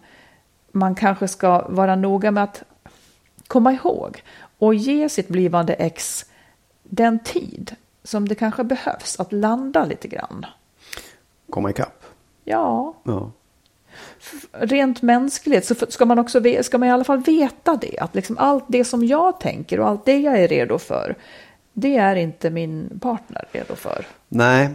man 0.72 0.94
kanske 0.94 1.28
ska 1.28 1.68
vara 1.68 1.96
noga 1.96 2.30
med 2.30 2.44
att 2.44 2.62
komma 3.46 3.72
ihåg 3.72 4.22
och 4.58 4.74
ge 4.74 5.08
sitt 5.08 5.28
blivande 5.28 5.74
ex 5.74 6.24
den 6.82 7.18
tid 7.18 7.76
som 8.02 8.28
det 8.28 8.34
kanske 8.34 8.64
behövs 8.64 9.20
att 9.20 9.32
landa 9.32 9.84
lite 9.84 10.08
grann. 10.08 10.46
Komma 11.50 11.70
ikapp? 11.70 12.04
Ja. 12.44 12.94
ja. 13.04 13.30
Rent 14.52 15.02
mänskligt 15.02 15.66
så 15.66 15.74
ska 15.88 16.04
man 16.04 16.18
också 16.18 16.42
ska 16.62 16.78
man 16.78 16.88
i 16.88 16.92
alla 16.92 17.04
fall 17.04 17.22
veta 17.22 17.76
det. 17.76 17.98
Att 17.98 18.14
liksom 18.14 18.38
allt 18.38 18.64
det 18.68 18.84
som 18.84 19.04
jag 19.04 19.40
tänker 19.40 19.80
och 19.80 19.88
allt 19.88 20.04
det 20.04 20.18
jag 20.18 20.40
är 20.40 20.48
redo 20.48 20.78
för. 20.78 21.16
Det 21.72 21.96
är 21.96 22.16
inte 22.16 22.50
min 22.50 23.00
partner 23.02 23.48
redo 23.52 23.74
för. 23.74 24.06
Nej, 24.28 24.70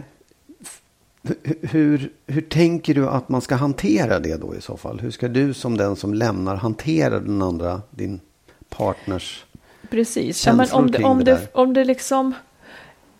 hur, 1.62 2.12
hur 2.26 2.40
tänker 2.40 2.94
du 2.94 3.08
att 3.08 3.28
man 3.28 3.40
ska 3.40 3.54
hantera 3.54 4.18
det 4.18 4.36
då 4.36 4.54
i 4.54 4.60
så 4.60 4.76
fall? 4.76 5.00
Hur 5.00 5.10
ska 5.10 5.28
du 5.28 5.54
som 5.54 5.76
den 5.76 5.96
som 5.96 6.14
lämnar 6.14 6.56
hantera 6.56 7.20
den 7.20 7.42
andra, 7.42 7.82
din 7.90 8.20
partners 8.68 9.44
Precis. 9.90 10.46
Ja, 10.46 10.52
men 10.52 10.70
om 10.72 10.90
det, 10.90 11.04
om, 11.04 11.18
det, 11.18 11.24
det 11.24 11.48
om 11.54 11.74
det 11.74 11.84
liksom... 11.84 12.34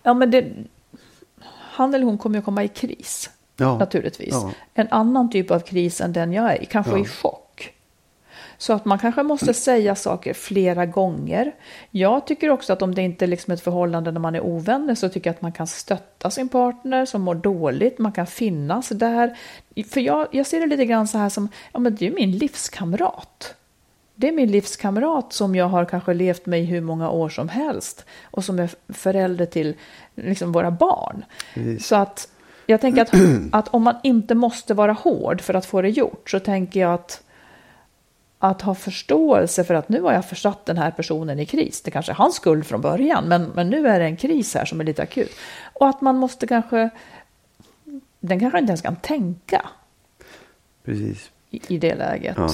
Ja, 0.02 0.14
men 0.14 0.30
det, 0.30 0.52
han 1.48 1.94
eller 1.94 2.04
hon 2.04 2.18
kommer 2.18 2.38
ju 2.38 2.42
komma 2.42 2.64
i 2.64 2.68
kris. 2.68 3.30
Ja, 3.56 3.78
naturligtvis. 3.78 4.32
Ja. 4.32 4.52
En 4.74 4.88
annan 4.90 5.30
typ 5.30 5.50
av 5.50 5.60
kris 5.60 6.00
än 6.00 6.12
den 6.12 6.32
jag 6.32 6.52
är 6.52 6.62
i. 6.62 6.66
Kanske 6.66 6.92
ja. 6.92 6.98
i 6.98 7.04
chock. 7.04 7.41
Så 8.62 8.72
att 8.72 8.84
man 8.84 8.98
kanske 8.98 9.22
måste 9.22 9.54
säga 9.54 9.94
saker 9.94 10.34
flera 10.34 10.86
gånger. 10.86 11.52
Jag 11.90 12.26
tycker 12.26 12.50
också 12.50 12.72
att 12.72 12.82
om 12.82 12.94
det 12.94 13.02
inte 13.02 13.24
är 13.24 13.26
liksom 13.26 13.54
ett 13.54 13.60
förhållande 13.60 14.12
när 14.12 14.20
man 14.20 14.34
är 14.34 14.40
ovänner 14.40 14.94
så 14.94 15.08
tycker 15.08 15.30
jag 15.30 15.34
att 15.34 15.42
man 15.42 15.52
kan 15.52 15.66
stötta 15.66 16.30
sin 16.30 16.48
partner 16.48 17.06
som 17.06 17.22
mår 17.22 17.34
dåligt. 17.34 17.98
Man 17.98 18.12
kan 18.12 18.26
finnas 18.26 18.88
där. 18.88 19.38
För 19.90 20.00
jag, 20.00 20.28
jag 20.30 20.46
ser 20.46 20.60
det 20.60 20.66
lite 20.66 20.84
grann 20.84 21.08
så 21.08 21.18
här 21.18 21.28
som, 21.28 21.48
ja 21.72 21.80
men 21.80 21.94
det 21.94 22.06
är 22.06 22.10
min 22.10 22.30
livskamrat. 22.38 23.54
Det 24.14 24.28
är 24.28 24.32
min 24.32 24.50
livskamrat 24.50 25.32
som 25.32 25.54
jag 25.54 25.66
har 25.66 25.84
kanske 25.84 26.14
levt 26.14 26.46
med 26.46 26.60
i 26.60 26.64
hur 26.64 26.80
många 26.80 27.10
år 27.10 27.28
som 27.28 27.48
helst 27.48 28.04
och 28.24 28.44
som 28.44 28.58
är 28.58 28.70
förälder 28.88 29.46
till 29.46 29.74
liksom 30.14 30.52
våra 30.52 30.70
barn. 30.70 31.24
Precis. 31.54 31.86
Så 31.86 31.96
att 31.96 32.28
jag 32.66 32.80
tänker 32.80 33.02
att, 33.02 33.14
att 33.52 33.74
om 33.74 33.82
man 33.82 33.96
inte 34.02 34.34
måste 34.34 34.74
vara 34.74 34.92
hård 34.92 35.40
för 35.40 35.54
att 35.54 35.66
få 35.66 35.82
det 35.82 35.90
gjort 35.90 36.30
så 36.30 36.38
tänker 36.38 36.80
jag 36.80 36.94
att 36.94 37.22
att 38.44 38.62
ha 38.62 38.74
förståelse 38.74 39.64
för 39.64 39.74
att 39.74 39.88
nu 39.88 40.00
har 40.00 40.12
jag 40.12 40.24
försatt 40.24 40.66
den 40.66 40.78
här 40.78 40.90
personen 40.90 41.40
i 41.40 41.46
kris. 41.46 41.82
Det 41.82 41.90
kanske 41.90 42.12
är 42.12 42.16
hans 42.16 42.34
skuld 42.34 42.66
från 42.66 42.80
början, 42.80 43.24
men, 43.28 43.42
men 43.54 43.70
nu 43.70 43.88
är 43.88 43.98
det 43.98 44.04
en 44.04 44.16
kris 44.16 44.54
här 44.54 44.64
som 44.64 44.80
är 44.80 44.84
lite 44.84 45.02
akut. 45.02 45.30
Och 45.72 45.88
att 45.88 46.00
man 46.00 46.16
måste 46.16 46.46
kanske, 46.46 46.90
den 48.20 48.40
kanske 48.40 48.58
inte 48.58 48.70
ens 48.70 48.82
kan 48.82 48.96
tänka. 48.96 49.66
Precis. 50.84 51.30
I, 51.50 51.60
i 51.74 51.78
det 51.78 51.94
läget. 51.94 52.34
Ja. 52.38 52.50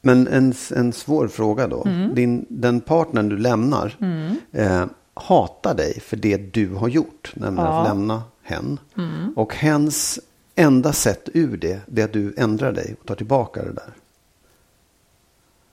Men 0.00 0.28
en, 0.28 0.54
en 0.76 0.92
svår 0.92 1.28
fråga 1.28 1.66
då. 1.66 1.84
Mm. 1.84 2.14
Din, 2.14 2.46
den 2.48 2.80
partnern 2.80 3.28
du 3.28 3.38
lämnar 3.38 3.96
mm. 4.00 4.36
eh, 4.52 4.86
hatar 5.14 5.74
dig 5.74 6.00
för 6.00 6.16
det 6.16 6.36
du 6.36 6.74
har 6.74 6.88
gjort, 6.88 7.32
nämligen 7.36 7.66
ja. 7.66 7.80
att 7.80 7.88
lämna 7.88 8.22
hen. 8.42 8.78
Mm. 8.96 9.32
Och 9.36 9.54
hens 9.54 10.20
enda 10.54 10.92
sätt 10.92 11.28
ur 11.34 11.56
det, 11.56 11.80
det 11.86 12.00
är 12.00 12.04
att 12.04 12.12
du 12.12 12.34
ändrar 12.36 12.72
dig 12.72 12.94
och 13.00 13.06
tar 13.06 13.14
tillbaka 13.14 13.62
det 13.62 13.72
där. 13.72 13.92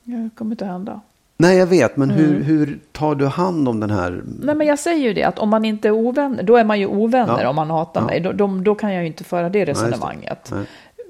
Det 0.09 0.29
kommer 0.35 0.51
inte 0.51 0.65
att 0.65 0.71
hända. 0.71 1.01
Nej, 1.37 1.57
jag 1.57 1.67
vet, 1.67 1.97
men 1.97 2.09
hur, 2.09 2.29
mm. 2.29 2.43
hur 2.43 2.79
tar 2.91 3.15
du 3.15 3.25
hand 3.25 3.69
om 3.69 3.79
den 3.79 3.89
här? 3.89 4.23
Nej, 4.41 4.55
men 4.55 4.67
jag 4.67 4.79
säger 4.79 5.03
ju 5.03 5.13
det, 5.13 5.23
att 5.23 5.39
om 5.39 5.49
man 5.49 5.65
inte 5.65 5.87
är 5.87 5.91
ovänner, 5.91 6.43
då 6.43 6.57
är 6.57 6.63
man 6.63 6.79
ju 6.79 6.85
ovänner 6.85 7.41
ja. 7.41 7.49
om 7.49 7.55
man 7.55 7.69
hatar 7.69 8.01
ja. 8.01 8.07
mig. 8.07 8.19
Då, 8.19 8.31
då, 8.31 8.47
då, 8.47 8.75
kan 8.75 8.93
jag 8.93 9.01
ju 9.03 9.07
inte 9.07 9.23
föra 9.23 9.49
det 9.49 9.65
resonemanget. 9.65 10.49
Nej, 10.51 10.65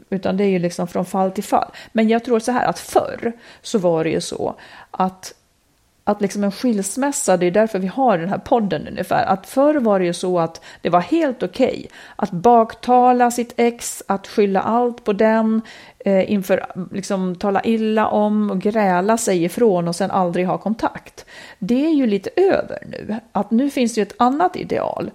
det. 0.09 0.15
Utan 0.15 0.37
det 0.37 0.43
är 0.43 0.49
ju 0.49 0.59
liksom 0.59 0.87
från 0.87 1.05
fall 1.05 1.31
till 1.31 1.43
fall. 1.43 1.71
Men 1.91 2.09
jag 2.09 2.23
tror 2.23 2.39
så 2.39 2.51
här 2.51 2.67
att 2.67 2.79
förr 2.79 3.33
så 3.61 3.79
var 3.79 4.03
det 4.03 4.09
ju 4.09 4.21
så 4.21 4.55
att 4.91 5.33
att 6.09 6.21
liksom 6.21 6.43
en 6.43 6.51
skilsmässa, 6.51 7.37
det 7.37 7.45
är 7.45 7.51
därför 7.51 7.79
vi 7.79 7.87
har 7.87 8.17
den 8.17 8.29
här 8.29 8.37
podden 8.37 8.87
ungefär, 8.87 9.25
att 9.25 9.47
förr 9.47 9.75
var 9.75 9.99
det 9.99 10.05
ju 10.05 10.13
så 10.13 10.39
att 10.39 10.61
det 10.81 10.89
var 10.89 10.99
helt 11.01 11.43
okej 11.43 11.67
okay 11.67 11.87
att 12.15 12.31
baktala 12.31 13.31
sitt 13.31 13.53
ex, 13.57 14.03
att 14.07 14.27
skylla 14.27 14.61
allt 14.61 15.03
på 15.03 15.13
den, 15.13 15.61
eh, 15.99 16.31
inför, 16.31 16.65
liksom 16.91 17.35
tala 17.35 17.61
illa 17.63 18.07
om 18.07 18.51
och 18.51 18.61
gräla 18.61 19.17
sig 19.17 19.43
ifrån 19.43 19.87
och 19.87 19.95
sen 19.95 20.11
aldrig 20.11 20.47
ha 20.47 20.57
kontakt. 20.57 21.25
Det 21.59 21.85
är 21.85 21.93
ju 21.93 22.07
lite 22.07 22.29
över 22.35 22.83
nu, 22.85 23.15
att 23.31 23.51
nu 23.51 23.69
finns 23.69 23.95
det 23.95 24.01
ju 24.01 24.03
ett 24.03 24.15
annat 24.17 24.55
ideal. 24.55 25.11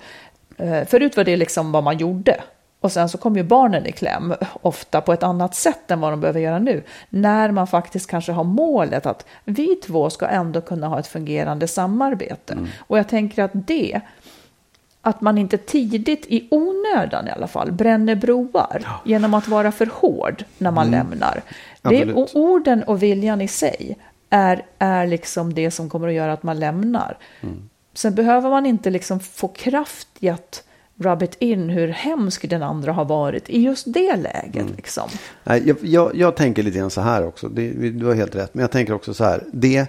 Eh, 0.57 0.84
förut 0.84 1.16
var 1.16 1.24
det 1.24 1.36
liksom 1.36 1.72
vad 1.72 1.84
man 1.84 1.99
gjorde. 1.99 2.40
Och 2.85 2.93
sen 2.93 3.09
så 3.09 3.18
kommer 3.18 3.37
ju 3.37 3.43
barnen 3.43 3.87
i 3.87 3.93
kläm, 3.93 4.35
ofta 4.62 5.01
på 5.01 5.12
ett 5.12 5.22
annat 5.22 5.55
sätt 5.55 5.91
än 5.91 6.01
vad 6.01 6.12
de 6.12 6.20
behöver 6.20 6.41
göra 6.41 6.59
nu. 6.59 6.82
När 7.09 7.51
man 7.51 7.66
faktiskt 7.66 8.11
kanske 8.11 8.32
har 8.32 8.45
målet 8.45 9.07
att 9.07 9.26
vi 9.45 9.76
två 9.76 10.11
ska 10.11 10.26
ändå 10.26 10.61
kunna 10.61 10.89
ha 10.89 10.99
ett 10.99 11.07
fungerande 11.07 11.68
samarbete. 11.68 12.53
Mm. 12.53 12.66
Och 12.78 12.99
jag 12.99 13.09
tänker 13.09 13.43
att 13.43 13.51
det, 13.53 14.01
att 15.01 15.20
man 15.20 15.39
inte 15.39 15.59
tidigt 15.59 16.26
i 16.26 16.49
onödan 16.51 17.28
i 17.28 17.30
alla 17.30 17.47
fall 17.47 17.72
bränner 17.72 18.14
broar 18.14 18.80
ja. 18.85 19.01
genom 19.05 19.35
att 19.35 19.49
vara 19.49 19.72
för 19.72 19.89
hård 19.93 20.45
när 20.59 20.70
man 20.70 20.89
mm. 20.89 20.99
lämnar. 20.99 21.43
Det 21.82 22.03
är, 22.03 22.37
orden 22.37 22.82
och 22.82 23.03
viljan 23.03 23.41
i 23.41 23.49
sig 23.49 23.97
är, 24.30 24.62
är 24.78 25.07
liksom 25.07 25.55
det 25.55 25.70
som 25.70 25.91
kommer 25.91 26.09
att 26.09 26.14
göra 26.14 26.32
att 26.32 26.43
man 26.43 26.59
lämnar. 26.59 27.18
Mm. 27.41 27.68
Sen 27.95 28.14
behöver 28.14 28.51
man 28.51 28.66
inte 28.66 28.91
liksom 28.91 29.20
få 29.20 29.49
kraft 29.49 30.09
i 30.20 30.28
att 30.28 30.64
rub 30.97 31.22
it 31.22 31.36
in 31.38 31.68
hur 31.70 31.88
hemsk 31.88 32.51
den 32.51 32.62
andra 32.62 32.92
har 32.92 33.05
varit 33.05 33.51
i 33.51 33.62
just 33.62 33.92
det 33.92 34.16
läget. 34.16 34.62
Mm. 34.62 34.74
Liksom. 34.76 35.09
Jag, 35.45 35.76
jag, 35.80 36.14
jag, 36.14 36.36
tänker 36.36 36.62
lite 36.62 36.78
grann 36.78 36.90
så 36.90 37.01
här 37.01 37.26
också, 37.26 37.49
det, 37.49 37.70
du 37.90 38.07
har 38.07 38.14
helt 38.14 38.34
rätt, 38.34 38.55
men 38.55 38.61
jag 38.61 38.70
tänker 38.70 38.95
också 38.95 39.14
så 39.14 39.24
här, 39.24 39.42
det, 39.53 39.88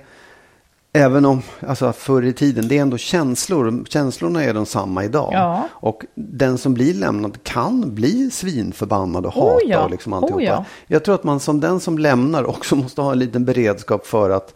även 0.94 1.26
om, 1.26 1.42
alltså 1.60 1.94
förr 1.94 2.24
i 2.24 2.34
tiden, 2.34 2.68
det 2.68 2.78
är 2.78 2.82
ändå 2.82 2.98
känslor, 2.98 3.86
känslorna 3.90 4.44
är 4.44 4.54
de 4.54 4.66
samma 4.66 5.04
idag. 5.04 5.30
Ja. 5.34 5.68
Och 5.72 6.06
den 6.16 6.58
som 6.58 6.74
blir 6.74 6.94
lämnad 6.94 7.44
kan 7.44 7.96
bli 7.96 8.32
svinförbannad 8.32 9.26
och 9.26 9.38
oh 9.38 9.44
hata 9.44 9.66
oh 9.66 9.70
ja. 9.72 9.84
och 9.84 9.92
liksom 9.92 10.14
alltihopa. 10.14 10.42
Oh 10.42 10.44
ja. 10.44 10.66
Jag 10.88 11.04
tror 11.04 11.16
att 11.16 11.24
man 11.24 11.40
som 11.40 11.60
den 11.60 11.80
som 11.80 11.98
lämnar 11.98 12.44
också 12.44 12.76
måste 12.76 13.02
ha 13.02 13.12
en 13.12 13.20
liten 13.20 13.46
beredskap 13.46 14.06
för 14.06 14.30
att 14.30 14.54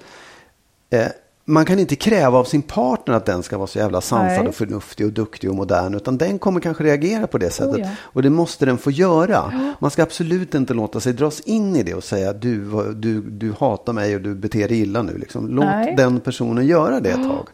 eh, 0.89 1.07
man 1.49 1.65
kan 1.65 1.79
inte 1.79 1.95
kräva 1.95 2.37
av 2.37 2.43
sin 2.43 2.61
partner 2.61 3.15
att 3.15 3.25
den 3.25 3.43
ska 3.43 3.57
vara 3.57 3.67
så 3.67 3.79
jävla 3.79 4.01
sansad 4.01 4.39
Nej. 4.39 4.47
och 4.47 4.55
förnuftig 4.55 5.05
och 5.05 5.13
duktig 5.13 5.49
och 5.49 5.55
modern. 5.55 5.95
Utan 5.95 6.17
den 6.17 6.39
kommer 6.39 6.59
kanske 6.59 6.83
reagera 6.83 7.27
på 7.27 7.37
det 7.37 7.49
sättet. 7.49 7.75
Oh, 7.75 7.81
ja. 7.81 7.89
Och 8.01 8.21
det 8.21 8.29
måste 8.29 8.65
den 8.65 8.77
få 8.77 8.91
göra. 8.91 9.73
Man 9.79 9.91
ska 9.91 10.03
absolut 10.03 10.55
inte 10.55 10.73
låta 10.73 10.99
sig 10.99 11.13
dras 11.13 11.39
in 11.41 11.75
i 11.75 11.83
det 11.83 11.93
och 11.93 12.03
säga 12.03 12.33
du, 12.33 12.65
du, 12.93 13.21
du 13.21 13.53
hatar 13.59 13.93
mig 13.93 14.15
och 14.15 14.21
du 14.21 14.35
beter 14.35 14.67
dig 14.67 14.79
illa 14.79 15.01
nu. 15.01 15.17
Liksom. 15.17 15.47
Låt 15.47 15.65
Nej. 15.65 15.93
den 15.97 16.19
personen 16.19 16.67
göra 16.67 16.99
det 16.99 17.09
ett 17.09 17.23
tag. 17.23 17.47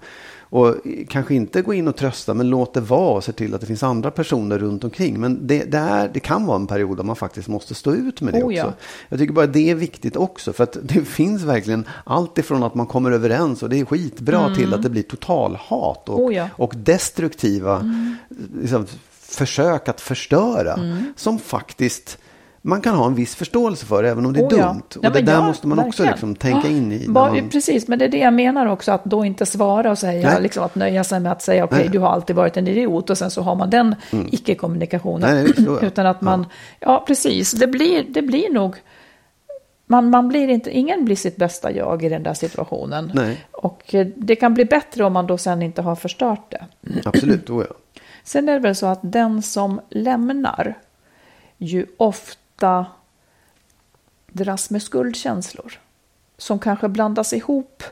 Och 0.50 0.76
kanske 1.10 1.36
inte 1.36 1.62
gå 1.62 1.74
in 1.74 1.88
och 1.88 1.96
trösta, 1.96 2.34
men 2.34 2.50
låt 2.50 2.74
det 2.74 2.82
vara 2.82 3.16
och 3.16 3.24
se 3.24 3.32
till 3.32 3.54
att 3.54 3.62
det 3.62 3.68
finns 3.68 3.84
andra 3.84 4.12
personer 4.12 4.60
runt 4.60 4.84
omkring. 4.84 5.20
Men 5.20 5.48
det, 5.48 5.64
det, 5.64 5.78
är, 5.78 6.10
det 6.14 6.20
kan 6.20 6.46
vara 6.46 6.56
en 6.56 6.68
period 6.68 6.98
där 6.98 7.04
man 7.04 7.16
faktiskt 7.16 7.48
måste 7.48 7.76
stå 7.76 7.94
ut 7.94 8.22
med 8.22 8.34
det 8.34 8.44
oh, 8.44 8.46
också. 8.46 8.58
Ja. 8.58 8.74
Jag 9.10 9.20
tycker 9.20 9.34
bara 9.34 9.48
det 9.48 9.70
är 9.70 9.76
viktigt 9.76 10.16
också, 10.16 10.54
för 10.54 10.64
att 10.64 10.78
det 10.84 11.06
finns 11.06 11.44
verkligen 11.44 11.88
allt 12.04 12.38
ifrån 12.38 12.64
att 12.64 12.76
man 12.76 12.88
kommer 12.88 13.12
överens 13.12 13.64
och 13.64 13.70
det 13.70 13.80
är 13.80 13.86
skitbra 13.86 14.40
mm. 14.40 14.56
till 14.56 14.74
att 14.74 14.84
det 14.84 14.90
blir 14.90 15.04
totalhat 15.04 16.10
och, 16.10 16.20
oh, 16.20 16.36
ja. 16.36 16.50
och 16.56 16.74
destruktiva 16.76 17.80
mm. 17.80 18.16
liksom, 18.62 18.86
försök 19.12 19.90
att 19.90 20.02
förstöra. 20.02 20.74
Mm. 20.74 21.14
Som 21.16 21.40
faktiskt 21.40 22.18
man 22.66 22.82
kan 22.82 22.96
ha 22.96 23.06
en 23.06 23.16
viss 23.16 23.36
förståelse 23.36 23.86
för, 23.86 24.04
även 24.04 24.26
om 24.26 24.34
det 24.34 24.40
är 24.40 24.44
oh, 24.44 24.50
dumt. 24.50 24.84
Ja. 24.90 25.00
Ja, 25.02 25.10
och 25.10 25.16
det 25.16 25.22
där 25.22 25.34
ja, 25.34 25.48
måste 25.48 25.68
man 25.68 25.78
verkligen. 25.78 25.90
också 25.90 26.04
liksom 26.04 26.36
tänka 26.36 26.68
in 26.68 26.92
i. 26.92 27.08
Man... 27.08 27.50
Precis, 27.50 27.88
men 27.88 28.00
det 28.00 28.06
är 28.06 28.10
det 28.10 28.18
jag 28.18 28.34
menar 28.34 28.66
också, 28.66 28.92
att 28.92 29.06
då 29.06 29.26
inte 29.26 29.46
svara 29.46 29.92
och 29.92 29.98
säga, 29.98 30.40
liksom 30.40 30.64
att 30.64 30.76
nöja 30.76 31.04
sig 31.04 31.20
med 31.20 31.32
att 31.32 31.42
säga, 31.42 31.64
okej, 31.64 31.78
okay, 31.78 31.90
du 31.90 32.00
har 32.00 32.10
alltid 32.10 32.36
varit 32.36 32.58
en 32.58 32.68
idiot, 32.68 33.10
och 33.10 33.18
sen 33.18 33.32
så 33.32 33.42
har 33.42 33.56
man 33.56 33.70
den 33.70 33.96
mm. 34.12 34.28
icke-kommunikationen. 34.32 35.54
Utan 35.82 36.06
att 36.06 36.22
man, 36.22 36.46
ja. 36.80 37.04
precis, 37.08 37.52
det 37.52 37.68
blir, 37.68 38.06
det 38.10 38.22
blir 38.22 38.54
nog, 38.54 38.76
man, 39.86 40.10
man 40.10 40.28
blir 40.28 40.48
inte, 40.48 40.78
ingen 40.78 41.06
blir 41.06 41.16
sitt 41.16 41.36
bästa 41.36 41.72
jag 41.72 42.04
i 42.04 42.10
den 42.10 42.24
där 42.24 42.34
situationen. 42.34 43.12
Nej. 43.14 43.46
Och 43.52 43.96
eh, 43.96 44.08
det 44.16 44.36
kan 44.36 44.54
bli 44.54 44.66
bättre 44.66 45.04
om 45.04 45.14
man 45.14 45.28
då 45.28 45.38
sen 45.38 45.62
inte 45.62 45.82
har 45.82 45.96
förstört 45.96 46.52
det. 46.52 46.66
Absolut, 47.06 47.50
oh 47.50 47.66
ja. 47.70 47.76
Sen 48.24 48.50
är 48.50 48.54
det 48.54 48.60
väl 48.60 48.76
så 48.76 48.86
att 48.86 49.00
den 49.02 49.42
som 49.42 49.82
lämnar 49.90 50.76
ju 51.58 51.86
ofta 51.98 52.45
ofta 52.56 52.86
dras 54.28 54.70
med 54.70 54.82
skuldkänslor 54.82 55.80
som 56.38 56.60
kanske 56.60 56.88
blandas 56.88 57.34
ihop 57.34 57.84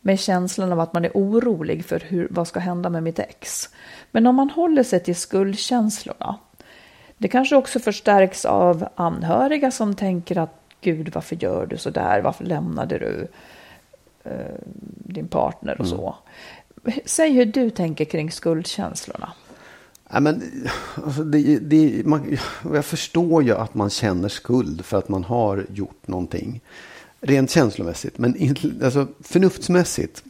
med 0.00 0.18
känslan 0.18 0.72
av 0.72 0.80
att 0.80 0.92
man 0.92 1.04
är 1.04 1.10
orolig 1.14 1.84
för 1.84 2.00
hur, 2.00 2.28
vad 2.30 2.48
ska 2.48 2.60
hända 2.60 2.90
med 2.90 3.02
mitt 3.02 3.18
ex. 3.18 3.68
Men 4.10 4.26
om 4.26 4.34
man 4.34 4.50
håller 4.50 4.82
sig 4.82 5.02
till 5.02 5.16
skuldkänslorna, 5.16 6.38
det 7.18 7.28
kanske 7.28 7.56
också 7.56 7.78
förstärks 7.78 8.44
av 8.44 8.88
anhöriga 8.94 9.70
som 9.70 9.94
tänker 9.94 10.38
att 10.38 10.60
Gud, 10.80 11.14
varför 11.14 11.36
gör 11.36 11.66
du 11.66 11.76
så 11.76 11.90
där? 11.90 12.20
Varför 12.20 12.44
lämnade 12.44 12.98
du 12.98 13.28
eh, 14.24 14.54
din 14.84 15.28
partner 15.28 15.80
och 15.80 15.86
mm. 15.86 15.98
så? 15.98 16.16
Säg 17.04 17.32
hur 17.32 17.46
du 17.46 17.70
tänker 17.70 18.04
kring 18.04 18.30
skuldkänslorna. 18.30 19.32
Ja, 20.10 20.20
men, 20.20 20.42
alltså 21.04 21.24
det, 21.24 21.58
det, 21.58 22.06
man, 22.06 22.38
jag 22.72 22.84
förstår 22.84 23.42
ju 23.42 23.52
att 23.52 23.74
man 23.74 23.90
känner 23.90 24.28
skuld 24.28 24.84
för 24.84 24.98
att 24.98 25.08
man 25.08 25.24
har 25.24 25.66
gjort 25.74 26.08
någonting. 26.08 26.60
Rent 27.20 27.50
känslomässigt. 27.50 28.18
Men 28.18 28.54
alltså, 28.84 29.06
förnuftsmässigt 29.20 30.24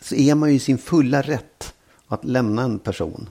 så 0.00 0.14
är 0.14 0.34
man 0.34 0.48
ju 0.48 0.54
i 0.54 0.58
sin 0.58 0.78
fulla 0.78 1.22
rätt 1.22 1.74
att 2.08 2.24
lämna 2.24 2.62
en 2.62 2.78
person 2.78 3.28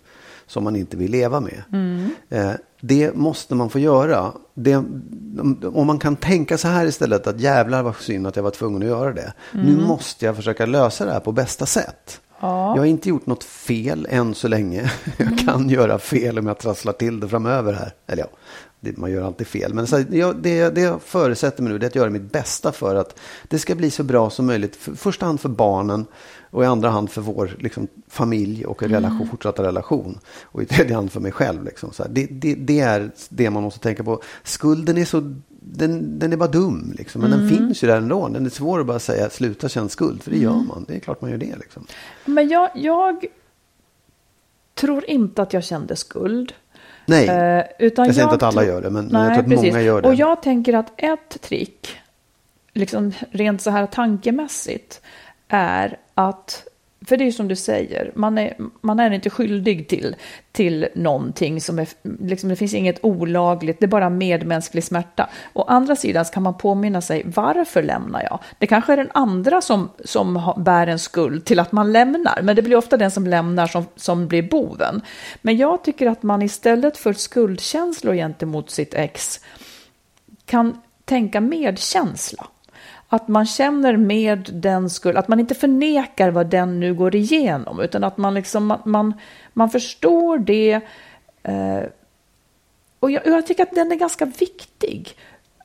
som 0.48 0.64
man 0.64 0.76
inte 0.76 0.98
vill 0.98 1.12
leva 1.12 1.40
med. 1.40 1.64
Mm. 1.72 2.10
Eh, 2.30 2.52
det 2.82 3.16
måste 3.16 3.56
man 3.56 3.70
få 3.70 3.80
göra. 3.80 4.32
Det, 4.54 4.76
om 5.74 5.88
man 5.88 6.00
kan 6.00 6.16
tänka 6.16 6.58
så 6.58 6.68
här 6.68 6.86
istället 6.86 7.28
att 7.28 7.40
jävlar 7.40 7.84
vad 7.84 7.96
synd 7.96 8.28
att 8.28 8.36
jag 8.36 8.44
var 8.44 8.52
tvungen 8.52 8.82
att 8.82 8.88
göra 8.88 9.14
det. 9.14 9.34
Mm. 9.54 9.66
Nu 9.66 9.86
måste 9.86 10.26
jag 10.26 10.36
försöka 10.36 10.66
lösa 10.66 11.06
det 11.06 11.12
här 11.12 11.20
på 11.20 11.32
bästa 11.32 11.66
sätt. 11.66 12.22
Ja. 12.46 12.76
Jag 12.76 12.82
har 12.82 12.86
inte 12.86 13.10
gjort 13.10 13.26
något 13.26 13.44
fel 13.44 14.08
än 14.10 14.36
så 14.36 14.48
länge. 14.48 14.92
Jag 15.18 15.28
mm. 15.28 15.38
kan 15.38 15.70
göra 15.70 16.00
fel 16.00 16.40
om 16.40 16.48
jag 16.48 16.58
trasslar 16.58 16.94
till 16.94 17.20
det 17.20 17.28
framöver 17.28 17.74
här. 17.74 17.94
Eller 18.08 18.24
ja, 18.24 18.30
det, 18.80 18.98
man 18.98 19.12
gör 19.12 19.24
alltid 19.24 19.48
fel. 19.48 19.74
Men 19.74 19.88
så, 19.88 20.04
jag, 20.12 20.36
det, 20.36 20.70
det 20.70 20.82
jag 20.82 21.02
förutsätter 21.02 21.64
mig 21.64 21.74
nu 21.74 21.80
är 21.80 21.88
att 21.88 21.96
göra 21.96 22.10
mitt 22.10 22.32
bästa 22.32 22.72
för 22.72 22.96
att 22.96 23.20
det 23.48 23.60
ska 23.60 23.76
bli 23.76 23.92
så 23.92 24.04
bra 24.04 24.30
som 24.30 24.46
möjligt. 24.46 24.76
För, 24.76 24.94
första 24.94 25.26
hand 25.26 25.40
för 25.40 25.50
barnen 25.50 26.06
och 26.52 26.64
i 26.64 26.66
andra 26.66 26.90
hand 26.90 27.10
för 27.10 27.22
vår 27.22 27.56
liksom, 27.60 27.88
familj 28.08 28.66
och 28.66 28.84
relation, 28.84 29.18
mm. 29.18 29.30
fortsatta 29.30 29.64
relation. 29.64 30.20
Och 30.44 30.64
i 30.64 30.66
tredje 30.66 30.96
hand 30.96 31.12
för 31.12 31.20
mig 31.20 31.32
själv. 31.32 31.64
Liksom, 31.64 31.92
det, 32.10 32.26
det, 32.26 32.56
det, 32.56 32.80
är 32.80 33.12
det 33.30 33.50
man 33.50 33.64
måste 33.64 33.80
tänka 33.80 34.04
på. 34.04 34.22
Skulden 34.44 34.98
är 34.98 35.06
så 35.06 35.36
den, 35.72 36.20
den 36.20 36.34
är 36.34 36.38
bara 36.38 36.50
dum, 36.50 36.94
liksom. 36.98 37.22
men 37.22 37.34
mm. 37.34 37.48
den 37.48 37.58
finns 37.58 37.84
ju 37.84 37.88
där 37.88 37.98
ändå. 37.98 38.28
Den 38.28 38.46
är 38.46 38.50
svår 38.50 38.80
att 38.80 38.86
bara 38.86 39.00
säga 39.00 39.30
sluta 39.30 39.70
känna 39.70 39.90
skuld, 39.90 40.24
för 40.24 40.32
det 40.32 40.38
gör 40.38 40.54
mm. 40.54 40.68
man. 40.68 40.86
Det 40.88 40.96
är 40.96 41.00
klart 41.00 41.22
man 41.22 41.32
gör 41.32 41.38
det. 41.38 41.56
Liksom. 41.56 41.88
Men 42.26 42.50
jag, 42.50 42.70
jag 42.76 43.26
tror 44.74 45.10
inte 45.10 45.42
att 45.42 45.54
jag 45.54 45.64
kände 45.64 45.96
skuld. 45.96 46.54
Nej, 47.06 47.28
eh, 47.28 47.64
utan 47.80 48.06
jag 48.06 48.16
säger 48.16 48.34
inte 48.34 48.36
att 48.36 48.54
alla 48.54 48.66
gör 48.66 48.82
det, 48.82 48.90
men, 48.90 49.06
nej, 49.06 49.12
men 49.14 49.22
jag 49.22 49.34
tror 49.34 49.44
att 49.44 49.50
precis. 49.50 49.74
många 49.74 49.82
gör 49.82 50.02
det. 50.02 50.08
Och 50.08 50.16
jag 50.16 50.42
tänker 50.42 50.74
att 50.74 50.92
ett 50.98 51.42
trick, 51.42 51.98
liksom 52.74 53.12
rent 53.32 53.62
så 53.62 53.70
här 53.70 53.86
tankemässigt, 53.86 55.02
är 55.48 55.98
att 56.14 56.68
för 57.08 57.18
det 57.18 57.24
är 57.24 57.26
ju 57.26 57.32
som 57.32 57.48
du 57.48 57.56
säger, 57.56 58.12
man 58.16 58.38
är, 58.38 58.56
man 58.82 59.00
är 59.00 59.12
inte 59.12 59.30
skyldig 59.30 59.88
till, 59.88 60.16
till 60.52 60.88
någonting 60.96 61.62
som 61.62 61.80
är, 61.80 61.88
liksom, 62.20 62.50
det 62.50 62.56
finns 62.56 62.74
inget 62.74 63.06
olagligt, 63.06 63.80
det 63.80 63.86
är 63.86 63.88
bara 63.88 64.10
medmänsklig 64.10 64.84
smärta. 64.84 65.30
Å 65.54 65.64
andra 65.64 65.96
sidan 65.96 66.26
kan 66.26 66.44
man 66.44 66.58
påminna 66.58 67.02
sig, 67.02 67.24
varför 67.26 67.84
lämnar 67.84 68.24
jag? 68.24 68.40
Det 68.60 68.68
kanske 68.68 68.94
är 68.94 68.98
den 68.98 69.12
andra 69.14 69.62
som, 69.62 69.90
som 70.06 70.54
bär 70.58 70.88
en 70.88 71.00
skuld 71.00 71.46
till 71.46 71.60
att 71.60 71.72
man 71.72 71.92
lämnar, 71.92 72.40
men 72.42 72.56
det 72.56 72.62
blir 72.62 72.76
ofta 72.76 72.98
den 72.98 73.12
som 73.12 73.28
lämnar 73.28 73.68
som, 73.68 73.86
som 73.96 74.28
blir 74.28 74.44
boven. 74.44 75.02
Men 75.42 75.58
jag 75.58 75.84
tycker 75.84 76.08
att 76.08 76.24
man 76.24 76.42
istället 76.42 76.98
för 76.98 77.14
skuldkänslor 77.14 78.14
gentemot 78.14 78.70
sitt 78.70 78.94
ex 78.94 79.40
kan 80.46 80.82
tänka 81.06 81.42
medkänsla. 81.42 82.48
Att 83.10 83.28
man 83.28 83.46
känner 83.46 83.98
med 83.98 84.50
den 84.54 84.90
skull, 84.90 85.18
att 85.18 85.28
man 85.28 85.40
inte 85.40 85.56
förnekar 85.56 86.32
vad 86.32 86.48
den 86.48 86.80
nu 86.80 86.94
går 86.94 87.16
igenom, 87.16 87.80
utan 87.80 88.04
att 88.04 88.18
man 88.18 88.34
liksom, 88.34 88.78
man, 88.86 89.14
man 89.54 89.70
förstår 89.70 90.38
det. 90.38 90.74
Eh, 91.44 91.84
och 93.00 93.12
jag, 93.12 93.28
jag 93.28 93.48
tycker 93.48 93.64
att 93.64 93.76
den 93.76 93.92
är 93.92 93.96
ganska 93.96 94.26
viktig 94.26 95.16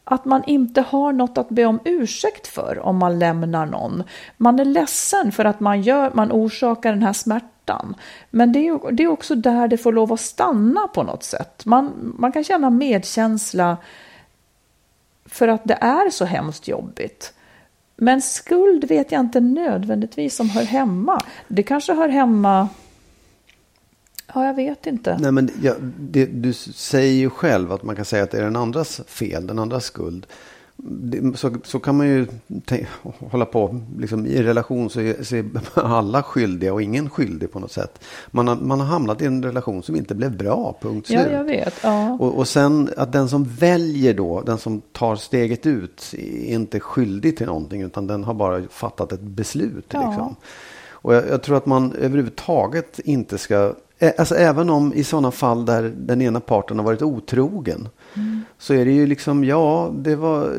att 0.05 0.25
man 0.25 0.45
inte 0.45 0.81
har 0.81 1.13
något 1.13 1.39
att 1.39 1.49
be 1.49 1.65
om 1.65 1.81
ursäkt 1.85 2.47
för 2.47 2.79
om 2.79 2.97
man 2.97 3.19
lämnar 3.19 3.67
någon. 3.67 4.03
Man 4.37 4.59
är 4.59 4.65
ledsen 4.65 5.33
för 5.33 5.45
att 5.45 5.61
man, 5.61 5.83
gör, 5.83 6.11
man 6.15 6.33
orsakar 6.33 6.93
den 6.93 7.03
här 7.03 7.13
smärtan. 7.13 7.95
Men 8.31 8.53
det 8.53 8.69
är, 8.69 8.93
det 8.93 9.03
är 9.03 9.09
också 9.09 9.35
där 9.35 9.69
det 9.69 9.79
får 9.79 9.93
lov 9.93 10.13
att 10.13 10.21
stanna 10.21 10.89
på 10.89 11.03
något 11.03 11.23
sätt. 11.23 11.67
Man, 11.67 12.15
man 12.19 12.33
kan 12.33 12.45
känna 12.45 12.71
medkänsla 12.71 13.77
för 15.31 15.49
att 15.49 15.65
det 15.65 15.79
är 15.81 16.11
så 16.11 16.25
hemskt 16.25 16.69
jobbigt. 16.69 17.33
Men 17.97 18.23
skuld 18.23 18.85
vet 18.85 19.13
jag 19.13 19.21
inte 19.21 19.41
nödvändigtvis 19.41 20.37
som 20.37 20.51
hör 20.51 20.65
hemma. 20.65 21.21
Det 21.49 21.63
kanske 21.63 21.95
hör 21.95 22.09
hemma... 22.09 22.69
Ja, 24.35 24.47
jag 24.47 24.55
vet 24.55 24.87
inte. 24.87 25.19
Nej, 25.21 25.33
men 25.33 25.51
ja, 25.63 25.75
det, 25.99 26.27
du 26.27 26.53
säger 26.53 27.13
ju 27.13 27.31
själv 27.31 27.73
att 27.73 27.83
man 27.83 27.97
kan 27.97 28.05
säga 28.05 28.23
att 28.23 28.31
det 28.31 28.39
är 28.39 28.43
den 28.43 28.57
andras 28.57 29.01
fel, 29.07 29.47
den 29.47 29.59
andras 29.59 29.85
skuld. 29.85 30.27
Så, 31.35 31.55
så 31.65 31.79
kan 31.79 31.97
man 31.97 32.07
ju 32.07 32.27
hålla 33.31 33.45
på. 33.45 33.81
Liksom, 33.99 34.27
I 34.27 34.43
relation 34.43 34.91
så 34.91 35.01
är, 35.01 35.23
så 35.23 35.37
är 35.37 35.45
alla 35.75 36.23
skyldiga 36.23 36.73
och 36.73 36.83
ingen 36.83 37.11
skyldig 37.11 37.53
på 37.53 37.59
något 37.59 37.73
sätt. 37.73 38.05
Man 38.31 38.49
har, 38.49 38.57
man 38.57 38.81
har 38.81 38.87
hamnat 38.87 39.23
i 39.23 39.27
en 39.27 39.43
relation 39.43 39.83
som 39.83 39.97
inte 39.97 40.15
blev 40.15 40.37
bra, 40.37 40.79
punkt 40.81 41.07
slut. 41.07 41.21
Ja, 41.21 41.33
jag 41.33 41.45
vet. 41.45 41.75
Ja. 41.83 42.13
Och, 42.13 42.39
och 42.39 42.49
sen 42.49 42.91
att 42.97 43.13
den 43.13 43.29
som 43.29 43.45
väljer 43.45 44.15
då, 44.15 44.41
den 44.41 44.59
som 44.59 44.81
tar 44.93 45.17
steget 45.17 45.67
ut, 45.67 46.15
är 46.19 46.55
inte 46.55 46.81
skyldig 46.81 47.37
till 47.37 47.47
någonting 47.47 47.83
utan 47.83 48.07
den 48.07 48.25
har 48.25 48.35
bara 48.35 48.63
fattat 48.71 49.13
ett 49.13 49.23
beslut. 49.23 49.87
Ja. 49.89 50.09
Liksom. 50.09 50.37
Och 51.03 51.15
jag, 51.15 51.29
jag 51.29 51.43
tror 51.43 51.57
att 51.57 51.67
man 51.67 51.93
överhuvudtaget 51.93 52.99
inte 52.99 53.39
ska 53.39 53.75
Alltså 54.19 54.35
även 54.35 54.71
om 54.71 54.95
i 54.95 55.05
sådana 55.05 55.31
fall 55.31 55.65
där 55.67 55.93
den 55.97 56.23
ena 56.23 56.41
parten 56.41 56.79
har 56.79 56.85
varit 56.85 57.03
otrogen. 57.03 57.89
Mm. 58.15 58.41
Så 58.59 58.75
är 58.75 58.85
det 58.85 58.93
ju 58.93 59.07
liksom, 59.07 59.45
ja 59.45 59.93
det 59.95 60.17
var 60.17 60.55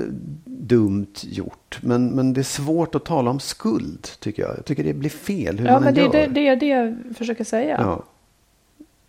dumt 0.46 1.14
gjort. 1.22 1.80
Men, 1.82 2.10
men 2.10 2.34
det 2.34 2.42
är 2.42 2.44
svårt 2.44 2.96
att 2.96 3.06
tala 3.06 3.32
om 3.32 3.40
skuld 3.40 4.08
tycker 4.20 4.44
jag. 4.44 4.58
Jag 4.58 4.66
tycker 4.66 4.84
det 4.84 4.94
blir 4.94 5.10
fel 5.10 5.60
hur 5.60 5.68
ja, 5.68 5.74
man 5.74 5.84
men 5.84 5.94
det, 5.94 6.02
gör. 6.02 6.12
det, 6.12 6.28
det 6.28 6.48
är 6.48 6.56
det 6.56 6.68
jag 6.68 6.98
försöker 7.18 7.44
säga. 7.44 7.78
Ja. 7.80 8.04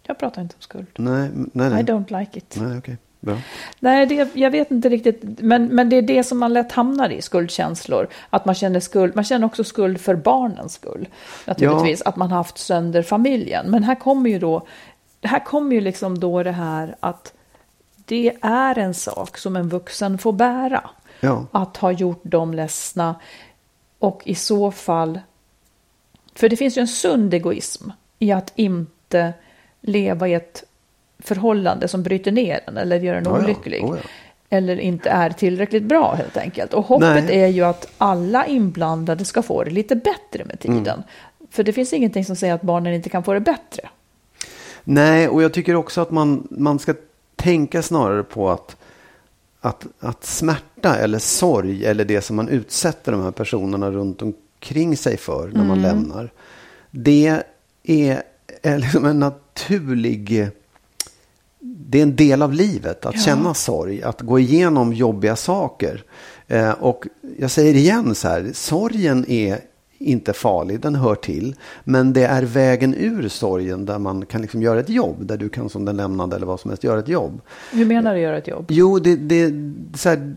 Jag 0.03 0.19
pratar 0.19 0.43
inte 0.43 0.55
om 0.55 0.63
skuld. 0.63 0.87
Nej, 0.97 1.31
nej, 1.35 1.71
nej. 1.71 1.81
I 1.81 1.85
don't 1.85 2.19
like 2.21 2.39
it. 2.39 2.57
Nej, 2.61 2.79
okay. 2.79 2.97
Bra. 3.23 3.39
Nej, 3.81 4.07
det, 4.07 4.29
jag 4.35 4.51
vet 4.51 4.71
inte 4.71 4.89
riktigt. 4.89 5.21
Men, 5.23 5.67
men 5.67 5.89
det 5.89 5.97
är 5.97 6.03
det 6.03 6.25
som 6.25 6.39
man 6.39 6.53
lätt 6.53 6.73
hamnar 6.73 7.11
i, 7.11 7.23
skuldkänslor. 7.23 8.09
Att 8.31 8.45
man 8.45 8.55
känner 8.55 8.81
skuld. 8.81 9.15
Man 9.15 9.25
känner 9.25 9.47
också 9.47 9.65
skuld 9.65 10.01
för 10.01 10.15
barnens 10.15 10.73
skull. 10.73 11.09
Naturligtvis, 11.47 12.03
ja. 12.05 12.09
att 12.09 12.17
man 12.17 12.31
har 12.31 12.37
haft 12.37 12.59
sönder 12.59 13.03
familjen. 13.03 13.71
Men 13.71 13.83
här 13.83 13.95
kommer 13.95 14.31
ju 14.31 14.39
då, 14.39 14.67
här 15.23 15.45
kommer 15.45 15.75
ju 15.75 15.81
liksom 15.81 16.21
då 16.21 16.43
det 16.43 16.53
här 16.53 16.97
att 17.01 17.33
det 18.05 18.37
är 18.41 18.79
en 18.79 18.95
sak 18.95 19.39
som 19.39 19.57
en 19.57 19.69
vuxen 19.69 20.19
får 20.19 20.33
bära. 20.33 20.91
Ja. 21.21 21.47
Att 21.53 21.77
ha 21.77 21.93
gjort 21.93 22.23
dem 22.25 22.55
ledsna. 22.55 23.15
Och 23.99 24.23
i 24.25 24.35
så 24.35 24.71
fall, 24.71 25.21
för 26.35 26.49
det 26.49 26.57
finns 26.57 26.79
ju 26.79 26.81
en 26.81 26.89
sund 26.89 27.35
egoism 27.35 27.91
i 28.19 28.33
att 28.33 28.53
inte 28.57 29.33
leva 29.81 30.29
i 30.29 30.35
ett 30.35 30.65
förhållande 31.25 31.89
som 31.89 32.03
bryter 32.03 32.33
ner 32.33 32.61
en 32.67 32.77
eller 32.77 33.01
gör 33.01 33.15
en 33.15 33.25
Ja, 33.25 33.39
ja. 33.39 33.45
olycklig. 33.45 33.85
Oh, 33.85 33.97
ja. 33.97 34.09
Eller 34.51 34.81
inte 34.81 35.11
är 35.11 35.31
tillräckligt 35.31 35.83
bra 35.83 36.15
helt 36.15 36.37
enkelt. 36.37 36.75
Och 36.75 36.85
hoppet 36.85 37.25
Nej. 37.25 37.41
är 37.41 37.47
ju 37.47 37.63
att 37.63 37.93
alla 37.99 38.47
inblandade 38.47 39.25
ska 39.25 39.43
få 39.43 39.65
det 39.65 39.71
lite 39.71 39.97
bättre 39.97 40.45
med 40.45 40.61
tiden. 40.61 40.87
Mm. 40.87 41.03
För 41.51 41.63
det 41.63 41.73
finns 41.73 41.93
ingenting 41.93 42.25
som 42.25 42.37
säger 42.37 42.55
att 42.55 42.63
barnen 42.63 42.95
inte 42.95 43.09
kan 43.09 43.25
få 43.25 43.33
det 43.33 43.41
bättre. 43.41 43.89
Nej, 44.85 45.29
och 45.29 45.43
jag 45.43 45.53
tycker 45.53 45.75
också 45.75 46.01
att 46.01 46.11
man, 46.11 46.49
man 46.51 46.79
ska 46.79 46.95
tänka 47.37 47.83
snarare 47.83 48.23
på 48.23 48.51
att, 48.51 48.77
att, 49.61 49.87
att 50.01 50.25
smärta 50.25 50.97
eller 50.97 51.19
sorg 51.19 51.87
eller 51.87 52.05
det 52.05 52.21
som 52.21 52.37
man 52.37 52.49
utsätter 52.49 53.13
de 53.13 53.23
här 53.23 53.31
personerna 53.31 53.91
runt 53.91 54.23
omkring 54.23 54.97
sig 54.97 55.17
för 55.17 55.49
när 55.49 55.65
man 55.65 55.83
lämnar. 55.83 56.31
Det 56.91 57.41
är, 57.83 58.23
är 58.63 58.79
liksom 58.79 59.05
en 59.05 59.19
naturlig... 59.19 60.51
Det 61.65 61.99
är 61.99 62.03
en 62.03 62.17
del 62.17 62.43
av 62.43 62.53
livet 62.53 63.07
att 63.07 63.15
Ja. 63.15 63.21
känna 63.21 63.55
sorg, 63.55 64.03
att 64.03 64.21
gå 64.21 64.39
igenom 64.39 64.93
jobbiga 64.93 65.37
saker. 65.37 66.03
Eh, 66.49 66.71
och 66.71 67.07
jag 67.39 67.51
säger 67.51 67.75
igen 67.75 68.15
så 68.15 68.29
här, 68.29 68.51
sorgen 68.55 69.25
är 69.29 69.59
inte 70.03 70.33
farlig, 70.33 70.81
den 70.81 70.95
hör 70.95 71.15
till. 71.15 71.55
Men 71.85 72.13
det 72.13 72.25
är 72.25 72.43
vägen 72.43 72.95
ur 72.95 73.29
sorgen 73.29 73.87
där 73.87 73.99
man 73.99 74.27
kan 74.27 74.43
liksom 74.43 74.63
göra 74.63 74.81
ett 74.81 74.89
jobb. 74.89 75.27
Där 75.27 75.37
du 75.37 75.49
kan 75.49 75.69
som 75.69 75.85
den 75.85 75.97
lämnade 75.97 76.37
eller 76.37 76.47
vad 76.47 76.61
som 76.61 76.71
helst 76.71 76.85
göra 76.85 76.99
ett 76.99 77.09
jobb. 77.09 77.41
Hur 77.73 77.87
menar 77.87 78.15
du 78.15 78.21
göra 78.21 78.39
ett 78.39 78.49
jobb? 78.49 78.67
Jo, 78.69 78.99
det, 78.99 79.17
det, 79.17 79.53
så 79.95 80.09
här, 80.09 80.35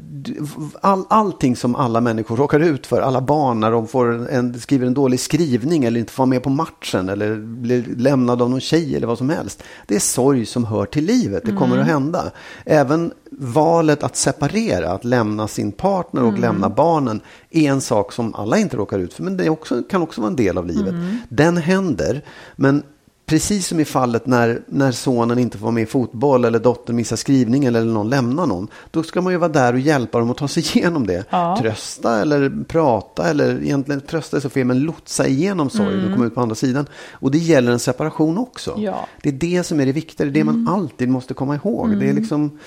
all, 0.82 1.04
allting 1.10 1.56
som 1.56 1.76
alla 1.76 2.02
människor 2.02 2.38
råkar 2.38 2.60
ut 2.60 2.88
för. 2.88 3.02
Alla 3.02 3.22
barn 3.22 3.60
när 3.60 3.72
de 3.72 3.88
får 3.88 4.30
en, 4.32 4.60
skriver 4.60 4.88
en 4.88 4.94
dålig 4.94 5.20
skrivning 5.20 5.86
eller 5.86 6.00
inte 6.00 6.14
får 6.14 6.24
vara 6.24 6.30
med 6.30 6.44
på 6.44 6.50
matchen 6.50 7.10
eller 7.10 7.36
blir 7.36 7.86
lämnad 7.98 8.42
av 8.42 8.50
någon 8.50 8.60
tjej 8.60 8.96
eller 8.96 9.08
vad 9.08 9.18
som 9.18 9.30
helst. 9.30 9.64
Det 9.88 9.96
är 9.96 10.00
sorg 10.00 10.46
som 10.46 10.66
hör 10.66 10.86
till 10.86 11.06
livet. 11.06 11.44
Det 11.46 11.52
kommer 11.52 11.78
att 11.78 11.88
hända. 11.88 12.32
Även 12.66 13.12
valet 13.32 14.04
att 14.04 14.16
separera, 14.16 14.92
att 14.92 15.06
lämna 15.06 15.48
sin 15.48 15.72
partner 15.72 16.24
och 16.24 16.40
lämna 16.40 16.70
barnen 16.70 17.22
är 17.58 17.72
en 17.72 17.82
sak 17.82 18.12
som 18.12 18.36
alla 18.36 18.58
inte 18.58 18.78
råkar 18.78 19.00
ut 19.00 19.14
för. 19.14 19.24
Men 19.24 19.38
det 19.38 19.50
också, 19.50 19.84
kan 19.84 20.02
också 20.02 20.22
vara 20.22 20.30
en 20.30 20.36
del 20.36 20.58
av 20.58 20.66
livet. 20.68 20.96
Den 21.30 21.58
händer. 21.58 22.22
Men 22.56 22.84
Precis 23.26 23.68
som 23.68 23.80
i 23.80 23.86
fallet 23.86 24.26
när, 24.26 24.62
när 24.68 24.92
sonen 24.92 25.40
inte 25.40 25.58
får 25.58 25.64
vara 25.64 25.74
med 25.74 25.84
i 25.84 25.86
fotboll 25.86 26.46
eller 26.46 26.60
dottern 26.60 26.96
missar 26.96 27.16
skrivningen 27.16 27.76
eller 27.76 27.94
någon 27.94 28.10
lämnar 28.10 28.48
någon. 28.48 28.68
Då 28.92 29.04
ska 29.04 29.22
man 29.22 29.34
ju 29.34 29.40
vara 29.40 29.52
där 29.52 29.74
och 29.74 29.80
hjälpa 29.80 30.20
dem 30.20 30.32
att 30.32 30.38
ta 30.38 30.48
sig 30.48 30.64
igenom 30.76 31.08
det. 31.08 31.26
Ja. 31.30 31.58
Trösta 31.62 32.22
eller 32.22 32.64
prata 32.68 33.30
eller 33.30 33.64
egentligen 33.64 34.02
trösta 34.02 34.38
är 34.38 34.42
så 34.42 34.50
fel 34.50 34.66
men 34.66 34.80
lotsa 34.80 35.28
igenom 35.28 35.70
sorgen 35.70 36.06
och 36.06 36.14
komma 36.14 36.26
ut 36.26 36.36
på 36.36 36.42
andra 36.42 36.56
sidan. 36.56 36.86
Och 37.12 37.32
det 37.32 37.38
gäller 37.38 37.72
en 37.72 37.80
separation 37.80 38.38
också. 38.38 38.76
Ja. 38.78 39.08
Det 39.22 39.30
är 39.30 39.34
det 39.34 39.64
som 39.64 39.80
är 39.80 39.86
det 39.86 39.92
viktiga, 39.92 40.26
det 40.26 40.32
är 40.32 40.34
det 40.34 40.44
man 40.44 40.68
alltid 40.68 41.10
måste 41.10 41.34
komma 41.34 41.56
ihåg. 41.56 42.00
Det 42.00 42.10
är 42.10 42.14
liksom 42.14 42.60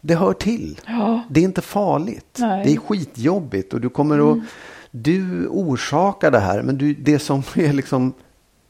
det 0.00 0.14
hör 0.14 0.32
till. 0.32 0.80
Ja. 0.86 1.24
Det 1.30 1.40
är 1.40 1.44
inte 1.44 1.62
farligt. 1.62 2.36
Nej. 2.38 2.64
Det 2.64 2.72
är 2.72 2.76
skitjobbigt 2.76 3.74
och 3.74 3.80
du 3.80 3.88
kommer 3.88 4.32
att... 4.32 4.38
Du 4.90 5.46
orsakar 5.46 6.30
det 6.30 6.38
här, 6.38 6.62
men 6.62 6.78
du, 6.78 6.94
det 6.94 7.18
som 7.18 7.42
är 7.54 7.72
liksom 7.72 8.12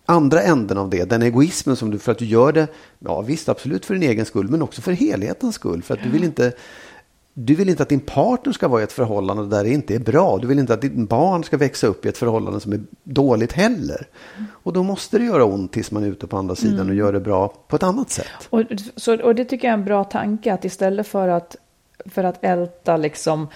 andra 0.07 0.43
änden 0.43 0.79
av 0.79 0.91
det, 0.91 1.05
den 1.05 1.23
egoismen 1.23 1.77
som 1.77 1.91
du, 1.91 1.99
för 1.99 2.13
att 2.13 2.19
du 2.19 2.25
gör 2.25 2.53
det, 2.53 2.67
ja 2.99 3.21
visst 3.21 3.49
absolut 3.49 3.87
för 3.87 3.95
din 3.95 4.03
egen 4.03 4.27
skull, 4.27 4.49
men 4.49 4.63
också 4.63 4.83
för 4.83 4.93
helhetens 4.93 5.55
skull. 5.55 5.83
För 5.83 5.95
att 5.95 6.03
du 6.03 6.09
vill 6.11 6.25
inte... 6.25 6.53
Du 7.41 7.55
vill 7.55 7.69
inte 7.69 7.83
att 7.83 7.89
din 7.89 8.01
partner 8.01 8.53
ska 8.53 8.69
vara 8.69 8.81
i 8.81 8.85
ett 8.85 8.93
förhållande 8.93 9.57
där 9.57 9.65
det 9.65 9.71
inte 9.71 9.95
är 9.95 9.99
bra. 9.99 10.39
Du 10.39 10.47
vill 10.47 10.59
inte 10.59 10.75
att 10.75 10.81
ditt 10.81 11.09
barn 11.09 11.45
ska 11.45 11.57
växa 11.57 11.87
upp 11.87 12.07
i 12.07 12.09
ett 12.09 12.19
förhållande 12.19 12.61
som 12.61 12.73
är 12.73 12.81
dåligt 13.05 13.53
heller. 13.53 14.07
Och 14.51 14.73
då 14.73 14.83
måste 14.83 15.19
det 15.19 15.25
göra 15.25 15.45
ont 15.45 15.73
tills 15.73 15.91
man 15.91 16.05
är 16.05 16.09
ute 16.09 16.27
på 16.27 16.37
andra 16.37 16.55
sidan 16.55 16.89
och 16.89 16.95
gör 16.95 17.13
det 17.13 17.21
bra 17.21 17.55
på 17.69 17.77
ett 17.77 17.83
annat 17.83 18.11
sätt. 18.11 18.27
Och, 18.51 18.63
så, 18.97 19.23
och 19.23 19.35
det 19.35 19.45
tycker 19.45 19.69
jag 19.69 19.73
är 19.73 19.79
en 19.79 19.85
bra 19.85 20.05
tanke, 20.05 20.53
att 20.53 20.65
istället 20.65 21.07
för 21.07 21.29
att, 21.29 21.57
för 22.07 22.25
att 22.25 22.45
älta 22.45 22.97
liksom 22.97 23.49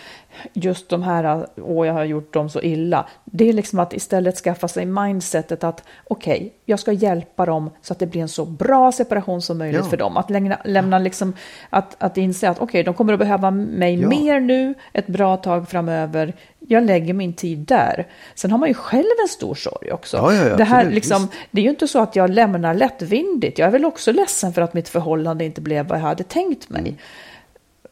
just 0.52 0.88
de 0.88 1.02
här, 1.02 1.46
åh 1.56 1.86
jag 1.86 1.94
har 1.94 2.04
gjort 2.04 2.32
dem 2.32 2.48
så 2.48 2.60
illa, 2.60 3.06
det 3.24 3.48
är 3.48 3.52
liksom 3.52 3.78
att 3.78 3.92
istället 3.92 4.36
skaffa 4.36 4.68
sig 4.68 4.86
mindsetet 4.86 5.64
att 5.64 5.84
okej, 6.04 6.52
jag 6.64 6.78
ska 6.78 6.92
hjälpa 6.92 7.46
dem 7.46 7.70
så 7.82 7.92
att 7.92 7.98
det 7.98 8.06
blir 8.06 8.22
en 8.22 8.28
så 8.28 8.44
bra 8.44 8.92
separation 8.92 9.42
som 9.42 9.58
möjligt 9.58 9.80
Ja. 9.84 9.90
för 9.90 9.96
dem. 9.96 10.16
Att 10.16 10.30
lämna, 10.30 10.58
lämna 10.64 10.98
liksom, 10.98 11.32
att, 11.70 11.96
att 12.02 12.16
inse 12.16 12.48
att 12.50 12.58
okej, 12.60 12.82
de 12.82 12.94
kommer 12.94 13.12
att 13.12 13.18
behöva 13.18 13.50
mig 13.50 14.00
Ja. 14.00 14.08
mer 14.08 14.40
nu, 14.40 14.74
ett 14.92 15.06
bra 15.06 15.36
tag 15.36 15.68
framöver, 15.68 16.34
jag 16.68 16.84
lägger 16.84 17.14
min 17.14 17.32
tid 17.32 17.58
där. 17.58 18.06
Sen 18.34 18.50
har 18.50 18.58
man 18.58 18.68
ju 18.68 18.74
själv 18.74 19.04
en 19.22 19.28
stor 19.28 19.54
sorg 19.54 19.92
också. 19.92 20.16
Ja, 20.16 20.56
det, 20.56 20.64
här, 20.64 20.76
absolut, 20.78 20.94
liksom, 20.94 21.28
det 21.50 21.60
är 21.60 21.64
ju 21.64 21.70
inte 21.70 21.88
så 21.88 21.98
att 21.98 22.16
jag 22.16 22.30
lämnar 22.30 22.74
lättvindigt. 22.74 23.58
Jag 23.58 23.66
är 23.66 23.72
väl 23.72 23.84
också 23.84 24.12
ledsen 24.12 24.52
för 24.52 24.62
att 24.62 24.74
mitt 24.74 24.88
förhållande 24.88 25.44
inte 25.44 25.60
blev 25.60 25.86
vad 25.86 25.98
jag 25.98 26.02
hade 26.02 26.24
tänkt 26.24 26.68
mig. 26.70 26.80
Mm. 26.80 26.96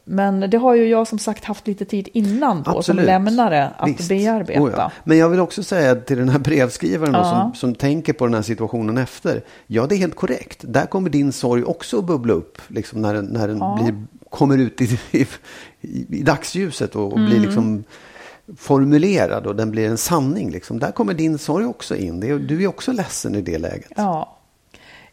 Men 0.05 0.39
det 0.49 0.57
har 0.57 0.75
ju 0.75 0.87
jag 0.87 1.07
som 1.07 1.19
sagt 1.19 1.43
haft 1.45 1.67
lite 1.67 1.85
tid 1.85 2.09
innan 2.13 2.63
som 2.63 2.77
Absolut. 2.77 3.05
lämnare 3.05 3.69
att 3.77 3.89
Visst. 3.89 4.09
bearbeta. 4.09 4.61
Oh 4.61 4.71
ja. 4.77 4.91
Men 5.03 5.17
jag 5.17 5.29
vill 5.29 5.39
också 5.39 5.63
säga 5.63 5.95
till 5.95 6.17
den 6.17 6.29
här 6.29 6.39
brevskrivaren 6.39 7.13
då, 7.13 7.19
Ja. 7.19 7.41
som, 7.41 7.53
som 7.53 7.75
tänker 7.75 8.13
på 8.13 8.25
den 8.25 8.33
här 8.33 8.41
situationen 8.41 8.97
efter. 8.97 9.41
Ja, 9.67 9.85
det 9.87 9.95
är 9.95 9.97
helt 9.97 10.15
korrekt. 10.15 10.59
Där 10.67 10.85
kommer 10.85 11.09
din 11.09 11.31
sorg 11.33 11.63
också 11.63 11.97
att 11.99 12.05
bubbla 12.05 12.33
upp. 12.33 12.61
Liksom 12.67 13.01
när 13.01 13.21
när 13.21 13.47
den 13.47 13.57
Ja. 13.57 13.79
blir, 13.83 14.03
kommer 14.29 14.57
ut 14.57 14.81
i, 14.81 14.99
i, 15.11 15.27
i 16.09 16.23
dagsljuset 16.23 16.95
och, 16.95 17.03
och 17.13 17.19
blir 17.19 17.27
Mm. 17.35 17.41
liksom 17.41 17.83
formulerad 18.57 19.47
och 19.47 19.55
den 19.55 19.71
blir 19.71 19.87
en 19.89 19.97
sanning. 19.97 20.51
Liksom. 20.51 20.79
Där 20.79 20.91
kommer 20.91 21.13
din 21.13 21.37
sorg 21.37 21.65
också 21.65 21.95
in. 21.95 22.19
Du 22.47 22.63
är 22.63 22.67
också 22.67 22.91
ledsen 22.91 23.35
i 23.35 23.41
det 23.41 23.57
läget. 23.57 23.91
Ja. 23.95 24.37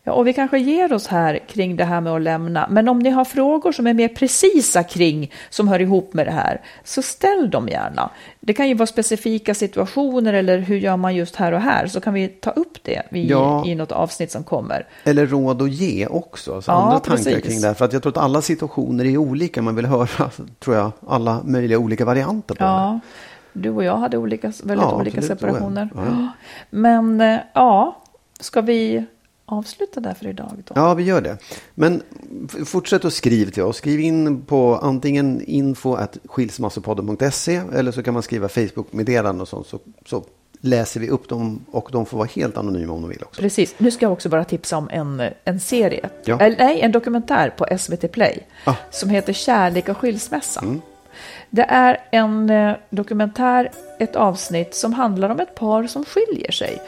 Ja, 0.09 0.15
och 0.15 0.27
vi 0.27 0.33
kanske 0.33 0.59
ger 0.59 0.93
oss 0.93 1.07
här 1.07 1.39
kring 1.49 1.77
det 1.77 1.85
här 1.85 2.01
med 2.01 2.13
att 2.13 2.23
lämna. 2.23 2.67
Men 2.71 2.89
om 2.89 2.99
ni 2.99 3.11
har 3.11 3.25
frågor 3.25 3.73
som 3.73 3.87
är 3.87 3.95
mer 3.95 4.09
precisa 4.09 4.83
kring, 4.83 5.33
som 5.51 5.69
hör 5.69 5.81
ihop 5.81 6.15
med 6.15 6.27
det 6.27 6.31
här, 6.33 6.61
så 6.85 7.03
ställ 7.03 7.51
dem 7.51 7.69
gärna. 7.69 8.11
Det 8.41 8.55
kan 8.55 8.69
ju 8.69 8.75
vara 8.75 8.87
specifika 8.87 9.55
situationer 9.55 10.33
eller 10.33 10.59
hur 10.59 10.77
gör 10.79 10.97
man 10.97 11.15
just 11.17 11.37
här 11.37 11.53
och 11.53 11.61
här, 11.61 11.87
så 11.87 12.01
kan 12.01 12.15
vi 12.15 12.29
ta 12.29 12.51
upp 12.51 12.85
det 12.85 13.03
i, 13.13 13.29
Ja. 13.31 13.67
i 13.67 13.75
något 13.75 13.93
avsnitt 13.93 14.31
som 14.31 14.45
kommer. 14.45 14.87
Eller 15.05 15.27
råd 15.27 15.63
att 15.63 15.71
ge 15.73 16.07
också. 16.07 16.55
Alltså 16.55 16.71
Ja, 16.71 16.77
andra 16.77 16.99
tankar 16.99 17.25
precis. 17.25 17.43
kring 17.45 17.61
det 17.61 17.67
här. 17.67 17.75
För 17.75 17.85
att 17.85 17.93
jag 17.93 18.03
tror 18.03 18.13
att 18.13 18.25
alla 18.25 18.43
situationer 18.43 19.05
är 19.05 19.17
olika. 19.17 19.63
Man 19.63 19.77
vill 19.77 19.87
höra, 19.87 20.31
tror 20.59 20.77
jag, 20.77 20.91
alla 21.09 21.41
möjliga 21.45 21.79
olika 21.79 22.05
varianter 22.05 22.55
på 22.55 22.65
det. 22.65 22.71
Ja, 22.71 23.01
du 23.53 23.71
och 23.71 23.85
jag 23.85 23.97
hade 23.97 24.17
olika, 24.19 24.53
väldigt 24.65 24.87
Ja, 24.89 24.97
olika 24.97 25.23
så 25.23 25.29
det. 25.33 25.39
separationer. 25.39 25.89
Men 26.71 27.21
eh, 27.21 27.39
ja, 27.55 28.03
ska 28.41 28.61
vi 28.61 29.05
avsluta 29.49 30.01
där 30.01 30.15
för 30.15 30.27
idag 30.27 30.63
då? 30.65 30.73
Ja, 30.77 30.95
vi 30.95 31.03
gör 31.03 31.21
det. 31.21 31.39
Men 31.75 32.03
fortsätt 32.65 33.05
att 33.05 33.13
skriva 33.13 33.51
till 33.51 33.63
oss. 33.63 33.77
Skriv 33.77 34.01
in 34.01 34.43
på 34.43 34.77
antingen 34.77 35.43
info 35.45 35.95
at 35.95 36.19
skilsmassopodden.se 36.25 37.63
eller 37.75 37.93
så 37.93 38.03
kan 38.03 38.15
man 38.15 38.23
skriva 38.23 38.49
Facebook-meddelanden 38.49 39.41
och 39.41 39.49
sånt. 39.49 39.67
Så, 39.67 39.79
så 40.07 40.25
läser 40.61 41.01
vi 41.01 41.09
upp 41.09 41.29
dem 41.29 41.65
och 41.71 41.89
de 41.93 42.07
får 42.07 42.19
vara 42.19 42.29
helt 42.37 42.57
anonyma 42.57 42.93
om 42.93 43.03
de 43.03 43.11
vill 43.11 43.23
också. 43.23 43.41
Precis. 43.41 43.75
Nu 43.79 43.91
ska 43.91 44.05
jag 44.05 44.13
också 44.13 44.29
bara 44.29 44.45
tipsa 44.45 44.77
om 44.77 44.89
en, 44.93 45.23
en 45.45 45.61
serie. 45.61 46.09
Ja. 46.25 46.41
Eller, 46.41 46.57
nej, 46.59 46.81
en 46.81 46.93
dokumentär 46.93 47.51
på 47.51 47.79
SVT 47.79 48.13
Play. 48.13 48.47
Ah. 48.65 48.75
Som 48.91 49.11
heter 49.11 49.33
Kärlek 49.33 49.89
och 49.89 49.97
skilsmässa. 49.97 50.65
Det 51.51 51.67
är 51.69 52.01
en 52.11 52.51
eh, 52.51 52.77
dokumentär, 52.91 53.71
ett 53.99 54.17
avsnitt 54.17 54.75
som 54.75 54.93
handlar 54.93 55.31
om 55.31 55.41
ett 55.41 55.55
par 55.55 55.87
som 55.87 56.05
skiljer 56.05 56.53
sig. 56.53 56.83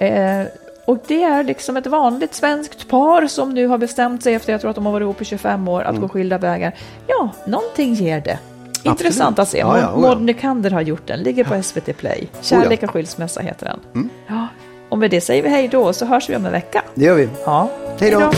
Eh, 0.00 0.46
och 0.84 0.98
det 1.06 1.22
är 1.22 1.44
liksom 1.44 1.76
ett 1.76 1.86
vanligt 1.86 2.34
svenskt 2.34 2.88
par 2.88 3.26
som 3.26 3.54
nu 3.54 3.66
har 3.66 3.78
bestämt 3.78 4.22
sig 4.22 4.34
efter, 4.34 4.52
jag 4.52 4.60
tror 4.60 4.70
att 4.70 4.76
de 4.76 4.86
har 4.86 4.92
varit 4.92 5.04
ihop 5.04 5.22
i 5.22 5.24
25 5.24 5.68
år, 5.68 5.82
att 5.82 5.96
gå 6.00 6.08
skilda 6.08 6.38
vägar. 6.38 6.74
Ja, 7.06 7.30
någonting 7.46 7.94
ger 7.94 8.20
det. 8.20 8.38
Intressant 8.82 9.38
att 9.38 9.48
se. 9.48 9.58
Ja, 9.58 9.78
ja, 9.78 9.86
Maud- 9.86 9.94
oh. 9.96 10.00
Maud 10.00 10.22
Nykander 10.22 10.70
har 10.70 10.80
gjort 10.80 11.06
den, 11.06 11.20
ligger 11.20 11.44
på 11.44 11.62
SVT 11.62 11.96
Play. 11.96 12.28
Kärlek 12.40 12.82
och 12.82 12.90
skilsmässa 12.90 13.40
heter 13.40 13.66
den. 13.66 13.80
Mm. 13.94 14.08
Ja. 14.26 14.46
Och 14.88 14.98
med 14.98 15.10
det 15.10 15.20
säger 15.20 15.42
vi 15.42 15.48
hej 15.48 15.68
då, 15.68 15.92
så 15.92 16.06
hörs 16.06 16.30
vi 16.30 16.36
om 16.36 16.46
en 16.46 16.52
vecka. 16.52 16.82
Det 16.94 17.04
gör 17.04 17.14
vi. 17.14 17.28
Ja. 17.46 17.68
Hej 18.00 18.10
då. 18.10 18.30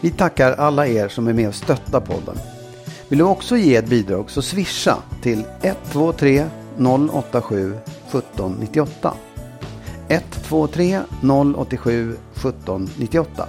Vi 0.00 0.10
tackar 0.10 0.52
alla 0.52 0.86
er 0.86 1.08
som 1.08 1.28
är 1.28 1.32
med 1.32 1.48
och 1.48 1.54
stöttar 1.54 2.00
podden. 2.00 2.36
Vill 3.14 3.18
du 3.18 3.24
också 3.24 3.56
ge 3.56 3.76
ett 3.76 3.86
bidrag 3.86 4.30
så 4.30 4.42
swisha 4.42 4.96
till 5.22 5.44
123 5.62 6.46
087 7.12 7.76
1798. 8.08 9.14
123 10.08 11.00
087 11.56 12.16
1798. 12.34 13.48